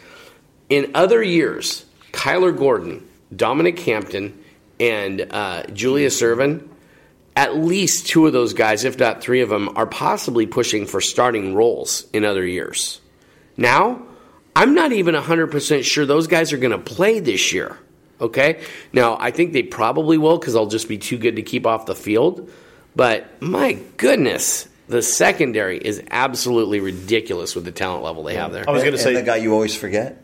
in 0.69 0.91
other 0.95 1.21
years, 1.21 1.85
Kyler 2.11 2.57
Gordon, 2.57 3.07
Dominic 3.35 3.77
Hampton, 3.79 4.41
and 4.79 5.27
uh, 5.31 5.63
Julius 5.73 6.21
Irvin 6.21 6.69
at 7.37 7.55
least 7.55 8.07
two 8.07 8.25
of 8.25 8.33
those 8.33 8.53
guys, 8.53 8.83
if 8.83 8.97
not 8.97 9.21
three 9.21 9.41
of 9.41 9.49
them, 9.49 9.69
are 9.77 9.85
possibly 9.85 10.47
pushing 10.47 10.87
for 10.87 10.99
starting 10.99 11.53
roles 11.53 12.07
in 12.11 12.25
other 12.25 12.43
years. 12.43 12.99
Now, 13.55 14.01
I'm 14.55 14.73
not 14.73 14.91
even 14.91 15.13
100% 15.13 15.83
sure 15.83 16.07
those 16.07 16.25
guys 16.25 16.51
are 16.51 16.57
going 16.57 16.71
to 16.71 16.79
play 16.79 17.19
this 17.19 17.53
year. 17.53 17.77
Okay? 18.19 18.63
Now, 18.91 19.17
I 19.19 19.29
think 19.29 19.53
they 19.53 19.61
probably 19.61 20.17
will 20.17 20.39
because 20.39 20.55
they'll 20.55 20.65
just 20.65 20.89
be 20.89 20.97
too 20.97 21.19
good 21.19 21.35
to 21.35 21.43
keep 21.43 21.67
off 21.67 21.85
the 21.85 21.93
field. 21.93 22.49
But 22.95 23.39
my 23.39 23.73
goodness, 23.97 24.67
the 24.87 25.01
secondary 25.01 25.77
is 25.77 26.01
absolutely 26.11 26.79
ridiculous 26.79 27.55
with 27.55 27.65
the 27.65 27.71
talent 27.71 28.03
level 28.03 28.23
they 28.23 28.35
have 28.35 28.51
there. 28.51 28.67
I 28.67 28.71
was 28.71 28.83
going 28.83 28.93
to 28.93 28.99
And 28.99 29.03
say 29.03 29.13
the 29.13 29.23
guy 29.23 29.37
you 29.37 29.53
always 29.53 29.75
forget, 29.75 30.21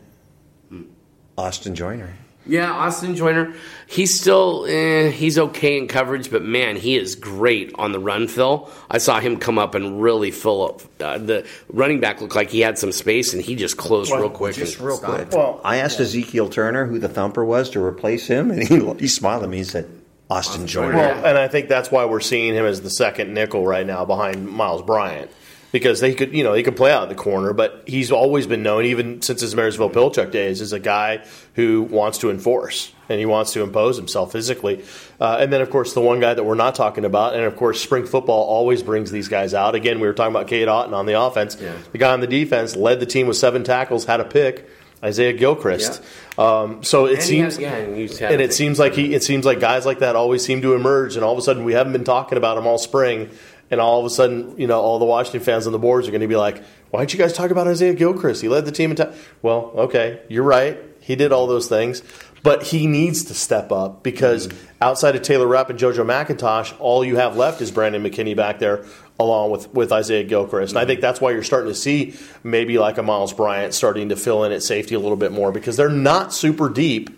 Austin 1.36 1.74
Joyner. 1.74 2.12
Yeah, 2.46 2.70
Austin 2.70 3.16
Joyner. 3.16 3.54
He's 3.86 4.20
still 4.20 4.66
eh, 4.68 5.08
he's 5.08 5.38
okay 5.38 5.78
in 5.78 5.88
coverage, 5.88 6.30
but 6.30 6.42
man, 6.42 6.76
he 6.76 6.94
is 6.94 7.14
great 7.14 7.72
on 7.76 7.92
the 7.92 7.98
run 7.98 8.28
fill. 8.28 8.70
I 8.90 8.98
saw 8.98 9.18
him 9.18 9.38
come 9.38 9.58
up 9.58 9.74
and 9.74 10.02
really 10.02 10.30
fill 10.30 10.62
up. 10.62 10.82
Uh, 11.00 11.16
the 11.16 11.46
running 11.68 12.00
back 12.00 12.20
looked 12.20 12.34
like 12.36 12.50
he 12.50 12.60
had 12.60 12.78
some 12.78 12.92
space, 12.92 13.32
and 13.32 13.42
he 13.42 13.56
just 13.56 13.78
closed 13.78 14.12
real 14.12 14.28
quick. 14.28 14.56
Just 14.56 14.78
real 14.78 14.98
stopped. 14.98 15.30
quick. 15.30 15.32
Well, 15.32 15.58
I 15.64 15.78
asked 15.78 16.00
Ezekiel 16.00 16.50
Turner 16.50 16.84
who 16.84 16.98
the 16.98 17.08
thumper 17.08 17.44
was 17.44 17.70
to 17.70 17.82
replace 17.82 18.26
him, 18.26 18.50
and 18.50 18.62
he, 18.68 18.92
he 19.00 19.08
smiled 19.08 19.42
at 19.42 19.48
me 19.48 19.58
and 19.60 19.66
said, 19.66 19.88
Austin 20.34 20.66
Joyner. 20.66 20.96
Well, 20.96 21.24
and 21.24 21.38
I 21.38 21.46
think 21.48 21.68
that's 21.68 21.90
why 21.90 22.04
we're 22.06 22.20
seeing 22.20 22.54
him 22.54 22.64
as 22.64 22.82
the 22.82 22.90
second 22.90 23.32
nickel 23.32 23.64
right 23.64 23.86
now 23.86 24.04
behind 24.04 24.48
Myles 24.48 24.82
Bryant. 24.82 25.30
Because 25.70 25.98
they 25.98 26.14
could, 26.14 26.32
you 26.32 26.44
know, 26.44 26.54
he 26.54 26.62
could 26.62 26.76
play 26.76 26.92
out 26.92 27.02
in 27.04 27.08
the 27.08 27.16
corner, 27.16 27.52
but 27.52 27.82
he's 27.84 28.12
always 28.12 28.46
been 28.46 28.62
known, 28.62 28.84
even 28.84 29.22
since 29.22 29.40
his 29.40 29.56
Marysville 29.56 29.90
Pilchuck 29.90 30.30
days, 30.30 30.60
as 30.60 30.72
a 30.72 30.78
guy 30.78 31.24
who 31.54 31.82
wants 31.82 32.18
to 32.18 32.30
enforce 32.30 32.92
and 33.08 33.18
he 33.18 33.26
wants 33.26 33.52
to 33.54 33.62
impose 33.62 33.96
himself 33.96 34.30
physically. 34.30 34.84
Uh, 35.20 35.38
and 35.40 35.52
then, 35.52 35.60
of 35.60 35.70
course, 35.70 35.92
the 35.92 36.00
one 36.00 36.20
guy 36.20 36.32
that 36.32 36.44
we're 36.44 36.54
not 36.54 36.76
talking 36.76 37.04
about, 37.04 37.34
and 37.34 37.42
of 37.42 37.56
course, 37.56 37.80
spring 37.80 38.06
football 38.06 38.44
always 38.44 38.84
brings 38.84 39.10
these 39.10 39.26
guys 39.26 39.52
out. 39.52 39.74
Again, 39.74 39.98
we 39.98 40.06
were 40.06 40.14
talking 40.14 40.32
about 40.32 40.46
Cade 40.46 40.68
Otton 40.68 40.92
on 40.92 41.06
the 41.06 41.20
offense. 41.20 41.56
Yeah. 41.60 41.76
The 41.90 41.98
guy 41.98 42.12
on 42.12 42.20
the 42.20 42.28
defense 42.28 42.76
led 42.76 43.00
the 43.00 43.06
team 43.06 43.26
with 43.26 43.36
seven 43.36 43.64
tackles, 43.64 44.04
had 44.04 44.20
a 44.20 44.24
pick. 44.24 44.68
Isaiah 45.04 45.32
Gilchrist. 45.34 46.02
Um, 46.38 46.82
so 46.82 47.06
it 47.06 47.14
And 47.16 47.22
seems, 47.22 47.54
had- 47.56 47.62
yeah, 47.62 47.74
and 47.76 48.20
and 48.32 48.40
it 48.40 48.52
seems 48.54 48.78
like 48.78 48.94
he, 48.94 49.14
it 49.14 49.22
seems 49.22 49.44
like 49.44 49.60
guys 49.60 49.84
like 49.86 49.98
that 50.00 50.16
always 50.16 50.44
seem 50.44 50.62
to 50.62 50.74
emerge, 50.74 51.14
and 51.16 51.24
all 51.24 51.32
of 51.32 51.38
a 51.38 51.42
sudden 51.42 51.64
we 51.64 51.74
haven't 51.74 51.92
been 51.92 52.04
talking 52.04 52.38
about 52.38 52.54
them 52.56 52.66
all 52.66 52.78
spring, 52.78 53.28
and 53.70 53.80
all 53.80 54.00
of 54.00 54.06
a 54.06 54.10
sudden, 54.10 54.54
you 54.58 54.66
know, 54.66 54.80
all 54.80 54.98
the 54.98 55.04
Washington 55.04 55.40
fans 55.42 55.66
on 55.66 55.72
the 55.72 55.78
boards 55.78 56.08
are 56.08 56.10
going 56.10 56.20
to 56.22 56.26
be 56.28 56.36
like, 56.36 56.62
"Why 56.90 57.00
didn't 57.00 57.12
you 57.12 57.18
guys 57.18 57.32
talk 57.32 57.50
about 57.50 57.66
Isaiah 57.68 57.94
Gilchrist? 57.94 58.40
He 58.42 58.48
led 58.48 58.64
the 58.64 58.72
team 58.72 58.90
in." 58.90 58.96
time." 58.96 59.12
Well, 59.42 59.72
okay, 59.76 60.20
you're 60.28 60.42
right. 60.42 60.78
He 61.00 61.16
did 61.16 61.32
all 61.32 61.46
those 61.46 61.68
things, 61.68 62.02
but 62.42 62.62
he 62.62 62.86
needs 62.86 63.24
to 63.24 63.34
step 63.34 63.70
up 63.70 64.02
because 64.02 64.48
outside 64.80 65.14
of 65.16 65.22
Taylor 65.22 65.46
Rapp 65.46 65.68
and 65.68 65.78
JoJo 65.78 66.04
McIntosh, 66.06 66.74
all 66.78 67.04
you 67.04 67.16
have 67.16 67.36
left 67.36 67.60
is 67.60 67.70
Brandon 67.70 68.02
McKinney 68.02 68.34
back 68.34 68.58
there 68.58 68.84
along 69.18 69.50
with, 69.50 69.72
with 69.72 69.92
Isaiah 69.92 70.24
Gilchrist. 70.24 70.72
And 70.72 70.78
I 70.78 70.86
think 70.86 71.00
that's 71.00 71.20
why 71.20 71.30
you're 71.30 71.44
starting 71.44 71.70
to 71.70 71.74
see 71.74 72.14
maybe 72.42 72.78
like 72.78 72.98
a 72.98 73.02
Myles 73.02 73.32
Bryant 73.32 73.72
starting 73.74 74.08
to 74.08 74.16
fill 74.16 74.44
in 74.44 74.52
at 74.52 74.62
safety 74.62 74.94
a 74.94 74.98
little 74.98 75.16
bit 75.16 75.32
more 75.32 75.52
because 75.52 75.76
they're 75.76 75.88
not 75.88 76.32
super 76.32 76.68
deep 76.68 77.10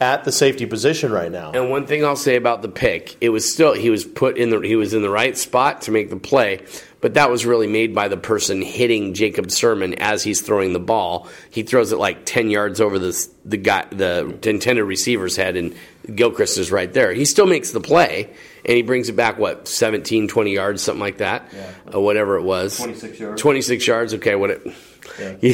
at 0.00 0.24
the 0.24 0.32
safety 0.32 0.66
position 0.66 1.12
right 1.12 1.30
now. 1.30 1.52
And 1.52 1.70
one 1.70 1.86
thing 1.86 2.04
I'll 2.04 2.16
say 2.16 2.36
about 2.36 2.62
the 2.62 2.68
pick, 2.68 3.16
it 3.20 3.28
was 3.28 3.50
still 3.50 3.74
he 3.74 3.90
was 3.90 4.04
put 4.04 4.38
in 4.38 4.50
the 4.50 4.60
he 4.60 4.76
was 4.76 4.94
in 4.94 5.02
the 5.02 5.10
right 5.10 5.36
spot 5.36 5.82
to 5.82 5.90
make 5.90 6.10
the 6.10 6.16
play, 6.16 6.64
but 7.00 7.14
that 7.14 7.30
was 7.30 7.46
really 7.46 7.66
made 7.66 7.94
by 7.94 8.08
the 8.08 8.16
person 8.16 8.62
hitting 8.62 9.14
Jacob 9.14 9.46
Sirmon 9.46 9.94
as 9.98 10.22
he's 10.22 10.40
throwing 10.40 10.72
the 10.72 10.80
ball. 10.80 11.28
He 11.50 11.62
throws 11.62 11.92
it 11.92 11.96
like 11.98 12.24
ten 12.24 12.50
yards 12.50 12.80
over 12.80 12.98
the 12.98 13.26
the 13.44 13.56
guy 13.56 13.86
the 13.90 14.36
intended 14.48 14.84
receiver's 14.84 15.36
head, 15.36 15.56
and 15.56 15.74
Gilchrist 16.14 16.58
is 16.58 16.70
right 16.72 16.92
there. 16.92 17.12
He 17.12 17.24
still 17.24 17.46
makes 17.46 17.70
the 17.70 17.80
play, 17.80 18.30
and 18.64 18.76
he 18.76 18.82
brings 18.82 19.08
it 19.08 19.16
back 19.16 19.38
what 19.38 19.68
17, 19.68 20.28
20 20.28 20.52
yards, 20.52 20.82
something 20.82 21.00
like 21.00 21.18
that, 21.18 21.48
Yeah. 21.54 21.70
or 21.94 22.02
whatever 22.04 22.36
it 22.36 22.42
was. 22.42 22.76
26 22.78 23.18
yards. 23.20 23.40
Twenty 23.42 23.62
six 23.62 23.86
yards. 23.86 24.14
Okay, 24.14 24.34
what 24.34 24.50
it. 24.50 24.66
Yeah. 25.18 25.36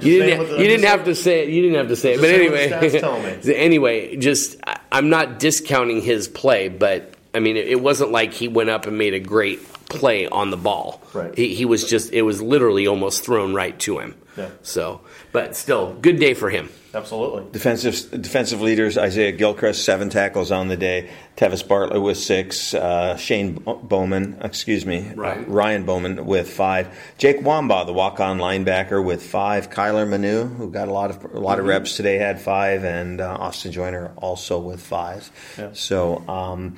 You, 0.00 0.22
didn't, 0.22 0.50
you 0.58 0.66
didn't 0.66 0.86
have 0.86 1.04
to 1.06 1.14
say 1.14 1.42
it. 1.42 1.48
You 1.50 1.62
didn't 1.62 1.76
have 1.78 1.88
to 1.88 1.96
say 1.96 2.14
it. 2.14 2.20
But 2.20 2.30
anyway, 2.30 2.68
the 2.68 2.74
stats 2.76 3.00
tell 3.00 3.20
me. 3.20 3.54
anyway, 3.54 4.16
just 4.16 4.56
I- 4.66 4.78
I'm 4.92 5.10
not 5.10 5.38
discounting 5.38 6.00
his 6.00 6.28
play, 6.28 6.68
but 6.68 7.14
I 7.34 7.40
mean, 7.40 7.56
it, 7.56 7.68
it 7.68 7.80
wasn't 7.80 8.10
like 8.12 8.32
he 8.32 8.48
went 8.48 8.70
up 8.70 8.86
and 8.86 8.96
made 8.96 9.14
a 9.14 9.20
great 9.20 9.60
play 9.88 10.26
on 10.26 10.50
the 10.50 10.56
ball. 10.56 11.02
Right. 11.12 11.36
He, 11.36 11.54
he 11.54 11.64
was 11.64 11.88
just 11.88 12.12
it 12.12 12.22
was 12.22 12.40
literally 12.42 12.86
almost 12.86 13.24
thrown 13.24 13.54
right 13.54 13.78
to 13.80 13.98
him. 13.98 14.14
Yeah. 14.36 14.50
So, 14.62 15.00
but 15.32 15.56
still, 15.56 15.94
good 15.94 16.20
day 16.20 16.34
for 16.34 16.48
him. 16.48 16.68
Absolutely. 16.94 17.50
Defensive 17.50 18.22
defensive 18.22 18.60
leaders: 18.60 18.96
Isaiah 18.96 19.32
Gilchrist, 19.32 19.84
seven 19.84 20.10
tackles 20.10 20.52
on 20.52 20.68
the 20.68 20.76
day. 20.76 21.10
Tevis 21.36 21.62
Bartlett 21.62 22.00
with 22.00 22.16
six. 22.16 22.72
Uh, 22.72 23.16
Shane 23.16 23.54
Bowman, 23.54 24.38
excuse 24.40 24.86
me, 24.86 25.12
Ryan. 25.14 25.44
Ryan 25.46 25.84
Bowman 25.84 26.24
with 26.24 26.48
five. 26.48 26.88
Jake 27.18 27.42
Wamba, 27.42 27.84
the 27.84 27.92
walk-on 27.92 28.38
linebacker, 28.38 29.04
with 29.04 29.22
five. 29.22 29.70
Kyler 29.70 30.08
Manu, 30.08 30.44
who 30.44 30.70
got 30.70 30.88
a 30.88 30.92
lot 30.92 31.10
of 31.10 31.34
a 31.34 31.40
lot 31.40 31.58
of 31.58 31.66
reps 31.66 31.96
today, 31.96 32.16
had 32.16 32.40
five, 32.40 32.84
and 32.84 33.20
uh, 33.20 33.36
Austin 33.38 33.72
Joyner 33.72 34.12
also 34.16 34.58
with 34.58 34.80
five. 34.80 35.30
Yeah. 35.58 35.70
So. 35.72 36.26
Um, 36.28 36.76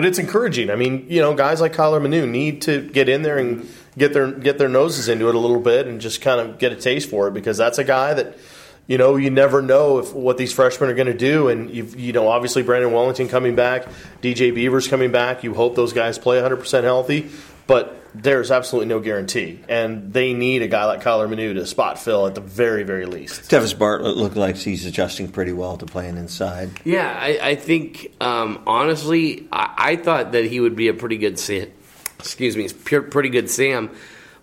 But 0.00 0.06
it's 0.06 0.18
encouraging. 0.18 0.70
I 0.70 0.76
mean, 0.76 1.04
you 1.10 1.20
know, 1.20 1.34
guys 1.34 1.60
like 1.60 1.74
Kyler 1.74 2.00
Manu 2.00 2.26
need 2.26 2.62
to 2.62 2.80
get 2.88 3.10
in 3.10 3.20
there 3.20 3.36
and 3.36 3.68
get 3.98 4.14
their 4.14 4.32
get 4.32 4.56
their 4.56 4.66
noses 4.66 5.08
into 5.08 5.28
it 5.28 5.34
a 5.34 5.38
little 5.38 5.60
bit 5.60 5.86
and 5.86 6.00
just 6.00 6.22
kind 6.22 6.40
of 6.40 6.58
get 6.58 6.72
a 6.72 6.76
taste 6.76 7.10
for 7.10 7.28
it 7.28 7.34
because 7.34 7.58
that's 7.58 7.76
a 7.76 7.84
guy 7.84 8.14
that 8.14 8.38
you 8.86 8.96
know 8.96 9.16
you 9.16 9.28
never 9.28 9.60
know 9.60 9.98
if 9.98 10.14
what 10.14 10.38
these 10.38 10.54
freshmen 10.54 10.88
are 10.88 10.94
going 10.94 11.06
to 11.06 11.12
do 11.12 11.48
and 11.48 11.68
you 11.70 11.84
you 11.98 12.14
know 12.14 12.28
obviously 12.28 12.62
Brandon 12.62 12.92
Wellington 12.92 13.28
coming 13.28 13.54
back, 13.54 13.88
DJ 14.22 14.54
Beavers 14.54 14.88
coming 14.88 15.12
back. 15.12 15.44
You 15.44 15.52
hope 15.52 15.76
those 15.76 15.92
guys 15.92 16.18
play 16.18 16.36
100 16.36 16.56
percent 16.56 16.84
healthy, 16.84 17.28
but 17.70 18.02
there's 18.16 18.50
absolutely 18.50 18.88
no 18.88 18.98
guarantee, 18.98 19.60
and 19.68 20.12
they 20.12 20.34
need 20.34 20.60
a 20.62 20.66
guy 20.66 20.86
like 20.86 21.04
Kyler 21.04 21.30
Manu 21.30 21.54
to 21.54 21.64
spot 21.66 22.00
fill 22.00 22.26
at 22.26 22.34
the 22.34 22.40
very 22.40 22.82
very 22.82 23.06
least. 23.06 23.48
Tevis 23.48 23.78
Bartlett 23.78 24.16
looked 24.16 24.34
like 24.34 24.56
he's 24.56 24.86
adjusting 24.86 25.28
pretty 25.28 25.52
well 25.52 25.76
to 25.76 25.86
playing 25.86 26.16
inside. 26.16 26.68
Yeah, 26.82 27.08
I, 27.08 27.38
I 27.40 27.54
think 27.54 28.12
um, 28.20 28.64
honestly, 28.66 29.46
I, 29.52 29.74
I 29.78 29.96
thought 29.96 30.32
that 30.32 30.46
he 30.46 30.58
would 30.58 30.74
be 30.74 30.88
a 30.88 30.94
pretty 30.94 31.16
good 31.16 31.38
Sam. 31.38 31.70
Excuse 32.18 32.56
me, 32.56 32.68
pure, 32.84 33.02
pretty 33.02 33.28
good 33.28 33.48
Sam, 33.48 33.92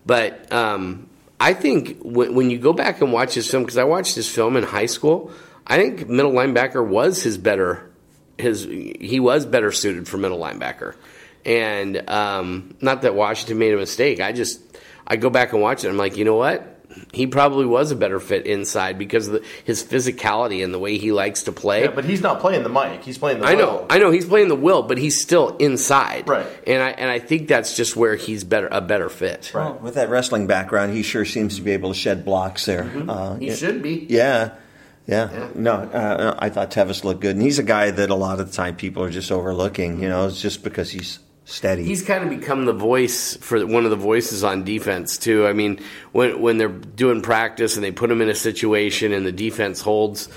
but 0.06 0.50
um, 0.54 1.10
I 1.38 1.54
think 1.54 1.98
when, 2.02 2.34
when 2.34 2.50
you 2.50 2.60
go 2.60 2.72
back 2.72 3.02
and 3.02 3.12
watch 3.12 3.34
his 3.34 3.52
film, 3.52 3.64
because 3.64 3.78
I 3.78 3.84
watched 3.84 4.16
his 4.16 4.34
film 4.34 4.56
in 4.56 4.64
high 4.64 4.86
school, 4.86 5.34
I 5.68 5.76
think 5.76 6.08
middle 6.08 6.32
linebacker 6.32 6.88
was 6.88 7.22
his 7.22 7.38
better. 7.38 7.92
His 8.38 8.64
he 8.64 9.20
was 9.20 9.46
better 9.46 9.74
suited 9.74 10.08
for 10.08 10.18
middle 10.18 10.40
linebacker, 10.40 10.96
and 11.48 12.08
um, 12.10 12.76
not 12.82 13.02
that 13.04 13.16
Washington 13.16 13.58
made 13.58 13.74
a 13.74 13.78
mistake. 13.78 14.20
I 14.20 14.34
just 14.34 14.62
I 15.08 15.16
go 15.16 15.30
back 15.30 15.54
and 15.54 15.62
watch 15.62 15.84
it. 15.84 15.90
I'm 15.90 15.98
like, 15.98 16.18
you 16.18 16.26
know 16.26 16.36
what? 16.36 16.74
He 17.14 17.28
probably 17.28 17.68
was 17.68 17.92
a 17.92 17.96
better 17.96 18.20
fit 18.20 18.48
inside 18.48 18.98
because 18.98 19.28
of 19.28 19.34
the, 19.34 19.46
his 19.64 19.84
physicality 19.84 20.64
and 20.64 20.74
the 20.74 20.80
way 20.80 20.98
he 20.98 21.12
likes 21.12 21.44
to 21.44 21.52
play. 21.52 21.84
Yeah, 21.84 21.92
but 21.92 22.06
he's 22.06 22.22
not 22.22 22.40
playing 22.40 22.64
the 22.64 22.70
mic; 22.70 23.04
he's 23.04 23.20
playing 23.20 23.40
the. 23.40 23.46
I 23.46 23.54
know. 23.54 23.86
I 23.88 24.00
know 24.00 24.10
he's 24.10 24.26
playing 24.26 24.48
the 24.48 24.56
will, 24.56 24.82
but 24.82 24.98
he's 24.98 25.22
still 25.22 25.56
inside, 25.58 26.28
Right. 26.28 26.48
And 26.66 26.82
I 26.82 26.90
and 26.90 27.10
I 27.12 27.20
think 27.20 27.48
that's 27.50 27.76
just 27.76 27.96
where 27.96 28.16
he's 28.16 28.44
better 28.44 28.68
a 28.72 28.82
better 28.82 29.10
fit. 29.10 29.52
Right. 29.54 29.66
Well, 29.66 29.80
with 29.80 29.94
that 29.94 30.10
wrestling 30.10 30.48
background, 30.48 30.94
he 30.94 31.04
sure 31.04 31.24
seems 31.24 31.56
to 31.58 31.62
be 31.62 31.72
able 31.72 31.90
to 31.94 31.96
shed 32.00 32.26
blocks 32.26 32.66
there. 32.66 32.92
Uh, 33.08 33.36
He 33.36 33.48
yeah. 33.50 33.56
should 33.56 33.82
be. 33.84 34.08
Yeah. 34.10 34.56
Yeah. 35.06 35.50
No, 35.56 35.74
uh, 35.74 36.36
I 36.38 36.50
thought 36.50 36.72
Tevis 36.72 37.04
looked 37.06 37.22
good. 37.22 37.36
And 37.36 37.42
he's 37.42 37.60
a 37.60 37.64
guy 37.64 37.92
that 37.92 38.10
a 38.10 38.16
lot 38.16 38.40
of 38.42 38.48
the 38.50 38.54
time 38.54 38.76
people 38.76 39.04
are 39.04 39.10
just 39.10 39.32
overlooking, 39.32 40.02
you 40.02 40.10
know, 40.10 40.28
it's 40.28 40.42
just 40.42 40.64
because 40.66 40.92
he's 40.92 41.20
steady. 41.48 41.84
He's 41.84 42.04
kind 42.04 42.24
of 42.24 42.30
become 42.30 42.66
the 42.66 42.74
voice 42.74 43.38
for 43.38 43.66
one 43.66 43.86
of 43.86 43.90
the 43.90 43.98
voices 43.98 44.44
on 44.44 44.64
defense 44.64 45.18
too. 45.18 45.48
I 45.48 45.54
mean, 45.54 45.80
when 46.12 46.42
when 46.42 46.58
they're 46.58 46.68
doing 46.68 47.22
practice 47.22 47.76
and 47.76 47.84
they 47.84 47.92
put 47.92 48.12
him 48.12 48.22
in 48.22 48.30
a 48.30 48.36
situation 48.36 49.14
and 49.14 49.26
the 49.26 49.32
defense 49.32 49.82
holds, 49.82 50.30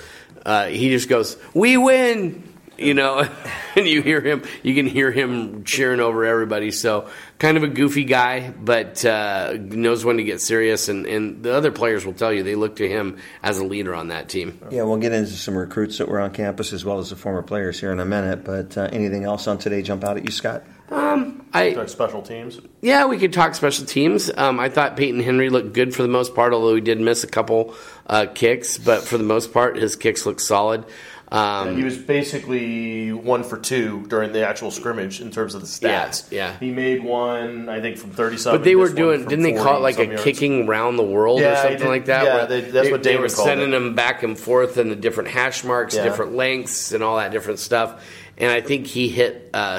uh, 0.46 0.66
he 0.66 0.88
just 0.88 1.08
goes, 1.08 1.36
"We 1.52 1.76
win." 1.76 2.46
You 2.78 2.94
know, 2.94 3.28
and 3.76 3.86
you 3.86 4.00
hear 4.00 4.22
him, 4.22 4.42
you 4.62 4.74
can 4.74 4.86
hear 4.86 5.12
him 5.12 5.64
cheering 5.64 6.00
over 6.00 6.24
everybody. 6.24 6.70
So, 6.70 7.10
kind 7.38 7.58
of 7.58 7.62
a 7.62 7.68
goofy 7.68 8.04
guy, 8.04 8.54
but 8.58 9.04
uh, 9.04 9.52
knows 9.60 10.02
when 10.02 10.16
to 10.16 10.24
get 10.24 10.40
serious. 10.40 10.88
And, 10.88 11.04
and 11.04 11.42
the 11.42 11.52
other 11.52 11.72
players 11.72 12.06
will 12.06 12.14
tell 12.14 12.32
you 12.32 12.42
they 12.42 12.54
look 12.54 12.76
to 12.76 12.88
him 12.88 13.18
as 13.42 13.58
a 13.58 13.64
leader 13.66 13.94
on 13.94 14.08
that 14.08 14.30
team. 14.30 14.58
yeah, 14.70 14.84
we'll 14.84 14.96
get 14.96 15.12
into 15.12 15.32
some 15.32 15.58
recruits 15.58 15.98
that 15.98 16.08
were 16.08 16.20
on 16.20 16.30
campus 16.30 16.72
as 16.72 16.82
well 16.82 17.00
as 17.00 17.10
the 17.10 17.16
former 17.16 17.42
players 17.42 17.78
here 17.78 17.92
in 17.92 18.00
a 18.00 18.06
minute. 18.06 18.44
But 18.44 18.78
uh, 18.78 18.88
anything 18.90 19.24
else 19.24 19.46
on 19.46 19.58
today 19.58 19.82
jump 19.82 20.02
out 20.02 20.16
at 20.16 20.24
you, 20.24 20.30
Scott? 20.30 20.64
I 20.90 21.74
Like 21.76 21.88
special 21.88 22.22
teams. 22.22 22.60
Yeah, 22.80 23.06
we 23.06 23.18
could 23.18 23.32
talk 23.32 23.54
special 23.54 23.86
teams. 23.86 24.30
Um, 24.36 24.58
I 24.58 24.68
thought 24.68 24.96
Peyton 24.96 25.20
Henry 25.20 25.48
looked 25.50 25.72
good 25.72 25.94
for 25.94 26.02
the 26.02 26.08
most 26.08 26.34
part, 26.34 26.52
although 26.52 26.74
he 26.74 26.80
did 26.80 27.00
miss 27.00 27.22
a 27.24 27.28
couple 27.28 27.74
uh, 28.06 28.26
kicks. 28.34 28.78
But 28.78 29.02
for 29.02 29.16
the 29.18 29.24
most 29.24 29.52
part, 29.52 29.76
his 29.76 29.96
kicks 29.96 30.26
looked 30.26 30.40
solid. 30.40 30.84
Um, 31.32 31.76
He 31.76 31.84
was 31.84 31.96
basically 31.96 33.12
one 33.12 33.44
for 33.44 33.56
two 33.56 34.04
during 34.08 34.32
the 34.32 34.44
actual 34.44 34.72
scrimmage 34.72 35.20
in 35.20 35.30
terms 35.30 35.54
of 35.54 35.60
the 35.60 35.66
stats. 35.68 36.30
Yeah, 36.32 36.48
yeah. 36.50 36.58
He 36.58 36.72
made 36.72 37.04
one, 37.04 37.68
I 37.68 37.80
think, 37.80 37.98
from 37.98 38.10
thirty-seven. 38.10 38.58
but 38.58 38.64
they 38.64 38.74
were 38.74 38.88
doing, 38.88 39.20
didn't 39.26 39.44
they 39.44 39.52
40 39.52 39.64
call 39.64 39.76
it 39.76 39.80
like 39.82 39.98
a 40.00 40.06
yards. 40.06 40.24
kicking 40.24 40.66
round 40.66 40.98
the 40.98 41.04
world 41.04 41.38
Yeah, 41.40 41.52
or 41.52 41.56
something 41.62 41.78
did- 41.78 41.86
like 41.88 42.04
that? 42.06 42.24
yeah, 42.24 42.44
they- 42.46 42.60
that's 42.62 42.90
what 42.90 43.04
they 43.04 43.16
were 43.16 43.28
sending 43.28 43.68
it. 43.68 43.70
them 43.70 43.94
back 43.94 44.24
and 44.24 44.36
forth 44.36 44.76
and 44.76 44.90
the 44.90 44.96
different 44.96 45.28
hash 45.28 45.62
marks, 45.62 45.94
Yeah. 45.94 46.02
different 46.02 46.34
lengths, 46.34 46.90
and 46.90 47.04
all 47.04 47.18
that 47.18 47.30
different 47.30 47.60
stuff. 47.60 48.02
And 48.36 48.50
I 48.50 48.60
think 48.60 48.88
he 48.88 49.08
hit 49.08 49.50
uh, 49.54 49.78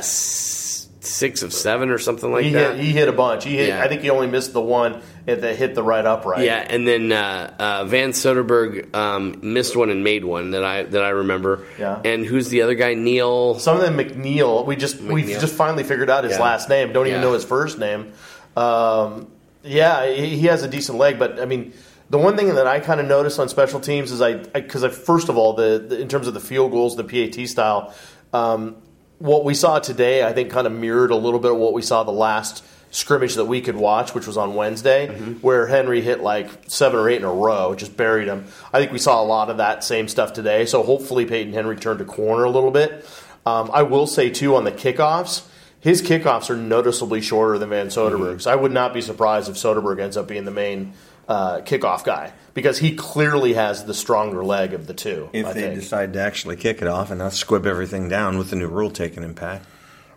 six 1.03 1.41
of 1.43 1.51
seven 1.53 1.89
or 1.89 1.97
something 1.97 2.31
like 2.31 2.45
He 2.45 2.51
that. 2.51 2.75
hit, 2.75 2.83
he 2.85 2.91
hit 2.91 3.07
a 3.07 3.11
bunch. 3.11 3.43
He 3.43 3.57
hit. 3.57 3.69
Yeah. 3.69 3.83
I 3.83 3.87
think 3.87 4.01
he 4.01 4.09
only 4.09 4.27
missed 4.27 4.53
the 4.53 4.61
one 4.61 5.01
that 5.25 5.55
hit 5.55 5.75
the 5.75 5.83
right 5.83 6.05
upright. 6.05 6.45
Yeah, 6.45 6.57
and 6.67 6.87
then 6.87 7.11
uh, 7.11 7.53
uh, 7.59 7.85
Van 7.85 8.11
Soderberg 8.11 8.95
um, 8.95 9.39
missed 9.41 9.75
one 9.75 9.89
and 9.89 10.03
made 10.03 10.23
one 10.25 10.51
that 10.51 10.63
I 10.63 10.83
that 10.83 11.03
I 11.03 11.09
remember. 11.09 11.65
Yeah. 11.79 12.01
And 12.05 12.25
who's 12.25 12.49
the 12.49 12.61
other 12.61 12.75
guy? 12.75 12.93
Neil. 12.93 13.57
Some 13.59 13.77
of 13.77 13.81
them 13.83 13.97
McNeil. 13.97 14.65
We 14.65 14.75
just 14.75 14.99
we 15.01 15.23
McNeil. 15.23 15.39
just 15.41 15.55
finally 15.55 15.83
figured 15.83 16.09
out 16.09 16.23
his 16.23 16.33
Yeah. 16.33 16.41
last 16.43 16.69
name. 16.69 16.93
Don't 16.93 17.07
even 17.07 17.19
Yeah. 17.19 17.27
know 17.27 17.33
his 17.33 17.43
first 17.45 17.79
name. 17.79 18.13
Um, 18.55 19.27
yeah, 19.63 20.05
he, 20.11 20.37
he 20.37 20.47
has 20.47 20.63
a 20.63 20.67
decent 20.67 20.97
leg, 20.97 21.19
but 21.19 21.39
I 21.39 21.45
mean. 21.45 21.73
The 22.09 22.17
one 22.17 22.35
thing 22.35 22.53
that 22.55 22.67
I 22.67 22.81
kind 22.81 22.99
of 22.99 23.07
noticed 23.07 23.39
on 23.39 23.47
special 23.47 23.79
teams 23.79 24.11
is 24.11 24.21
I 24.21 24.33
because 24.33 24.83
I, 24.83 24.89
first 24.89 25.29
of 25.29 25.37
all 25.37 25.53
the, 25.53 25.79
the 25.87 25.97
in 25.97 26.09
terms 26.09 26.27
of 26.27 26.33
the 26.33 26.41
field 26.41 26.71
goals, 26.73 26.97
the 26.97 27.05
PAT 27.05 27.47
style, 27.47 27.93
um, 28.33 28.75
what 29.21 29.45
we 29.45 29.53
saw 29.53 29.79
today 29.79 30.23
I 30.23 30.33
think 30.33 30.49
kind 30.49 30.65
of 30.65 30.73
mirrored 30.73 31.11
a 31.11 31.15
little 31.15 31.39
bit 31.39 31.51
of 31.51 31.57
what 31.57 31.73
we 31.73 31.81
saw 31.81 32.03
the 32.03 32.11
last 32.11 32.63
scrimmage 32.89 33.35
that 33.35 33.45
we 33.45 33.61
could 33.61 33.75
watch, 33.75 34.13
which 34.13 34.27
was 34.27 34.35
on 34.35 34.53
Wednesday, 34.53 35.07
where 35.41 35.65
Henry 35.67 36.01
hit 36.01 36.21
like 36.21 36.49
seven 36.67 36.99
or 36.99 37.09
eight 37.09 37.17
in 37.17 37.23
a 37.23 37.31
row, 37.31 37.73
just 37.73 37.95
buried 37.95 38.27
him. 38.27 38.45
I 38.73 38.79
think 38.79 38.91
we 38.91 38.99
saw 38.99 39.21
a 39.21 39.23
lot 39.23 39.49
of 39.49 39.57
that 39.57 39.83
same 39.83 40.09
stuff 40.09 40.33
today. 40.33 40.65
So 40.65 40.83
hopefully 40.83 41.25
Peyton 41.25 41.53
Henry 41.53 41.77
turned 41.77 42.01
a 42.01 42.05
corner 42.05 42.43
a 42.43 42.49
little 42.49 42.71
bit. 42.71 43.05
Um, 43.45 43.71
I 43.73 43.83
will 43.83 44.07
say 44.07 44.29
too 44.29 44.55
on 44.55 44.65
the 44.65 44.71
kickoffs, 44.71 45.47
his 45.79 46.01
kickoffs 46.01 46.49
are 46.49 46.57
noticeably 46.57 47.21
shorter 47.21 47.57
than 47.57 47.69
Van 47.69 47.87
Soderberg's. 47.87 48.45
I 48.45 48.55
would 48.55 48.71
not 48.71 48.93
be 48.93 49.01
surprised 49.01 49.49
if 49.49 49.55
Soderberg 49.55 49.99
ends 49.99 50.17
up 50.17 50.27
being 50.27 50.45
the 50.45 50.51
main 50.51 50.93
uh, 51.27 51.61
kickoff 51.61 52.03
guy 52.03 52.33
because 52.53 52.77
he 52.77 52.95
clearly 52.95 53.53
has 53.53 53.85
the 53.85 53.93
stronger 53.93 54.43
leg 54.43 54.73
of 54.73 54.87
the 54.87 54.93
two. 54.93 55.29
If 55.33 55.45
I 55.45 55.53
they 55.53 55.61
think. 55.61 55.75
decide 55.75 56.13
to 56.13 56.21
actually 56.21 56.57
kick 56.57 56.81
it 56.81 56.87
off 56.87 57.09
and 57.09 57.19
not 57.19 57.33
squib 57.33 57.65
everything 57.65 58.09
down 58.09 58.37
with 58.37 58.49
the 58.49 58.55
new 58.55 58.67
rule 58.67 58.91
taking 58.91 59.23
impact. 59.23 59.65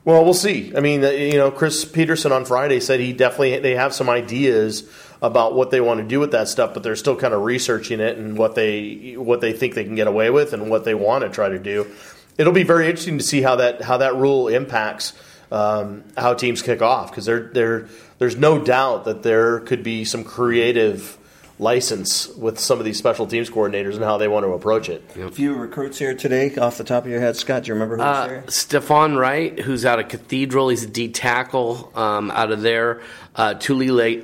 Well, 0.04 0.22
we'll 0.22 0.34
see. 0.34 0.76
I 0.76 0.80
mean, 0.80 1.02
uh, 1.02 1.10
you 1.10 1.38
know, 1.38 1.50
Chris 1.50 1.84
Petersen 1.84 2.30
on 2.30 2.44
Friday 2.44 2.80
said 2.80 3.00
he 3.00 3.12
definitely 3.12 3.58
they 3.60 3.74
have 3.74 3.94
some 3.94 4.10
ideas 4.10 4.88
about 5.22 5.54
what 5.54 5.70
they 5.70 5.80
want 5.80 6.00
to 6.00 6.06
do 6.06 6.20
with 6.20 6.32
that 6.32 6.48
stuff, 6.48 6.74
but 6.74 6.82
they're 6.82 6.96
still 6.96 7.16
kind 7.16 7.32
of 7.32 7.42
researching 7.42 8.00
it 8.00 8.18
and 8.18 8.36
what 8.36 8.54
they 8.54 9.14
what 9.16 9.40
they 9.40 9.54
think 9.54 9.74
they 9.74 9.84
can 9.84 9.94
get 9.94 10.06
away 10.06 10.28
with 10.28 10.52
and 10.52 10.68
what 10.68 10.84
they 10.84 10.94
want 10.94 11.24
to 11.24 11.30
try 11.30 11.48
to 11.48 11.58
do. 11.58 11.90
It'll 12.36 12.52
be 12.52 12.64
very 12.64 12.86
interesting 12.86 13.16
to 13.18 13.24
see 13.24 13.40
how 13.40 13.56
that 13.56 13.80
how 13.80 13.98
that 13.98 14.16
rule 14.16 14.48
impacts 14.48 15.14
um, 15.50 16.04
how 16.16 16.34
teams 16.34 16.62
kick 16.62 16.82
off 16.82 17.10
because 17.10 17.24
there 17.24 17.48
there 17.52 17.86
there's 18.18 18.36
no 18.36 18.58
doubt 18.62 19.04
that 19.06 19.22
there 19.22 19.60
could 19.60 19.82
be 19.82 20.04
some 20.04 20.24
creative 20.24 21.18
license 21.58 22.26
with 22.30 22.58
some 22.58 22.80
of 22.80 22.84
these 22.84 22.98
special 22.98 23.26
teams 23.28 23.48
coordinators 23.48 23.94
and 23.94 24.02
how 24.02 24.16
they 24.18 24.26
want 24.26 24.44
to 24.44 24.50
approach 24.52 24.88
it. 24.88 25.02
A 25.16 25.30
few 25.30 25.54
recruits 25.54 25.98
here 25.98 26.12
today, 26.14 26.54
off 26.56 26.78
the 26.78 26.84
top 26.84 27.04
of 27.04 27.10
your 27.10 27.20
head, 27.20 27.36
Scott. 27.36 27.62
Do 27.62 27.68
you 27.68 27.74
remember 27.74 27.96
who 27.96 28.02
was 28.02 28.16
Uh, 28.16 28.26
there? 28.26 28.42
Stephon 28.48 29.16
Wright, 29.16 29.58
who's 29.60 29.84
out 29.84 30.00
of 30.00 30.08
Cathedral, 30.08 30.68
he's 30.70 30.82
a 30.82 30.88
D 30.88 31.08
tackle 31.08 31.92
um, 31.94 32.30
out 32.32 32.50
of 32.50 32.62
there. 32.62 33.00
Uh, 33.36 33.54
Tuli 33.54 33.90
Le- 33.90 34.22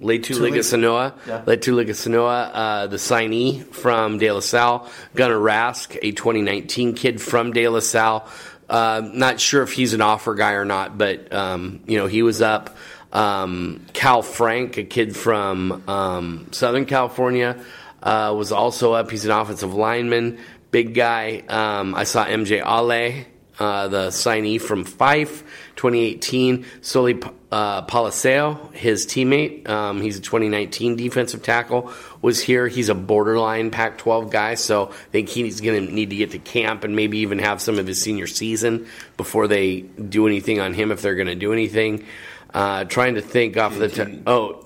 Letuligasenoa, 0.00 1.14
Yeah. 1.26 1.42
Letuligasenoa, 1.46 2.50
uh, 2.52 2.86
the 2.88 2.96
signee 2.96 3.62
from 3.72 4.18
De 4.18 4.30
La 4.32 4.40
Salle. 4.40 4.88
Gunnar 5.14 5.36
Rask, 5.38 5.96
a 6.02 6.12
2019 6.12 6.94
kid 6.94 7.20
from 7.20 7.52
De 7.52 7.68
La 7.68 7.80
Salle. 7.80 8.26
Uh, 8.68 9.02
not 9.12 9.40
sure 9.40 9.62
if 9.62 9.72
he's 9.72 9.92
an 9.92 10.00
offer 10.00 10.34
guy 10.34 10.52
or 10.52 10.64
not, 10.64 10.96
but 10.96 11.32
um, 11.32 11.80
you 11.86 11.98
know 11.98 12.06
he 12.06 12.22
was 12.22 12.40
up. 12.40 12.76
Um, 13.12 13.84
Cal 13.92 14.22
Frank, 14.22 14.78
a 14.78 14.84
kid 14.84 15.14
from 15.14 15.82
um, 15.86 16.48
Southern 16.50 16.86
California, 16.86 17.62
uh, 18.02 18.34
was 18.36 18.52
also 18.52 18.94
up. 18.94 19.10
He's 19.10 19.24
an 19.26 19.30
offensive 19.30 19.74
lineman, 19.74 20.38
big 20.70 20.94
guy. 20.94 21.42
Um, 21.48 21.94
I 21.94 22.04
saw 22.04 22.24
MJ 22.24 22.60
Ale, 22.60 23.26
uh, 23.58 23.88
the 23.88 24.08
signee 24.08 24.60
from 24.60 24.84
Fife, 24.84 25.44
2018. 25.76 26.64
Soli 26.80 27.20
uh, 27.50 27.84
Paliseo, 27.86 28.72
his 28.72 29.06
teammate, 29.06 29.68
um, 29.68 30.00
he's 30.00 30.18
a 30.18 30.20
2019 30.20 30.96
defensive 30.96 31.42
tackle, 31.42 31.92
was 32.22 32.40
here. 32.40 32.66
He's 32.66 32.88
a 32.88 32.94
borderline 32.94 33.70
Pac 33.70 33.98
12 33.98 34.30
guy, 34.30 34.54
so 34.54 34.88
I 34.88 34.92
think 35.10 35.28
he's 35.28 35.60
going 35.60 35.86
to 35.86 35.92
need 35.92 36.10
to 36.10 36.16
get 36.16 36.30
to 36.30 36.38
camp 36.38 36.84
and 36.84 36.96
maybe 36.96 37.18
even 37.18 37.38
have 37.38 37.60
some 37.60 37.78
of 37.78 37.86
his 37.86 38.00
senior 38.00 38.26
season 38.26 38.86
before 39.16 39.48
they 39.48 39.80
do 39.80 40.26
anything 40.26 40.60
on 40.60 40.72
him 40.72 40.90
if 40.90 41.02
they're 41.02 41.14
going 41.14 41.26
to 41.26 41.34
do 41.34 41.52
anything. 41.52 42.06
Uh, 42.54 42.84
trying 42.84 43.14
to 43.14 43.22
think 43.22 43.56
off 43.56 43.76
the 43.78 43.88
top. 43.88 44.08
Oh, 44.26 44.64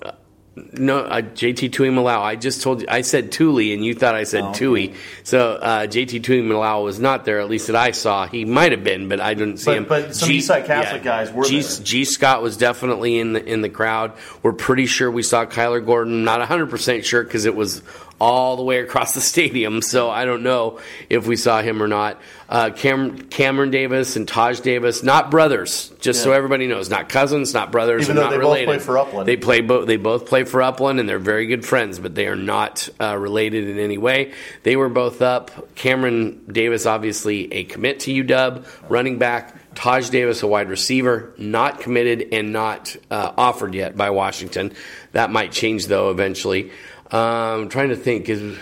no, 0.73 0.99
uh, 0.99 1.21
JT 1.21 1.69
Tuimoloau. 1.71 2.19
I 2.21 2.35
just 2.35 2.61
told 2.61 2.81
you, 2.81 2.87
I 2.89 3.01
said 3.01 3.31
Tuli, 3.31 3.73
and 3.73 3.83
you 3.85 3.93
thought 3.93 4.15
I 4.15 4.23
said 4.23 4.43
Oh. 4.43 4.53
Tui. 4.53 4.93
So 5.23 5.53
uh, 5.53 5.87
JT 5.87 6.21
Tuimoloau 6.21 6.83
was 6.83 6.99
not 6.99 7.25
there, 7.25 7.39
at 7.39 7.49
least 7.49 7.67
that 7.67 7.75
I 7.75 7.91
saw. 7.91 8.27
He 8.27 8.45
might 8.45 8.71
have 8.71 8.83
been, 8.83 9.07
but 9.09 9.19
I 9.19 9.33
didn't 9.33 9.57
see 9.57 9.65
But- 9.71 9.77
him. 9.77 9.85
but 9.87 10.15
some 10.15 10.29
Eastside 10.29 10.65
Catholic 10.65 11.03
guys 11.03 11.31
were 11.31 11.43
G, 11.45 11.61
there. 11.61 11.83
Gee 11.83 12.05
Scott 12.05 12.41
was 12.41 12.57
definitely 12.57 13.19
in 13.19 13.33
the 13.33 13.43
in 13.45 13.61
the 13.61 13.69
crowd. 13.69 14.13
We're 14.43 14.53
pretty 14.53 14.85
sure 14.85 15.09
we 15.11 15.23
saw 15.23 15.45
Kyler 15.45 15.85
Gordon. 15.85 16.23
Not 16.23 16.39
100 16.39 16.69
percent 16.69 17.05
sure 17.05 17.23
because 17.23 17.45
it 17.45 17.55
was 17.55 17.81
all 18.19 18.55
the 18.55 18.63
way 18.63 18.79
across 18.79 19.13
the 19.13 19.21
stadium. 19.21 19.81
So 19.81 20.09
I 20.09 20.25
don't 20.25 20.43
know 20.43 20.79
if 21.09 21.27
we 21.27 21.35
saw 21.35 21.61
him 21.61 21.81
or 21.81 21.87
not. 21.87 22.19
Uh, 22.49 22.69
Cam, 22.69 23.23
Cameron 23.23 23.71
Davis 23.71 24.15
and 24.15 24.25
Taj 24.25 24.61
Davis, 24.61 25.03
not 25.03 25.29
brothers, 25.29 25.91
just 25.99 26.23
so 26.23 26.31
everybody 26.31 26.65
knows, 26.65 26.89
not 26.89 27.09
cousins, 27.09 27.53
not 27.53 27.73
brothers, 27.73 28.03
Even 28.03 28.15
though 28.15 28.23
not 28.23 28.31
they 28.31 28.37
both 28.37 28.65
play 28.65 28.79
for 28.79 28.97
Upland. 28.97 29.27
They 29.27 29.35
play 29.35 29.59
both. 29.59 29.85
They 29.85 29.97
both 29.97 30.27
play 30.27 30.45
for 30.45 30.61
Upland, 30.61 31.01
and 31.01 31.09
they're 31.09 31.19
very 31.19 31.47
good 31.47 31.65
friends, 31.65 31.99
but 31.99 32.15
they 32.15 32.25
are 32.27 32.37
not 32.37 32.87
uh, 33.01 33.17
related 33.17 33.67
in 33.67 33.79
any 33.79 33.97
way. 33.97 34.33
They 34.63 34.77
were 34.77 34.87
both 34.87 35.21
up. 35.21 35.75
Cameron 35.75 36.45
Davis, 36.49 36.85
obviously 36.85 37.51
a 37.51 37.65
commit 37.65 37.99
to 38.01 38.23
UW, 38.23 38.65
running 38.87 39.17
back. 39.17 39.53
Taj 39.75 40.09
Davis, 40.09 40.41
a 40.41 40.47
wide 40.47 40.69
receiver, 40.69 41.33
not 41.37 41.81
committed 41.81 42.29
and 42.31 42.51
not 42.51 42.95
uh, 43.11 43.33
offered 43.37 43.75
yet 43.75 43.95
by 43.95 44.09
Washington. 44.09 44.73
That 45.11 45.29
might 45.29 45.51
change 45.51 45.85
though 45.85 46.09
eventually. 46.09 46.71
Um, 47.11 47.69
trying 47.69 47.89
to 47.89 47.95
think, 47.95 48.29
is 48.29 48.57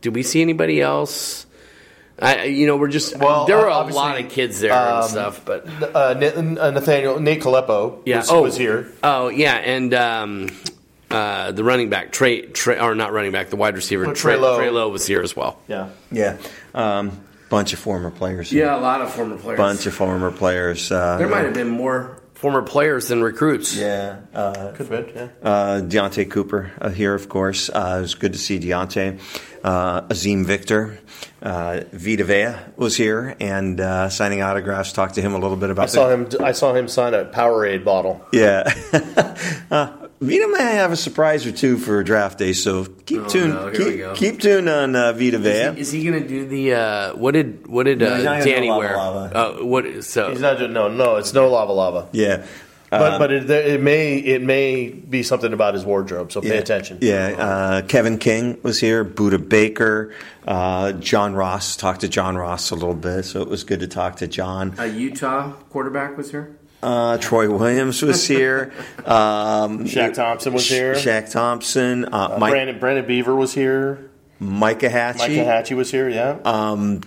did 0.00 0.14
we 0.14 0.22
see 0.22 0.42
anybody 0.42 0.80
else? 0.80 1.46
I, 2.18 2.44
you 2.44 2.66
know, 2.66 2.76
we're 2.76 2.88
just 2.88 3.16
Well, 3.18 3.44
there 3.46 3.56
were 3.56 3.66
a 3.66 3.82
lot 3.82 4.20
of 4.20 4.30
kids 4.30 4.60
there 4.60 4.72
um, 4.72 5.02
and 5.02 5.10
stuff, 5.10 5.44
but 5.44 5.66
Uh, 5.82 5.98
uh, 5.98 6.70
Nathaniel 6.70 7.18
Nate 7.18 7.42
Caleppo 7.42 8.02
yeah, 8.06 8.18
was, 8.18 8.30
oh, 8.30 8.42
was 8.42 8.56
here. 8.56 8.92
Oh, 9.02 9.28
yeah, 9.28 9.54
and 9.56 9.92
um, 9.94 10.48
uh, 11.10 11.50
the 11.50 11.64
running 11.64 11.90
back 11.90 12.12
Trey, 12.12 12.42
Trey, 12.42 12.78
or 12.78 12.94
not 12.94 13.12
running 13.12 13.32
back, 13.32 13.50
the 13.50 13.56
wide 13.56 13.74
receiver 13.74 14.06
Oh, 14.06 14.14
Trey, 14.14 14.34
Trey 14.34 14.40
Lowe. 14.42 14.56
Trey 14.58 14.70
Lowe 14.70 14.88
was 14.90 15.04
here 15.06 15.22
as 15.22 15.34
well. 15.34 15.60
Yeah. 15.66 15.88
Yeah, 16.12 16.36
um, 16.72 17.20
bunch 17.50 17.72
of 17.72 17.80
former 17.80 18.12
players. 18.12 18.52
Yeah, 18.52 18.76
a 18.76 18.80
lot 18.80 19.00
of 19.00 19.12
former 19.12 19.36
players. 19.36 19.56
bunch 19.58 19.86
of 19.86 19.94
former 19.94 20.30
players. 20.30 20.92
Uh, 20.92 21.16
there 21.16 21.28
might 21.28 21.44
have 21.44 21.54
been 21.54 21.68
more 21.70 22.20
former 22.44 22.60
players 22.60 23.08
than 23.08 23.22
recruits. 23.22 23.74
Yeah, 23.74 24.18
uh, 24.34 24.72
Could 24.72 24.88
have 24.88 24.90
been. 24.90 25.14
Yeah. 25.16 25.28
uh, 25.50 25.80
Deontay 25.80 26.30
Cooper 26.30 26.72
uh, 26.78 26.90
here, 26.90 27.14
of 27.14 27.26
course. 27.30 27.70
Uh, 27.70 27.94
it 27.96 28.00
was 28.02 28.14
good 28.16 28.34
to 28.34 28.38
see 28.38 28.60
Deontay. 28.60 29.18
Uh, 29.64 30.02
Azeem 30.08 30.44
Victor, 30.44 30.98
uh, 31.40 31.80
Vita 31.90 32.22
Vea 32.22 32.54
was 32.76 32.98
here 32.98 33.34
and 33.40 33.80
uh, 33.80 34.10
signing 34.10 34.42
autographs. 34.42 34.92
Talked 34.92 35.14
to 35.14 35.22
him 35.22 35.32
a 35.32 35.38
little 35.38 35.56
bit 35.56 35.70
about. 35.70 35.84
I 35.84 35.86
saw 35.86 36.10
him. 36.10 36.28
I 36.38 36.52
saw 36.52 36.74
him 36.74 36.86
sign 36.86 37.14
a 37.14 37.24
Powerade 37.24 37.82
bottle. 37.82 38.20
Yeah. 38.30 38.64
Vita 40.24 40.48
may 40.48 40.62
have 40.74 40.92
a 40.92 40.96
surprise 40.96 41.46
or 41.46 41.52
two 41.52 41.78
for 41.78 42.02
draft 42.02 42.38
day, 42.38 42.52
so 42.52 42.84
keep 42.84 43.22
Oh, 43.22 43.28
tuned. 43.28 43.54
no, 43.54 43.70
keep, 43.70 44.14
keep 44.16 44.40
tuned 44.40 44.68
on 44.68 44.96
uh, 44.96 45.12
Vita 45.12 45.38
Vea. 45.38 45.48
Is 45.50 45.74
he, 45.74 45.80
is 45.80 45.92
he 45.92 46.10
going 46.10 46.22
to 46.22 46.28
do 46.28 46.46
the 46.46 46.74
uh, 46.74 47.14
what 47.16 47.32
did 47.32 47.66
what 47.66 47.84
did 47.84 48.02
uh, 48.02 48.18
not 48.22 48.44
Danny 48.44 48.68
lava 48.68 48.78
wear? 48.78 48.96
lava. 48.96 49.36
Uh, 49.60 49.64
what 49.64 50.04
so 50.04 50.30
He's 50.30 50.40
not. 50.40 50.58
doing- 50.58 50.72
No, 50.72 50.88
no, 50.88 51.16
it's 51.16 51.32
no 51.34 51.48
lava 51.48 51.72
lava. 51.72 52.08
yeah. 52.12 52.46
But 52.90 53.18
but 53.18 53.32
it, 53.32 53.50
it 53.50 53.80
may 53.82 54.18
it 54.18 54.40
may 54.40 54.88
be 54.88 55.24
something 55.24 55.52
about 55.52 55.74
his 55.74 55.84
wardrobe. 55.84 56.30
So 56.30 56.40
pay 56.40 56.48
Yeah. 56.48 56.54
attention. 56.54 56.98
Yeah, 57.00 57.26
uh, 57.36 57.82
Kevin 57.82 58.18
King 58.18 58.56
was 58.62 58.78
here. 58.78 59.04
Budda 59.04 59.48
Baker, 59.48 60.12
uh, 60.46 60.92
John 60.92 61.34
Ross. 61.34 61.76
Talked 61.76 62.02
to 62.02 62.08
John 62.08 62.36
Ross 62.36 62.70
a 62.70 62.74
little 62.76 62.94
bit, 62.94 63.24
so 63.24 63.42
it 63.42 63.48
was 63.48 63.64
good 63.64 63.80
to 63.80 63.88
talk 63.88 64.16
to 64.18 64.28
John. 64.28 64.74
a 64.78 64.86
Utah 64.86 65.50
quarterback 65.70 66.16
was 66.16 66.30
here? 66.30 66.56
Uh, 66.84 67.18
Troy 67.18 67.50
Williams 67.50 68.02
was 68.02 68.26
here. 68.28 68.72
Um, 69.06 69.84
Shaq 69.86 70.14
Thompson 70.14 70.52
was 70.52 70.68
here. 70.68 70.94
Shaq 70.94 71.30
Thompson. 71.32 72.04
Uh, 72.04 72.36
Mike, 72.38 72.50
Brandon 72.52 72.78
Brandon 72.78 73.06
Beaver 73.06 73.34
was 73.34 73.54
here. 73.54 74.10
Micah 74.38 74.90
Hatchie. 74.90 75.18
Micah 75.18 75.44
Hatchie 75.50 75.76
was 75.76 75.90
here. 75.90 76.08
Yeah. 76.08 76.38
Um, 76.44 77.00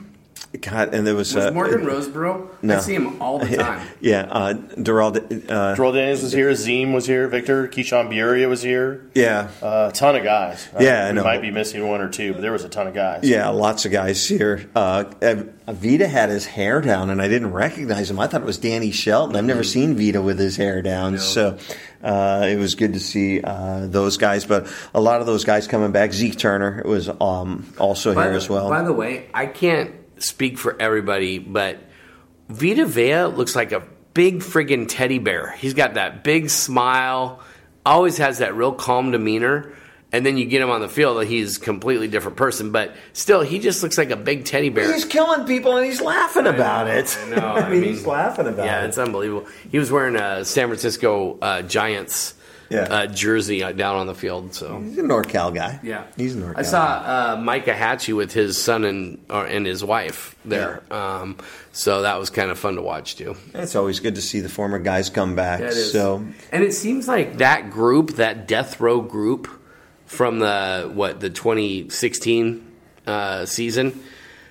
God, 0.62 0.94
and 0.94 1.06
there 1.06 1.14
was, 1.14 1.36
Was 1.36 1.46
uh, 1.48 1.52
Morgan 1.52 1.82
Roseborough? 1.82 2.48
no. 2.62 2.78
I 2.78 2.80
see 2.80 2.96
him 2.96 3.22
all 3.22 3.38
the 3.38 3.56
time. 3.58 3.86
Yeah, 4.00 4.22
uh, 4.30 4.54
Darrell. 4.54 5.16
Uh, 5.16 5.76
Terrell 5.76 5.92
Daniels 5.92 6.24
was 6.24 6.32
here. 6.32 6.54
Zim 6.56 6.94
was 6.94 7.06
here. 7.06 7.28
Victor 7.28 7.68
Keishawn 7.68 8.10
Bierria 8.10 8.48
was 8.50 8.62
here. 8.64 9.10
yeah, 9.14 9.50
Uh, 9.62 9.90
a 9.92 9.96
ton 9.96 10.16
of 10.16 10.24
guys. 10.24 10.68
Yeah, 10.80 11.06
I 11.06 11.10
we 11.10 11.16
know. 11.16 11.24
might 11.24 11.42
be 11.42 11.52
missing 11.52 11.88
one 11.88 12.02
or 12.02 12.10
two, 12.10 12.34
but 12.34 12.42
there 12.42 12.52
was 12.54 12.64
a 12.64 12.70
ton 12.70 12.88
of 12.88 12.94
guys. 12.94 13.22
yeah, 13.24 13.50
lots 13.50 13.86
of 13.86 13.92
guys 13.92 14.26
here. 14.28 14.68
Uh, 14.76 15.04
Vita 15.68 16.08
had 16.08 16.30
his 16.30 16.46
hair 16.46 16.80
down, 16.82 17.10
and 17.10 17.22
I 17.22 17.28
didn't 17.28 17.52
recognize 17.52 18.10
him. 18.10 18.20
I 18.20 18.28
thought 18.28 18.42
it 18.42 18.46
was 18.48 18.58
Danny 18.58 18.92
Shelton. 18.92 19.36
I've 19.36 19.44
never 19.46 19.64
seen 19.64 19.96
Vita 19.98 20.22
with 20.22 20.40
his 20.40 20.56
hair 20.56 20.82
down, 20.82 21.18
so 21.20 21.58
uh, 22.02 22.48
it 22.50 22.56
was 22.58 22.76
good 22.76 22.94
to 22.94 23.00
see 23.02 23.42
uh, 23.42 23.86
those 23.88 24.16
guys. 24.18 24.46
But 24.46 24.68
a 24.96 25.02
lot 25.02 25.20
of 25.20 25.28
those 25.28 25.44
guys 25.44 25.68
coming 25.68 25.92
back. 25.92 26.14
Zeke 26.14 26.38
Turner 26.38 26.82
was 26.86 27.10
um, 27.10 27.66
also 27.78 28.16
By 28.16 28.24
here 28.24 28.32
the- 28.32 28.38
as 28.38 28.50
well. 28.50 28.70
By 28.70 28.84
the 28.84 28.94
way, 28.94 29.28
I 29.34 29.46
can't 29.46 29.92
speak 30.20 30.58
for 30.58 30.80
everybody, 30.82 31.40
but 31.40 31.80
Vita 32.50 32.86
Vea 32.86 33.26
looks 33.26 33.56
like 33.56 33.72
a 33.72 33.84
big 34.14 34.40
friggin' 34.40 34.88
teddy 34.88 35.20
bear. 35.20 35.52
He's 35.52 35.74
got 35.74 35.96
that 35.96 36.24
big 36.24 36.50
smile, 36.50 37.42
always 37.86 38.18
has 38.18 38.40
that 38.40 38.56
real 38.56 38.74
calm 38.74 39.12
demeanor. 39.12 39.74
And 40.10 40.26
then 40.26 40.38
you 40.38 40.46
get 40.46 40.62
him 40.62 40.70
on 40.70 40.80
the 40.80 40.88
field, 40.88 41.26
he's 41.26 41.58
a 41.58 41.60
completely 41.60 42.08
different 42.08 42.38
person. 42.38 42.72
But 42.72 42.96
still, 43.12 43.42
he 43.42 43.60
just 43.60 43.84
looks 43.84 43.98
like 43.98 44.10
a 44.10 44.16
big 44.16 44.46
teddy 44.46 44.70
bear. 44.70 44.92
He's 44.92 45.04
killing 45.04 45.46
people, 45.46 45.76
and 45.76 45.86
he's 45.86 46.00
laughing 46.00 46.48
about 46.48 46.88
it. 46.88 47.18
I 47.22 47.30
know, 47.30 47.36
I 47.46 47.62
mean, 47.70 47.82
mean, 47.82 47.90
he's 47.90 48.06
laughing 48.06 48.48
about 48.48 48.66
yeah, 48.66 48.80
it. 48.80 48.82
Yeah, 48.84 48.88
it's 48.88 48.98
unbelievable. 48.98 49.48
He 49.70 49.78
was 49.78 49.92
wearing 49.92 50.16
a 50.16 50.46
San 50.46 50.68
Francisco 50.68 51.38
uh, 51.42 51.62
Giants 51.64 52.36
Yeah. 52.70 52.82
uh, 52.82 53.08
jersey 53.08 53.60
down 53.74 53.96
on 53.96 54.08
the 54.08 54.14
field. 54.16 54.54
So 54.54 54.80
He's 54.82 54.98
a 54.98 55.02
NorCal 55.02 55.54
guy. 55.56 55.80
yeah, 55.84 56.04
he's 56.18 56.36
a 56.36 56.40
NorCal. 56.40 56.58
I 56.58 56.62
saw 56.64 56.84
uh, 57.36 57.42
Micah 57.42 57.74
Hatchie 57.74 58.14
with 58.14 58.34
his 58.34 58.62
son 58.62 58.84
and 58.84 59.24
or, 59.30 59.46
and 59.46 59.66
his 59.66 59.84
wife 59.84 60.36
there, 60.44 60.84
um, 60.92 61.38
so 61.72 62.02
that 62.02 62.20
was 62.20 62.30
kind 62.30 62.52
of 62.52 62.60
fun 62.60 62.76
to 62.76 62.82
watch 62.82 63.16
too. 63.16 63.36
It's 63.54 63.76
always 63.76 64.00
good 64.00 64.16
to 64.16 64.22
see 64.22 64.40
the 64.42 64.50
former 64.50 64.80
guys 64.80 65.10
come 65.10 65.36
back. 65.36 65.62
Yeah. 65.62 65.72
So 65.72 66.26
and 66.52 66.64
it 66.64 66.74
seems 66.74 67.08
like 67.08 67.38
that 67.38 67.70
group, 67.70 68.12
that 68.18 68.48
death 68.48 68.80
row 68.80 69.02
group 69.02 69.48
from 70.06 70.40
the 70.40 70.90
what 70.94 71.20
the 71.20 71.30
2016 71.30 72.66
uh, 73.06 73.46
season, 73.46 74.00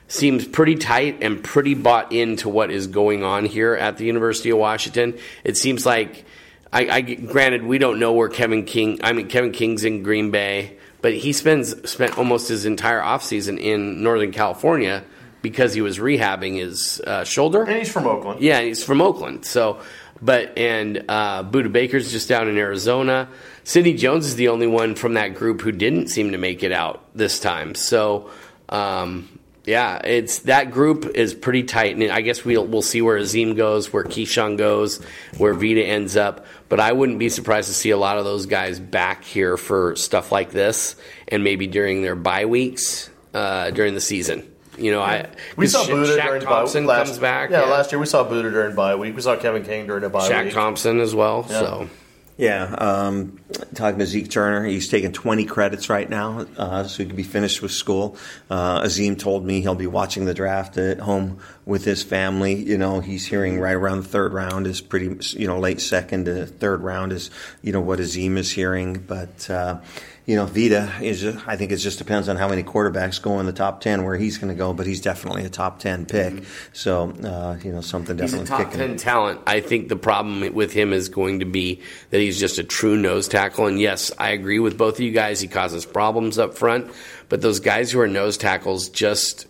seems 0.08 0.46
pretty 0.46 0.76
tight 0.76 1.18
and 1.22 1.42
pretty 1.42 1.74
bought 1.74 2.12
into 2.12 2.48
what 2.48 2.70
is 2.70 2.86
going 2.86 3.22
on 3.22 3.44
here 3.44 3.74
at 3.74 3.98
the 3.98 4.04
University 4.04 4.50
of 4.50 4.58
Washington. 4.58 5.18
It 5.44 5.56
seems 5.56 5.84
like, 5.84 6.24
I, 6.72 6.88
I 6.88 7.00
granted 7.00 7.64
we 7.64 7.78
don't 7.78 7.98
know 7.98 8.12
where 8.12 8.28
Kevin 8.28 8.64
King. 8.64 9.00
I 9.02 9.12
mean 9.12 9.28
Kevin 9.28 9.52
King's 9.52 9.84
in 9.84 10.02
Green 10.02 10.30
Bay, 10.30 10.76
but 11.00 11.14
he 11.14 11.32
spends 11.32 11.88
spent 11.88 12.18
almost 12.18 12.48
his 12.48 12.64
entire 12.64 13.00
offseason 13.00 13.58
in 13.58 14.02
Northern 14.02 14.32
California 14.32 15.04
because 15.42 15.74
he 15.74 15.80
was 15.80 15.98
rehabbing 15.98 16.56
his 16.56 17.00
uh, 17.00 17.24
shoulder. 17.24 17.62
And 17.62 17.76
he's 17.76 17.92
from 17.92 18.06
Oakland. 18.06 18.40
Yeah, 18.40 18.60
he's 18.62 18.82
from 18.82 19.00
Oakland. 19.00 19.44
So, 19.44 19.80
but 20.20 20.58
and 20.58 21.04
uh, 21.08 21.44
Budda 21.44 21.70
Baker's 21.70 22.10
just 22.10 22.28
down 22.28 22.48
in 22.48 22.58
Arizona. 22.58 23.28
Sidney 23.62 23.94
Jones 23.94 24.26
is 24.26 24.36
the 24.36 24.48
only 24.48 24.66
one 24.66 24.94
from 24.94 25.14
that 25.14 25.34
group 25.34 25.60
who 25.60 25.72
didn't 25.72 26.08
seem 26.08 26.32
to 26.32 26.38
make 26.38 26.62
it 26.62 26.72
out 26.72 27.04
this 27.14 27.38
time. 27.38 27.74
So, 27.74 28.30
um, 28.68 29.35
Yeah, 29.66 29.98
it's 29.98 30.38
that 30.40 30.70
group 30.70 31.04
is 31.16 31.34
pretty 31.34 31.64
tight, 31.64 31.96
and 31.96 32.10
I 32.12 32.20
guess 32.20 32.44
we'll 32.44 32.64
we'll 32.64 32.82
see 32.82 33.02
where 33.02 33.18
Azeem 33.18 33.56
goes, 33.56 33.92
where 33.92 34.04
Keishawn 34.04 34.56
goes, 34.56 35.02
where 35.38 35.54
Vita 35.54 35.84
ends 35.84 36.16
up. 36.16 36.46
But 36.68 36.78
I 36.78 36.92
wouldn't 36.92 37.18
be 37.18 37.28
surprised 37.28 37.66
to 37.68 37.74
see 37.74 37.90
a 37.90 37.96
lot 37.96 38.16
of 38.18 38.24
those 38.24 38.46
guys 38.46 38.78
back 38.78 39.24
here 39.24 39.56
for 39.56 39.96
stuff 39.96 40.30
like 40.30 40.50
this, 40.52 40.94
and 41.28 41.42
maybe 41.42 41.66
during 41.66 42.02
their 42.02 42.14
bye 42.14 42.46
weeks 42.46 43.10
uh, 43.34 43.70
during 43.70 43.94
the 43.94 44.00
season. 44.00 44.48
You 44.78 44.92
know, 44.92 45.00
I 45.02 45.30
We 45.56 45.66
saw 45.66 45.82
Sha- 45.84 45.92
Budda 45.94 46.16
Shaq 46.18 46.26
during 46.26 46.42
Thompson 46.42 46.86
bye 46.86 46.98
last, 46.98 47.06
comes 47.08 47.18
back. 47.18 47.50
Yeah, 47.50 47.62
last 47.62 47.90
year 47.90 47.98
we 47.98 48.06
saw 48.06 48.24
Budda 48.24 48.52
during 48.52 48.76
bye 48.76 48.94
week. 48.94 49.16
We 49.16 49.22
saw 49.22 49.34
Kevin 49.36 49.64
King 49.64 49.86
during 49.86 50.04
a 50.04 50.10
bye 50.10 50.28
Shaq 50.28 50.44
week. 50.44 50.54
Thompson 50.54 51.00
as 51.00 51.14
well. 51.14 51.44
Yeah. 51.48 51.58
So 51.60 51.90
Yeah, 52.38 52.64
um, 52.64 53.40
talking 53.74 53.98
to 53.98 54.04
Zeke 54.04 54.28
Turner, 54.28 54.66
he's 54.66 54.88
taking 54.88 55.10
20 55.10 55.46
credits 55.46 55.88
right 55.88 56.08
now, 56.08 56.44
uh, 56.58 56.84
so 56.84 57.02
he 57.02 57.06
can 57.06 57.16
be 57.16 57.22
finished 57.22 57.62
with 57.62 57.72
school. 57.72 58.18
Uh, 58.50 58.82
Azeem 58.82 59.18
told 59.18 59.46
me 59.46 59.62
he'll 59.62 59.74
be 59.74 59.86
watching 59.86 60.26
the 60.26 60.34
draft 60.34 60.76
at 60.76 60.98
home 60.98 61.38
with 61.64 61.86
his 61.86 62.02
family. 62.02 62.54
You 62.54 62.76
know, 62.76 63.00
he's 63.00 63.24
hearing 63.24 63.58
right 63.58 63.74
around 63.74 64.02
the 64.02 64.08
third 64.08 64.34
round 64.34 64.66
is 64.66 64.82
pretty, 64.82 65.16
you 65.38 65.46
know, 65.46 65.58
late 65.58 65.80
second 65.80 66.26
to 66.26 66.44
third 66.44 66.82
round 66.82 67.12
is, 67.12 67.30
you 67.62 67.72
know, 67.72 67.80
what 67.80 68.00
Azeem 68.00 68.36
is 68.36 68.52
hearing. 68.52 68.98
But, 68.98 69.48
uh, 69.48 69.80
you 70.26 70.34
know, 70.34 70.44
Vita 70.44 70.92
is, 71.00 71.20
just, 71.20 71.46
I 71.46 71.56
think 71.56 71.70
it 71.70 71.76
just 71.76 71.98
depends 71.98 72.28
on 72.28 72.36
how 72.36 72.48
many 72.48 72.64
quarterbacks 72.64 73.22
go 73.22 73.38
in 73.38 73.46
the 73.46 73.52
top 73.52 73.80
10 73.80 74.04
where 74.04 74.16
he's 74.16 74.38
going 74.38 74.52
to 74.52 74.58
go, 74.58 74.72
but 74.72 74.84
he's 74.84 75.00
definitely 75.00 75.44
a 75.44 75.48
top 75.48 75.78
10 75.78 76.06
pick. 76.06 76.42
So, 76.72 77.10
uh, 77.10 77.56
you 77.62 77.70
know, 77.70 77.80
something 77.80 78.18
he's 78.18 78.34
a 78.34 78.38
definitely 78.38 78.46
top 78.48 78.72
kicking. 78.72 78.88
ten 78.88 78.96
talent. 78.96 79.40
I 79.46 79.60
think 79.60 79.88
the 79.88 79.96
problem 79.96 80.52
with 80.52 80.72
him 80.72 80.92
is 80.92 81.08
going 81.08 81.38
to 81.40 81.46
be 81.46 81.80
that 82.10 82.18
he's 82.18 82.40
just 82.40 82.58
a 82.58 82.64
true 82.64 82.96
nose 82.96 83.28
tackle. 83.28 83.66
And 83.66 83.80
yes, 83.80 84.10
I 84.18 84.30
agree 84.30 84.58
with 84.58 84.76
both 84.76 84.94
of 84.94 85.00
you 85.00 85.12
guys. 85.12 85.40
He 85.40 85.46
causes 85.46 85.86
problems 85.86 86.40
up 86.40 86.58
front, 86.58 86.90
but 87.28 87.40
those 87.40 87.60
guys 87.60 87.92
who 87.92 88.00
are 88.00 88.08
nose 88.08 88.36
tackles 88.36 88.88
just 88.88 89.46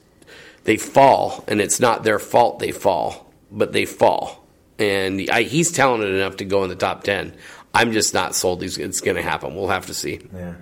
they 0.64 0.76
fall, 0.76 1.42
and 1.48 1.60
it's 1.60 1.80
not 1.80 2.02
their 2.02 2.18
fault 2.18 2.58
they 2.58 2.72
fall, 2.72 3.32
but 3.50 3.72
they 3.72 3.86
fall. 3.86 4.44
And 4.78 5.30
I, 5.30 5.42
he's 5.42 5.72
talented 5.72 6.12
enough 6.12 6.36
to 6.36 6.44
go 6.44 6.64
in 6.64 6.68
the 6.68 6.76
top 6.76 7.02
ten. 7.02 7.34
I'm 7.76 7.92
just 7.92 8.14
not 8.14 8.34
sold. 8.34 8.62
It's 8.62 9.00
going 9.00 9.16
to 9.16 9.22
happen. 9.22 9.54
We'll 9.54 9.68
have 9.68 9.86
to 9.86 9.94
see. 9.94 10.20
Yeah. 10.34 10.54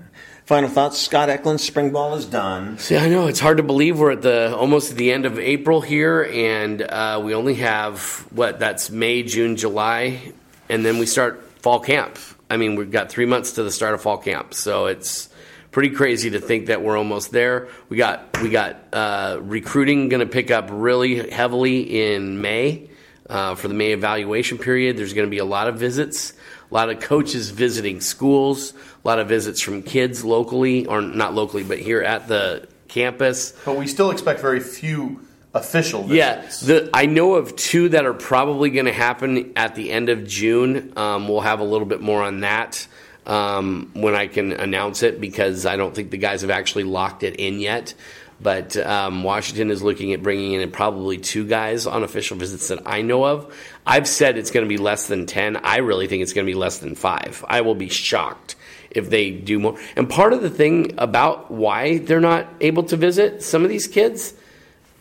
Final 0.46 0.68
thoughts. 0.68 0.98
Scott 0.98 1.30
Eklund, 1.30 1.60
spring 1.60 1.90
ball 1.90 2.16
is 2.16 2.26
done. 2.26 2.76
See, 2.78 2.96
I 2.96 3.08
know 3.08 3.28
it's 3.28 3.40
hard 3.40 3.56
to 3.56 3.62
believe 3.62 3.98
we're 3.98 4.12
at 4.12 4.20
the 4.22 4.54
almost 4.54 4.90
at 4.90 4.98
the 4.98 5.10
end 5.10 5.24
of 5.24 5.38
April 5.38 5.80
here, 5.80 6.22
and 6.24 6.82
uh, 6.82 7.20
we 7.24 7.34
only 7.34 7.54
have 7.54 8.26
what 8.30 8.58
that's 8.58 8.90
May, 8.90 9.22
June, 9.22 9.56
July, 9.56 10.32
and 10.68 10.84
then 10.84 10.98
we 10.98 11.06
start 11.06 11.42
fall 11.60 11.80
camp. 11.80 12.18
I 12.50 12.58
mean, 12.58 12.74
we've 12.74 12.90
got 12.90 13.08
three 13.08 13.24
months 13.24 13.52
to 13.52 13.62
the 13.62 13.70
start 13.70 13.94
of 13.94 14.02
fall 14.02 14.18
camp, 14.18 14.52
so 14.52 14.86
it's 14.86 15.30
pretty 15.70 15.90
crazy 15.90 16.30
to 16.30 16.40
think 16.40 16.66
that 16.66 16.82
we're 16.82 16.98
almost 16.98 17.30
there. 17.30 17.68
We 17.88 17.96
got 17.96 18.40
we 18.42 18.50
got 18.50 18.76
uh, 18.92 19.38
recruiting 19.40 20.10
going 20.10 20.20
to 20.20 20.30
pick 20.30 20.50
up 20.50 20.68
really 20.70 21.30
heavily 21.30 22.12
in 22.12 22.42
May 22.42 22.90
uh, 23.30 23.54
for 23.54 23.68
the 23.68 23.74
May 23.74 23.92
evaluation 23.92 24.58
period. 24.58 24.96
There's 24.96 25.14
going 25.14 25.26
to 25.26 25.30
be 25.30 25.38
a 25.38 25.44
lot 25.44 25.68
of 25.68 25.76
visits, 25.78 26.34
a 26.74 26.76
lot 26.76 26.90
of 26.90 26.98
coaches 26.98 27.50
visiting 27.50 28.00
schools, 28.00 28.72
a 29.04 29.08
lot 29.08 29.20
of 29.20 29.28
visits 29.28 29.60
from 29.60 29.80
kids 29.80 30.24
locally, 30.24 30.86
or 30.86 31.00
not 31.00 31.32
locally, 31.32 31.62
but 31.62 31.78
here 31.78 32.02
at 32.02 32.26
the 32.26 32.66
campus. 32.88 33.52
But 33.64 33.76
we 33.76 33.86
still 33.86 34.10
expect 34.10 34.40
very 34.40 34.58
few 34.58 35.20
official 35.54 36.04
Yeah, 36.12 36.40
the, 36.64 36.90
I 36.92 37.06
know 37.06 37.36
of 37.36 37.54
two 37.54 37.90
that 37.90 38.04
are 38.06 38.12
probably 38.12 38.70
going 38.70 38.86
to 38.86 38.92
happen 38.92 39.52
at 39.54 39.76
the 39.76 39.92
end 39.92 40.08
of 40.08 40.26
June. 40.26 40.92
Um, 40.96 41.28
we'll 41.28 41.42
have 41.42 41.60
a 41.60 41.64
little 41.64 41.86
bit 41.86 42.00
more 42.00 42.24
on 42.24 42.40
that 42.40 42.88
um, 43.24 43.92
when 43.94 44.16
I 44.16 44.26
can 44.26 44.50
announce 44.50 45.04
it 45.04 45.20
because 45.20 45.66
I 45.66 45.76
don't 45.76 45.94
think 45.94 46.10
the 46.10 46.18
guys 46.18 46.40
have 46.40 46.50
actually 46.50 46.84
locked 46.84 47.22
it 47.22 47.36
in 47.36 47.60
yet. 47.60 47.94
But 48.40 48.76
um, 48.76 49.22
Washington 49.22 49.70
is 49.70 49.82
looking 49.82 50.12
at 50.12 50.22
bringing 50.22 50.52
in 50.52 50.70
probably 50.70 51.18
two 51.18 51.46
guys 51.46 51.86
on 51.86 52.02
official 52.02 52.36
visits 52.36 52.68
that 52.68 52.82
I 52.86 53.02
know 53.02 53.24
of. 53.24 53.54
I've 53.86 54.08
said 54.08 54.36
it's 54.36 54.50
going 54.50 54.64
to 54.64 54.68
be 54.68 54.76
less 54.76 55.06
than 55.06 55.26
10. 55.26 55.56
I 55.58 55.78
really 55.78 56.06
think 56.08 56.22
it's 56.22 56.32
going 56.32 56.46
to 56.46 56.50
be 56.50 56.58
less 56.58 56.78
than 56.78 56.94
five. 56.94 57.44
I 57.48 57.60
will 57.60 57.74
be 57.74 57.88
shocked 57.88 58.56
if 58.90 59.10
they 59.10 59.30
do 59.30 59.58
more. 59.58 59.78
And 59.96 60.08
part 60.10 60.32
of 60.32 60.42
the 60.42 60.50
thing 60.50 60.94
about 60.98 61.50
why 61.50 61.98
they're 61.98 62.20
not 62.20 62.46
able 62.60 62.82
to 62.84 62.96
visit 62.96 63.42
some 63.42 63.62
of 63.62 63.68
these 63.68 63.86
kids 63.86 64.34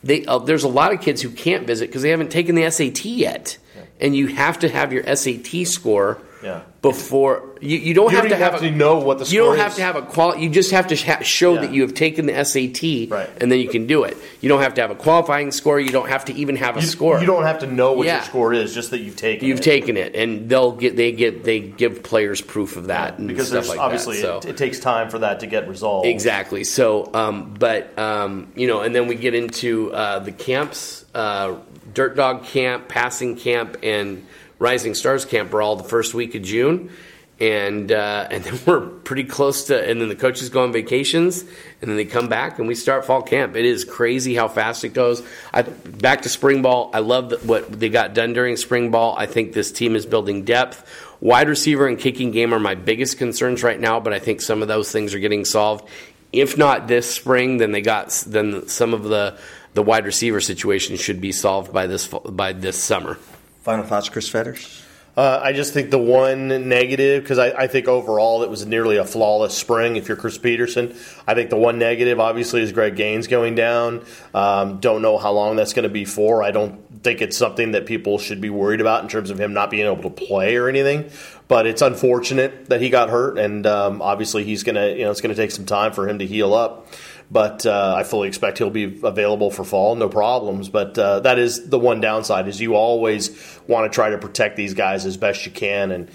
they 0.03 0.25
uh, 0.25 0.39
there's 0.39 0.63
a 0.63 0.69
lot 0.69 0.93
of 0.93 1.01
kids 1.01 1.21
who 1.21 1.29
can't 1.29 1.65
visit 1.65 1.87
because 1.87 2.01
they 2.01 2.09
haven't 2.09 2.31
taken 2.31 2.55
the 2.55 2.69
SAT 2.69 3.05
yet, 3.05 3.57
and 3.99 4.15
you 4.15 4.27
have 4.27 4.59
to 4.59 4.69
have 4.69 4.91
your 4.91 5.03
SAT 5.15 5.65
score 5.65 6.21
Yeah. 6.43 6.61
before 6.81 7.49
you, 7.61 7.77
you 7.77 7.93
don't 7.93 8.11
You 8.11 8.17
have 8.17 8.23
don't 8.25 8.31
to 8.37 8.43
have, 8.43 8.53
have 8.53 8.61
a, 8.63 8.69
to 8.69 8.75
know 8.75 8.99
what 8.99 9.19
the 9.19 9.25
you 9.25 9.39
don't 9.39 9.57
have 9.57 9.71
is. 9.71 9.77
to 9.77 9.81
have 9.83 9.95
a 9.95 10.01
qual 10.01 10.37
you 10.37 10.49
just 10.49 10.71
have 10.71 10.87
to 10.87 10.95
show 10.97 11.53
Yeah. 11.53 11.61
that 11.61 11.73
you 11.73 11.81
have 11.83 11.93
taken 11.93 12.25
the 12.25 12.33
SAT 12.43 13.07
Right. 13.09 13.29
and 13.39 13.49
then 13.51 13.59
you 13.59 13.69
can 13.69 13.87
do 13.87 14.03
it. 14.03 14.17
You 14.41 14.49
don't 14.49 14.61
have 14.61 14.73
to 14.73 14.81
have 14.81 14.91
a 14.91 14.95
qualifying 14.95 15.51
score. 15.51 15.79
You 15.79 15.91
don't 15.91 16.09
have 16.09 16.25
to 16.25 16.33
even 16.35 16.57
have 16.57 16.75
a 16.75 16.81
You, 16.81 16.85
score. 16.87 17.19
you 17.21 17.25
don't 17.25 17.43
have 17.43 17.59
to 17.59 17.67
know 17.67 17.93
what 17.93 18.05
Yeah. 18.07 18.15
your 18.17 18.23
score 18.25 18.53
is, 18.53 18.73
just 18.73 18.91
that 18.91 18.99
you've 18.99 19.15
taken 19.15 19.45
it. 19.45 19.47
You've 19.47 19.59
it. 19.59 19.63
taken 19.63 19.95
it, 19.97 20.15
and 20.15 20.49
they'll 20.49 20.73
get 20.73 20.97
they 20.97 21.11
get 21.13 21.43
they 21.45 21.59
give 21.61 22.03
players 22.03 22.41
proof 22.41 22.75
of 22.75 22.87
that 22.87 23.17
and 23.19 23.27
because 23.29 23.47
stuff 23.47 23.69
like 23.69 23.79
obviously 23.79 24.17
that. 24.17 24.21
So. 24.21 24.37
it, 24.39 24.45
it 24.53 24.57
takes 24.57 24.79
time 24.79 25.09
for 25.09 25.19
that 25.19 25.39
to 25.39 25.47
get 25.47 25.67
resolved. 25.69 26.07
Exactly. 26.07 26.65
So, 26.65 27.09
um, 27.13 27.53
but 27.57 27.97
um, 27.97 28.51
you 28.55 28.67
know, 28.67 28.81
and 28.81 28.93
then 28.93 29.07
we 29.07 29.15
get 29.15 29.33
into 29.33 29.93
uh, 29.93 30.19
the 30.19 30.31
camps, 30.33 31.05
uh, 31.15 31.55
Dirt 31.93 32.15
Dog 32.17 32.43
Camp, 32.45 32.89
Passing 32.89 33.37
Camp, 33.37 33.77
and 33.83 34.25
Rising 34.63 34.95
Stars 34.95 35.25
Camp 35.25 35.53
are 35.53 35.61
all 35.61 35.75
the 35.75 35.83
first 35.83 36.13
week 36.13 36.35
of 36.35 36.41
June, 36.41 36.89
and 37.37 37.91
uh, 37.91 38.29
and 38.31 38.43
then 38.45 38.59
we're 38.65 38.87
pretty 38.87 39.25
close 39.25 39.65
to, 39.65 39.89
and 39.89 39.99
then 39.99 40.07
the 40.07 40.15
coaches 40.15 40.47
go 40.47 40.63
on 40.63 40.71
vacations, 40.71 41.41
and 41.41 41.89
then 41.89 41.97
they 41.97 42.05
come 42.05 42.29
back, 42.29 42.59
and 42.59 42.67
we 42.67 42.73
start 42.73 43.03
fall 43.03 43.21
camp. 43.21 43.57
It 43.57 43.65
is 43.65 43.83
crazy 43.83 44.35
how 44.35 44.47
fast 44.47 44.85
it 44.85 44.93
goes. 44.93 45.21
I, 45.53 45.63
back 45.63 46.21
to 46.21 46.29
spring 46.29 46.61
ball. 46.61 46.91
I 46.93 46.99
love 46.99 47.31
that 47.31 47.43
what 47.45 47.77
they 47.77 47.89
got 47.89 48.13
done 48.13 48.31
during 48.31 48.55
spring 48.55 48.89
ball. 48.89 49.15
I 49.17 49.25
think 49.25 49.51
this 49.51 49.69
team 49.69 49.97
is 49.97 50.05
building 50.05 50.45
depth. 50.45 50.89
Wide 51.19 51.49
receiver 51.49 51.85
and 51.85 51.99
kicking 51.99 52.31
game 52.31 52.53
are 52.53 52.59
my 52.59 52.75
biggest 52.75 53.17
concerns 53.17 53.63
right 53.63 53.79
now, 53.79 53.99
but 53.99 54.13
I 54.13 54.19
think 54.19 54.39
some 54.39 54.61
of 54.61 54.69
those 54.69 54.93
things 54.93 55.13
are 55.13 55.19
getting 55.19 55.43
solved. 55.43 55.85
If 56.31 56.57
not 56.57 56.87
this 56.87 57.13
spring, 57.13 57.57
then 57.57 57.73
they 57.73 57.81
got 57.81 58.11
then 58.27 58.69
some 58.69 58.93
of 58.93 59.03
the 59.03 59.37
the 59.73 59.83
wide 59.83 60.05
receiver 60.05 60.39
situation 60.39 60.95
should 60.95 61.19
be 61.19 61.33
solved 61.33 61.73
by 61.73 61.85
this 61.87 62.07
by 62.07 62.53
this 62.53 62.81
summer. 62.81 63.19
Final 63.63 63.85
thoughts, 63.85 64.09
Chris 64.09 64.27
Fetters. 64.27 64.83
Uh, 65.15 65.39
I 65.41 65.53
just 65.53 65.73
think 65.73 65.89
the 65.89 65.97
one 65.97 66.67
negative, 66.67 67.23
because 67.23 67.37
I, 67.37 67.51
I 67.51 67.67
think 67.67 67.87
overall 67.87 68.43
it 68.43 68.49
was 68.49 68.65
nearly 68.65 68.97
a 68.97 69.05
flawless 69.05 69.57
spring. 69.57 69.95
If 69.95 70.09
you're 70.09 70.17
Chris 70.17 70.37
Petersen, 70.37 70.93
I 71.25 71.33
think 71.33 71.49
the 71.49 71.55
one 71.55 71.79
negative 71.79 72.19
obviously 72.19 72.61
is 72.61 72.73
Greg 72.73 72.97
Gaines 72.97 73.27
going 73.27 73.55
down. 73.55 74.03
Um, 74.33 74.81
don't 74.81 75.01
know 75.01 75.17
how 75.17 75.31
long 75.31 75.55
that's 75.55 75.71
going 75.71 75.83
to 75.83 75.89
be 75.89 76.03
for. 76.03 76.43
I 76.43 76.51
don't 76.51 77.03
think 77.03 77.21
it's 77.21 77.37
something 77.37 77.71
that 77.71 77.85
people 77.85 78.17
should 78.17 78.41
be 78.41 78.49
worried 78.49 78.81
about 78.81 79.03
in 79.03 79.09
terms 79.09 79.29
of 79.29 79.39
him 79.39 79.53
not 79.53 79.69
being 79.69 79.85
able 79.85 80.03
to 80.03 80.09
play 80.09 80.57
or 80.57 80.67
anything. 80.67 81.09
But 81.47 81.67
it's 81.67 81.81
unfortunate 81.81 82.69
that 82.69 82.81
he 82.81 82.89
got 82.89 83.09
hurt, 83.09 83.37
and 83.37 83.65
um, 83.65 84.01
obviously 84.01 84.43
he's 84.43 84.63
going 84.63 84.75
to, 84.75 84.97
you 84.97 85.05
know, 85.05 85.11
it's 85.11 85.21
going 85.21 85.33
to 85.33 85.41
take 85.41 85.51
some 85.51 85.65
time 85.65 85.93
for 85.93 86.09
him 86.09 86.19
to 86.19 86.25
heal 86.25 86.53
up. 86.53 86.87
But 87.31 87.65
uh, 87.65 87.95
I 87.97 88.03
fully 88.03 88.27
expect 88.27 88.59
he'll 88.59 88.69
be 88.69 88.99
available 89.03 89.49
for 89.49 89.63
fall, 89.63 89.95
no 89.95 90.09
problems. 90.09 90.69
But 90.69 90.97
uh, 90.97 91.21
that 91.21 91.39
is 91.39 91.69
the 91.69 91.79
one 91.79 91.99
downside: 91.99 92.47
is 92.47 92.61
you 92.61 92.75
always 92.75 93.59
want 93.67 93.91
to 93.91 93.95
try 93.95 94.09
to 94.09 94.17
protect 94.17 94.55
these 94.55 94.73
guys 94.73 95.05
as 95.05 95.17
best 95.17 95.45
you 95.45 95.51
can, 95.51 95.91
and 95.91 96.09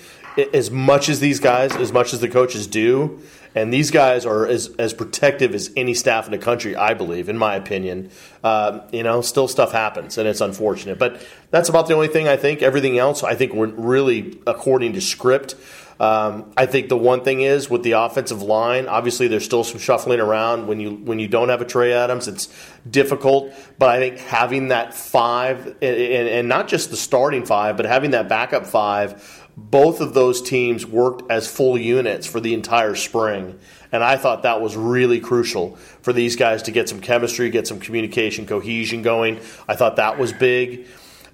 as 0.54 0.70
much 0.70 1.08
as 1.08 1.20
these 1.20 1.40
guys, 1.40 1.74
as 1.76 1.92
much 1.92 2.14
as 2.14 2.20
the 2.20 2.28
coaches 2.28 2.66
do, 2.66 3.20
and 3.54 3.72
these 3.72 3.90
guys 3.90 4.24
are 4.24 4.46
as 4.46 4.68
as 4.78 4.92
protective 4.94 5.54
as 5.54 5.70
any 5.76 5.94
staff 5.94 6.26
in 6.26 6.32
the 6.32 6.38
country, 6.38 6.76
I 6.76 6.94
believe, 6.94 7.28
in 7.28 7.36
my 7.36 7.56
opinion. 7.56 8.10
Um, 8.44 8.82
you 8.92 9.02
know, 9.02 9.20
still 9.20 9.48
stuff 9.48 9.72
happens, 9.72 10.18
and 10.18 10.28
it's 10.28 10.40
unfortunate. 10.40 10.98
But 10.98 11.26
that's 11.50 11.68
about 11.68 11.88
the 11.88 11.94
only 11.94 12.08
thing 12.08 12.28
I 12.28 12.36
think. 12.36 12.62
Everything 12.62 12.98
else, 12.98 13.24
I 13.24 13.34
think, 13.34 13.52
we're 13.54 13.66
really 13.66 14.38
according 14.46 14.92
to 14.92 15.00
script. 15.00 15.56
Um, 16.00 16.52
I 16.56 16.66
think 16.66 16.88
the 16.88 16.96
one 16.96 17.24
thing 17.24 17.40
is 17.40 17.68
with 17.68 17.82
the 17.82 17.92
offensive 17.92 18.40
line. 18.40 18.86
Obviously, 18.86 19.26
there's 19.26 19.44
still 19.44 19.64
some 19.64 19.80
shuffling 19.80 20.20
around 20.20 20.68
when 20.68 20.78
you 20.78 20.92
when 20.92 21.18
you 21.18 21.26
don't 21.26 21.48
have 21.48 21.60
a 21.60 21.64
Trey 21.64 21.92
Adams. 21.92 22.28
It's 22.28 22.48
difficult, 22.88 23.52
but 23.78 23.88
I 23.88 23.98
think 23.98 24.18
having 24.18 24.68
that 24.68 24.94
five 24.94 25.66
and, 25.66 25.76
and, 25.82 26.28
and 26.28 26.48
not 26.48 26.68
just 26.68 26.90
the 26.90 26.96
starting 26.96 27.44
five, 27.44 27.76
but 27.76 27.86
having 27.86 28.12
that 28.12 28.28
backup 28.28 28.66
five, 28.66 29.48
both 29.56 30.00
of 30.00 30.14
those 30.14 30.40
teams 30.40 30.86
worked 30.86 31.28
as 31.32 31.50
full 31.50 31.76
units 31.76 32.28
for 32.28 32.38
the 32.38 32.54
entire 32.54 32.94
spring. 32.94 33.58
And 33.90 34.04
I 34.04 34.16
thought 34.16 34.44
that 34.44 34.60
was 34.60 34.76
really 34.76 35.18
crucial 35.18 35.76
for 36.02 36.12
these 36.12 36.36
guys 36.36 36.62
to 36.64 36.70
get 36.70 36.88
some 36.88 37.00
chemistry, 37.00 37.50
get 37.50 37.66
some 37.66 37.80
communication, 37.80 38.46
cohesion 38.46 39.02
going. 39.02 39.40
I 39.66 39.74
thought 39.74 39.96
that 39.96 40.18
was 40.18 40.32
big. 40.32 40.86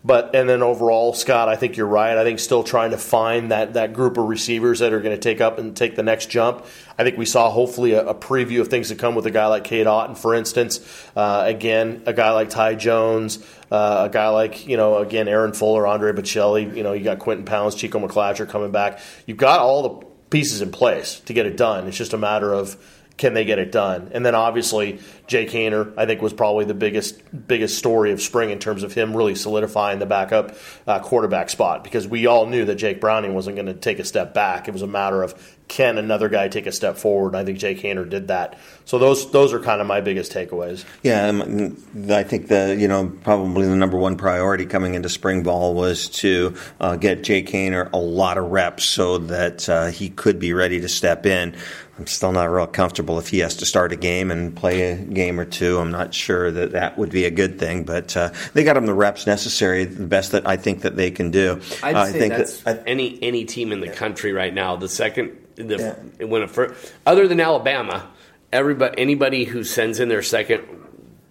But 0.07 0.35
and 0.35 0.47
then 0.47 0.63
overall, 0.63 1.15
Scott, 1.15 1.49
I 1.49 1.57
think 1.57 1.79
you're 1.79 1.87
right. 1.87 2.19
I 2.19 2.25
think 2.25 2.39
still 2.39 2.63
trying 2.63 2.91
to 2.91 2.99
find 2.99 3.51
that 3.51 3.73
that 3.73 3.95
group 3.95 4.19
of 4.19 4.27
receivers 4.27 4.81
that 4.81 4.93
are 4.93 5.01
going 5.01 5.17
to 5.17 5.21
take 5.21 5.41
up 5.41 5.59
and 5.59 5.75
take 5.75 5.97
the 5.97 6.03
next 6.03 6.29
jump. 6.29 6.67
I 6.99 7.05
think 7.05 7.17
we 7.17 7.25
saw 7.25 7.51
hopefully 7.51 7.93
a, 7.93 8.09
a 8.09 8.15
preview 8.15 8.61
of 8.61 8.69
things 8.69 8.89
to 8.89 8.97
come 8.97 9.15
with 9.15 9.25
a 9.25 9.31
guy 9.31 9.47
like 9.47 9.65
Cade 9.65 9.87
Otton, 9.87 10.19
for 10.19 10.35
instance. 10.35 10.81
Uh, 11.17 11.45
again, 11.47 12.03
a 12.05 12.13
guy 12.13 12.33
like 12.33 12.51
Ty 12.51 12.75
Jones, 12.75 13.39
uh, 13.71 14.09
a 14.09 14.13
guy 14.13 14.29
like 14.29 14.67
you 14.67 14.77
know 14.77 14.99
again 14.99 15.27
Aaron 15.27 15.55
Fuller, 15.55 15.87
Andre 15.87 16.13
Baccellia. 16.13 16.77
You 16.77 16.83
know 16.83 16.93
you 16.93 17.03
got 17.03 17.19
Quinten 17.19 17.47
Pounds, 17.47 17.75
Chico 17.75 17.99
McClatcher 17.99 18.47
coming 18.47 18.73
back. 18.73 19.01
You've 19.25 19.39
got 19.39 19.61
all 19.61 19.83
the 19.83 20.07
pieces 20.29 20.61
in 20.61 20.71
place 20.71 21.21
to 21.21 21.33
get 21.33 21.47
it 21.47 21.57
done. 21.57 21.89
It's 21.89 21.97
just 21.97 22.13
a 22.13 22.19
matter 22.19 22.53
of 22.53 22.77
can 23.17 23.35
they 23.35 23.45
get 23.45 23.59
it 23.59 23.71
done? 23.71 24.11
And 24.13 24.27
then 24.27 24.35
obviously 24.35 24.99
Jake 25.27 25.51
Haener, 25.51 25.95
I 25.97 26.05
think, 26.07 26.21
was 26.21 26.33
probably 26.33 26.65
the 26.67 26.75
biggest 26.75 27.23
biggest 27.47 27.79
story 27.79 28.13
of 28.13 28.21
spring 28.21 28.51
in 28.51 28.59
terms 28.59 28.83
of 28.83 28.93
him 28.93 29.17
really 29.17 29.35
solidifying 29.35 29.99
the 29.99 30.07
backup 30.07 30.57
uh, 30.87 31.01
quarterback 31.01 31.49
spot 31.49 31.83
because 31.83 32.07
we 32.07 32.27
all 32.27 32.47
knew 32.47 32.65
that 32.67 32.77
Jake 32.77 33.01
Browning 33.01 33.35
wasn't 33.35 33.57
going 33.57 33.67
to 33.67 33.75
take 33.75 33.99
a 33.99 34.05
step 34.05 34.35
back. 34.35 34.69
It 34.69 34.73
was 34.73 34.83
a 34.83 34.87
matter 34.87 35.23
of 35.23 35.35
can 35.67 35.97
another 35.97 36.29
guy 36.29 36.49
take 36.49 36.67
a 36.67 36.73
step 36.73 36.97
forward? 36.97 37.35
I 37.35 37.45
think 37.45 37.59
Jake 37.59 37.81
Haener 37.81 38.09
did 38.09 38.29
that. 38.29 38.59
So 38.85 38.99
those 38.99 39.31
those 39.31 39.53
are 39.53 39.61
kind 39.61 39.81
of 39.81 39.87
my 39.87 40.01
biggest 40.03 40.33
takeaways. 40.33 40.85
Yeah, 41.03 41.27
um, 41.27 41.83
I 42.11 42.23
think 42.23 42.49
the 42.49 42.77
you 42.79 42.87
know 42.87 43.11
probably 43.23 43.67
the 43.67 43.77
number 43.77 43.97
one 43.97 44.17
priority 44.17 44.67
coming 44.67 44.95
into 44.95 45.09
spring 45.09 45.43
ball 45.43 45.75
was 45.75 46.09
to 46.21 46.55
uh, 46.81 46.97
get 46.97 47.25
Jake 47.25 47.49
Haener 47.49 47.91
a 47.93 47.99
lot 47.99 48.37
of 48.37 48.51
reps 48.51 48.85
so 48.85 49.19
that 49.19 49.69
uh, 49.69 49.87
he 49.87 50.11
could 50.11 50.39
be 50.39 50.53
ready 50.53 50.81
to 50.81 50.89
step 50.89 51.25
in. 51.25 51.57
I'm 51.99 52.07
still 52.09 52.33
not 52.33 52.47
real 52.47 52.67
comfortable 52.67 53.19
if 53.19 53.29
he 53.29 53.39
has 53.39 53.57
to 53.59 53.67
start 53.67 53.93
a 53.93 53.97
game 53.97 54.31
and 54.31 54.55
play 54.55 54.97
game 55.15 55.41
or 55.41 55.45
two. 55.45 55.79
I'm 55.79 55.91
not 55.91 56.13
sure 56.13 56.51
that 56.51 56.73
that 56.73 56.99
would 56.99 57.11
be 57.11 57.25
a 57.25 57.31
good 57.31 57.59
thing, 57.59 57.85
but 57.85 58.17
uh, 58.17 58.33
they 58.53 58.65
got 58.65 58.77
him 58.77 58.87
the 58.87 58.95
reps 58.95 59.27
necessary, 59.27 59.85
the 59.85 60.07
best 60.07 60.33
that 60.33 60.47
I 60.47 60.57
think 60.57 60.83
that 60.83 60.97
they 60.97 61.11
can 61.11 61.31
do. 61.31 61.61
I'd 61.83 61.95
uh, 61.95 62.05
say 62.07 62.11
I 62.11 62.13
think 62.13 62.35
that's 62.35 62.63
that, 62.63 62.81
I, 62.81 62.83
any 62.89 63.23
any 63.23 63.45
team 63.45 63.73
in 63.73 63.81
the 63.81 63.89
country 63.89 64.33
right 64.33 64.53
now. 64.53 64.77
The 64.77 64.89
second 64.89 65.39
the 65.57 65.97
yeah. 66.19 66.27
when 66.27 66.43
it 66.43 66.77
other 67.07 67.29
than 67.29 67.41
Alabama, 67.41 68.11
everybody 68.53 69.01
anybody 69.01 69.45
who 69.45 69.65
sends 69.65 70.01
in 70.01 70.09
their 70.09 70.23
second 70.23 70.84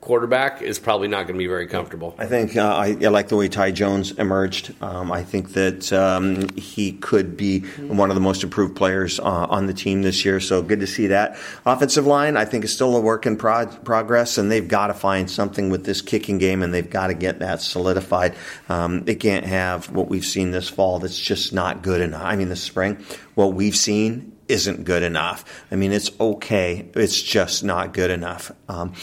quarterback 0.04 0.62
is 0.62 0.80
probably 0.80 1.08
not 1.08 1.28
going 1.28 1.36
to 1.36 1.38
be 1.38 1.48
very 1.48 1.66
comfortable. 1.66 2.14
I 2.18 2.26
think 2.26 2.58
uh, 2.58 2.76
I, 2.76 2.98
I, 3.02 3.08
like 3.08 3.30
the 3.30 3.38
way 3.38 3.48
Ty 3.48 3.72
Jones 3.72 4.12
emerged. 4.12 4.76
Um, 4.84 5.14
I 5.14 5.24
think 5.24 5.54
that 5.54 5.94
um, 5.94 6.50
he 6.58 6.92
could 6.92 7.38
be 7.38 7.62
one 7.80 8.12
of 8.12 8.16
the 8.16 8.22
most 8.22 8.44
improved 8.44 8.76
players 8.76 9.22
uh, 9.22 9.24
on 9.24 9.68
the 9.68 9.74
team 9.74 10.02
this 10.02 10.26
year. 10.26 10.42
So 10.42 10.62
good 10.62 10.82
to 10.82 10.88
see 10.88 11.08
that. 11.08 11.38
Offensive 11.66 12.06
line, 12.06 12.36
I 12.36 12.44
think, 12.44 12.66
is 12.66 12.74
still 12.74 12.98
a 12.98 13.00
work 13.00 13.26
in 13.26 13.38
progress, 13.38 14.38
and 14.38 14.52
they've 14.52 14.68
got 14.68 14.88
to 14.88 14.94
find 14.94 15.32
something 15.32 15.70
with 15.70 15.86
this 15.86 16.02
kicking 16.02 16.38
game, 16.38 16.64
and 16.64 16.74
they've 16.74 16.90
got 16.90 17.08
to 17.08 17.14
get 17.14 17.40
that 17.40 17.62
solidified. 17.62 18.36
Um, 18.68 19.06
they 19.06 19.16
can't 19.16 19.46
have 19.46 19.90
what 19.90 20.10
we've 20.10 20.26
seen 20.26 20.52
this 20.52 20.68
fall 20.68 21.00
that's 21.00 21.18
just 21.18 21.54
not 21.54 21.82
good 21.82 22.02
enough. 22.02 22.24
I 22.24 22.36
mean, 22.36 22.50
this 22.50 22.62
spring, 22.62 22.98
what 23.36 23.54
we've 23.54 23.76
seen 23.76 24.34
isn't 24.54 24.84
good 24.84 25.02
enough. 25.02 25.44
I 25.72 25.76
mean, 25.76 25.92
it's 25.92 26.12
okay. 26.20 26.88
It's 26.94 27.20
just 27.20 27.64
not 27.64 27.92
good 27.92 28.12
enough. 28.12 28.52
Um, 28.70 28.94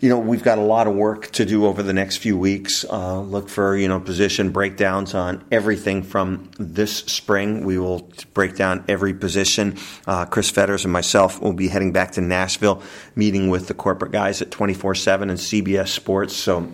you 0.00 0.08
know, 0.08 0.18
we've 0.18 0.42
got 0.42 0.56
a 0.56 0.62
lot 0.62 0.86
of 0.86 0.94
work 0.94 1.30
to 1.32 1.44
do 1.44 1.66
over 1.66 1.82
the 1.82 1.92
next 1.92 2.16
few 2.16 2.38
weeks. 2.38 2.86
Uh, 2.90 3.20
look 3.20 3.50
for, 3.50 3.76
you 3.76 3.86
know, 3.86 4.00
position 4.00 4.50
breakdowns 4.50 5.12
on 5.14 5.44
everything 5.52 6.02
from 6.02 6.50
this 6.58 6.96
spring. 6.96 7.66
We 7.66 7.78
will 7.78 8.10
break 8.32 8.56
down 8.56 8.84
every 8.88 9.12
position. 9.12 9.76
Uh, 10.06 10.24
Chris 10.24 10.50
Fetters 10.50 10.84
and 10.84 10.92
myself 10.92 11.40
will 11.40 11.52
be 11.52 11.68
heading 11.68 11.92
back 11.92 12.12
to 12.12 12.22
Nashville, 12.22 12.82
meeting 13.14 13.50
with 13.50 13.68
the 13.68 13.74
corporate 13.74 14.12
guys 14.12 14.40
at 14.40 14.50
24 14.50 14.94
7 14.94 15.28
and 15.28 15.38
CBS 15.38 15.88
Sports. 15.88 16.34
So, 16.34 16.72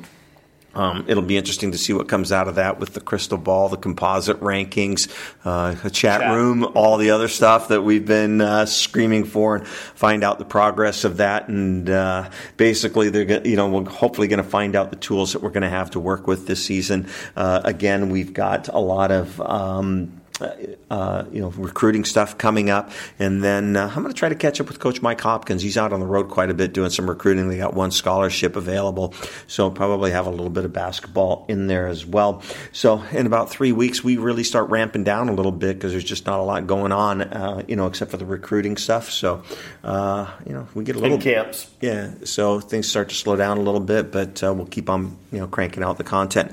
um, 0.75 1.05
it'll 1.09 1.23
be 1.23 1.37
interesting 1.37 1.73
to 1.73 1.79
see 1.79 1.93
what 1.93 2.09
comes 2.09 2.31
out 2.31 2.47
of 2.47 2.55
that 2.55 2.79
with 2.79 2.95
the 2.95 3.01
crystal 3.01 3.39
ball, 3.39 3.69
the 3.69 3.77
composite 3.77 4.41
rankings, 4.41 5.11
uh, 5.45 5.75
a 5.83 5.91
chat, 5.91 6.21
chat, 6.21 6.35
room, 6.35 6.65
all 6.75 6.97
the 6.97 7.11
other 7.11 7.29
stuff 7.29 7.69
that 7.69 7.83
we've 7.83 8.07
been 8.07 8.41
uh, 8.41 8.67
screaming 8.67 9.25
for, 9.25 9.57
and 9.57 9.67
find 9.67 10.23
out 10.23 10.39
the 10.39 10.45
progress 10.45 11.05
of 11.05 11.17
that. 11.17 11.49
And 11.49 11.91
uh, 11.91 12.31
basically, 12.57 13.11
they're 13.11 13.47
you 13.47 13.57
know 13.57 13.69
we're 13.69 13.91
hopefully 13.91 14.29
going 14.29 14.43
to 14.43 14.49
find 14.49 14.77
out 14.77 14.91
the 14.91 14.97
tools 14.97 15.33
that 15.33 15.43
we're 15.43 15.51
going 15.51 15.63
to 15.63 15.69
have 15.69 15.91
to 15.93 16.01
work 16.01 16.27
with 16.27 16.47
this 16.47 16.65
season. 16.65 17.09
Uh, 17.37 17.61
again, 17.65 18.11
we've 18.11 18.33
got 18.33 18.69
a 18.69 18.79
lot 18.79 19.11
of 19.11 19.41
um, 19.41 20.20
uh, 20.41 21.25
you 21.33 21.41
know, 21.41 21.49
recruiting 21.51 22.05
stuff 22.05 22.39
coming 22.39 22.71
up. 22.71 22.91
And 23.19 23.43
then 23.43 23.77
uh, 23.77 23.89
I'm 23.89 24.03
going 24.03 24.13
to 24.13 24.19
try 24.19 24.29
to 24.29 24.35
catch 24.35 24.61
up 24.61 24.69
with 24.69 24.79
Coach 24.79 25.03
Mike 25.03 25.21
Hopkins. 25.21 25.63
He's 25.63 25.77
out 25.77 25.93
on 25.93 26.01
the 26.01 26.07
road 26.07 26.29
quite 26.29 26.51
a 26.51 26.55
bit 26.55 26.73
doing 26.73 26.91
some 26.91 27.09
recruiting. 27.09 27.49
They 27.49 27.59
got 27.59 27.75
one 27.75 27.91
scholarship 27.91 28.57
available, 28.57 29.15
so 29.47 29.71
probably 29.71 30.11
have 30.11 30.27
a 30.27 30.31
little 30.31 30.51
bit 30.51 30.65
of 30.65 30.73
basketball 30.73 31.45
in 31.49 31.67
there 31.67 31.87
as 31.87 32.05
well. 32.05 32.43
So 32.73 33.03
in 33.13 33.27
about 33.27 33.51
three 33.51 33.73
weeks, 33.73 34.03
we 34.03 34.17
really 34.17 34.45
start 34.45 34.71
ramping 34.71 35.05
down 35.05 35.29
a 35.29 35.33
little 35.33 35.53
bit 35.53 35.77
because 35.77 35.93
there's 35.93 36.05
just 36.05 36.27
not 36.27 36.41
a 36.41 36.43
lot 36.43 36.67
going 36.67 36.93
on, 36.93 37.23
uh, 37.23 37.63
you 37.69 37.77
know, 37.77 37.87
except 37.87 38.11
for 38.11 38.17
the 38.17 38.27
recruiting 38.27 38.77
stuff. 38.77 39.11
So, 39.11 39.43
uh, 39.85 40.31
you 40.47 40.53
know, 40.53 40.69
we 40.75 40.85
get 40.85 40.97
a 40.97 40.99
little 40.99 41.17
in 41.17 41.23
camps. 41.23 41.71
Yeah, 41.81 42.13
so 42.25 42.61
things 42.61 42.89
start 42.89 43.09
to 43.11 43.15
slow 43.15 43.37
down 43.37 43.59
a 43.59 43.63
little 43.63 43.81
bit, 43.81 44.13
but 44.13 44.43
uh, 44.43 44.53
we'll 44.53 44.67
keep 44.67 44.91
on, 44.91 45.17
you 45.33 45.39
know, 45.39 45.47
cranking 45.47 45.83
out 45.83 45.99
the 45.99 46.05
content. 46.05 46.53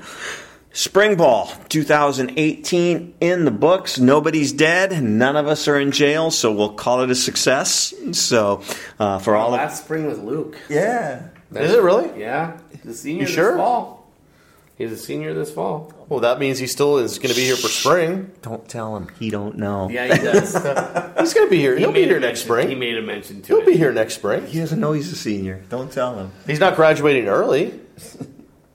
Spring 0.72 1.16
Ball 1.16 1.50
2018 1.68 3.14
in 3.20 3.44
the 3.44 3.50
books. 3.50 3.98
Nobody's 3.98 4.52
dead. 4.52 5.02
None 5.02 5.36
of 5.36 5.46
us 5.46 5.66
are 5.66 5.78
in 5.78 5.92
jail, 5.92 6.30
so 6.30 6.52
we'll 6.52 6.74
call 6.74 7.02
it 7.02 7.10
a 7.10 7.14
success. 7.14 7.94
So, 8.12 8.62
uh, 8.98 9.18
for 9.18 9.34
all 9.34 9.50
last 9.50 9.80
of, 9.80 9.84
spring 9.84 10.06
with 10.06 10.18
Luke. 10.20 10.56
Yeah, 10.68 11.28
is 11.54 11.72
it 11.72 11.82
really? 11.82 12.20
Yeah, 12.20 12.58
the 12.84 12.94
senior 12.94 13.22
you 13.22 13.26
this 13.26 13.34
sure? 13.34 13.56
fall. 13.56 13.98
He's 14.76 14.92
a 14.92 14.96
senior 14.96 15.34
this 15.34 15.50
fall. 15.50 15.92
Well, 16.08 16.20
that 16.20 16.38
means 16.38 16.60
he 16.60 16.68
still 16.68 16.98
is 16.98 17.18
going 17.18 17.30
to 17.30 17.34
be 17.34 17.44
here 17.44 17.56
for 17.56 17.66
spring. 17.66 18.30
Don't 18.42 18.68
tell 18.68 18.96
him. 18.96 19.08
He 19.18 19.28
don't 19.28 19.58
know. 19.58 19.88
Yeah, 19.90 20.04
he 20.14 20.22
does. 20.22 20.52
he's 21.18 21.34
going 21.34 21.48
to 21.48 21.50
be 21.50 21.58
here. 21.58 21.76
He 21.76 21.84
will 21.84 21.92
be 21.92 22.04
here 22.04 22.20
next 22.20 22.42
spring. 22.42 22.68
He 22.68 22.76
made 22.76 22.96
a 22.96 23.02
mention 23.02 23.42
to 23.42 23.52
it. 23.52 23.56
He'll 23.56 23.66
it. 23.66 23.72
be 23.72 23.76
here 23.76 23.92
next 23.92 24.14
spring. 24.14 24.46
He 24.46 24.60
doesn't 24.60 24.78
know 24.78 24.92
he's 24.92 25.10
a 25.12 25.16
senior. 25.16 25.64
Don't 25.68 25.90
tell 25.90 26.16
him. 26.16 26.30
He's 26.46 26.60
not 26.60 26.76
graduating 26.76 27.26
early. 27.26 27.80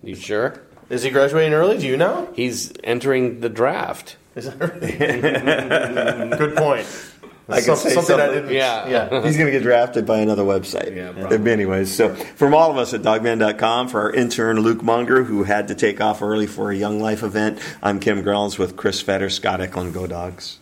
You 0.03 0.15
sure? 0.15 0.61
Is 0.89 1.03
he 1.03 1.09
graduating 1.09 1.53
early? 1.53 1.77
Do 1.77 1.87
you 1.87 1.97
know? 1.97 2.29
He's 2.35 2.73
entering 2.83 3.39
the 3.39 3.49
draft. 3.49 4.17
Is 4.35 4.45
that 4.45 4.59
right? 4.59 4.79
Good 6.39 6.55
point. 6.55 6.87
I 7.49 7.59
can 7.59 7.75
say 7.75 7.89
something, 7.89 7.91
something 7.91 8.19
I 8.19 8.27
didn't. 8.33 8.51
Yeah, 8.53 8.87
yeah. 8.87 9.21
He's 9.25 9.35
going 9.35 9.47
to 9.47 9.51
get 9.51 9.63
drafted 9.63 10.05
by 10.05 10.19
another 10.19 10.43
website. 10.43 10.95
Yeah, 10.95 11.11
probably. 11.11 11.51
Anyways, 11.51 11.93
so 11.93 12.15
from 12.15 12.53
all 12.53 12.71
of 12.71 12.77
us 12.77 12.93
at 12.93 13.01
Dawgman.com, 13.01 13.89
for 13.89 14.01
our 14.01 14.11
intern 14.11 14.59
Luke 14.61 14.81
Munger, 14.81 15.23
who 15.25 15.43
had 15.43 15.67
to 15.67 15.75
take 15.75 15.99
off 15.99 16.21
early 16.21 16.47
for 16.47 16.71
a 16.71 16.75
Young 16.75 17.01
Life 17.01 17.21
event, 17.21 17.59
I'm 17.81 17.99
Kim 17.99 18.23
Grinolds 18.23 18.57
with 18.57 18.77
Chris 18.77 19.01
Fetter, 19.01 19.29
Scott 19.29 19.59
Eklund, 19.59 19.93
Go 19.93 20.07
Dogs. 20.07 20.59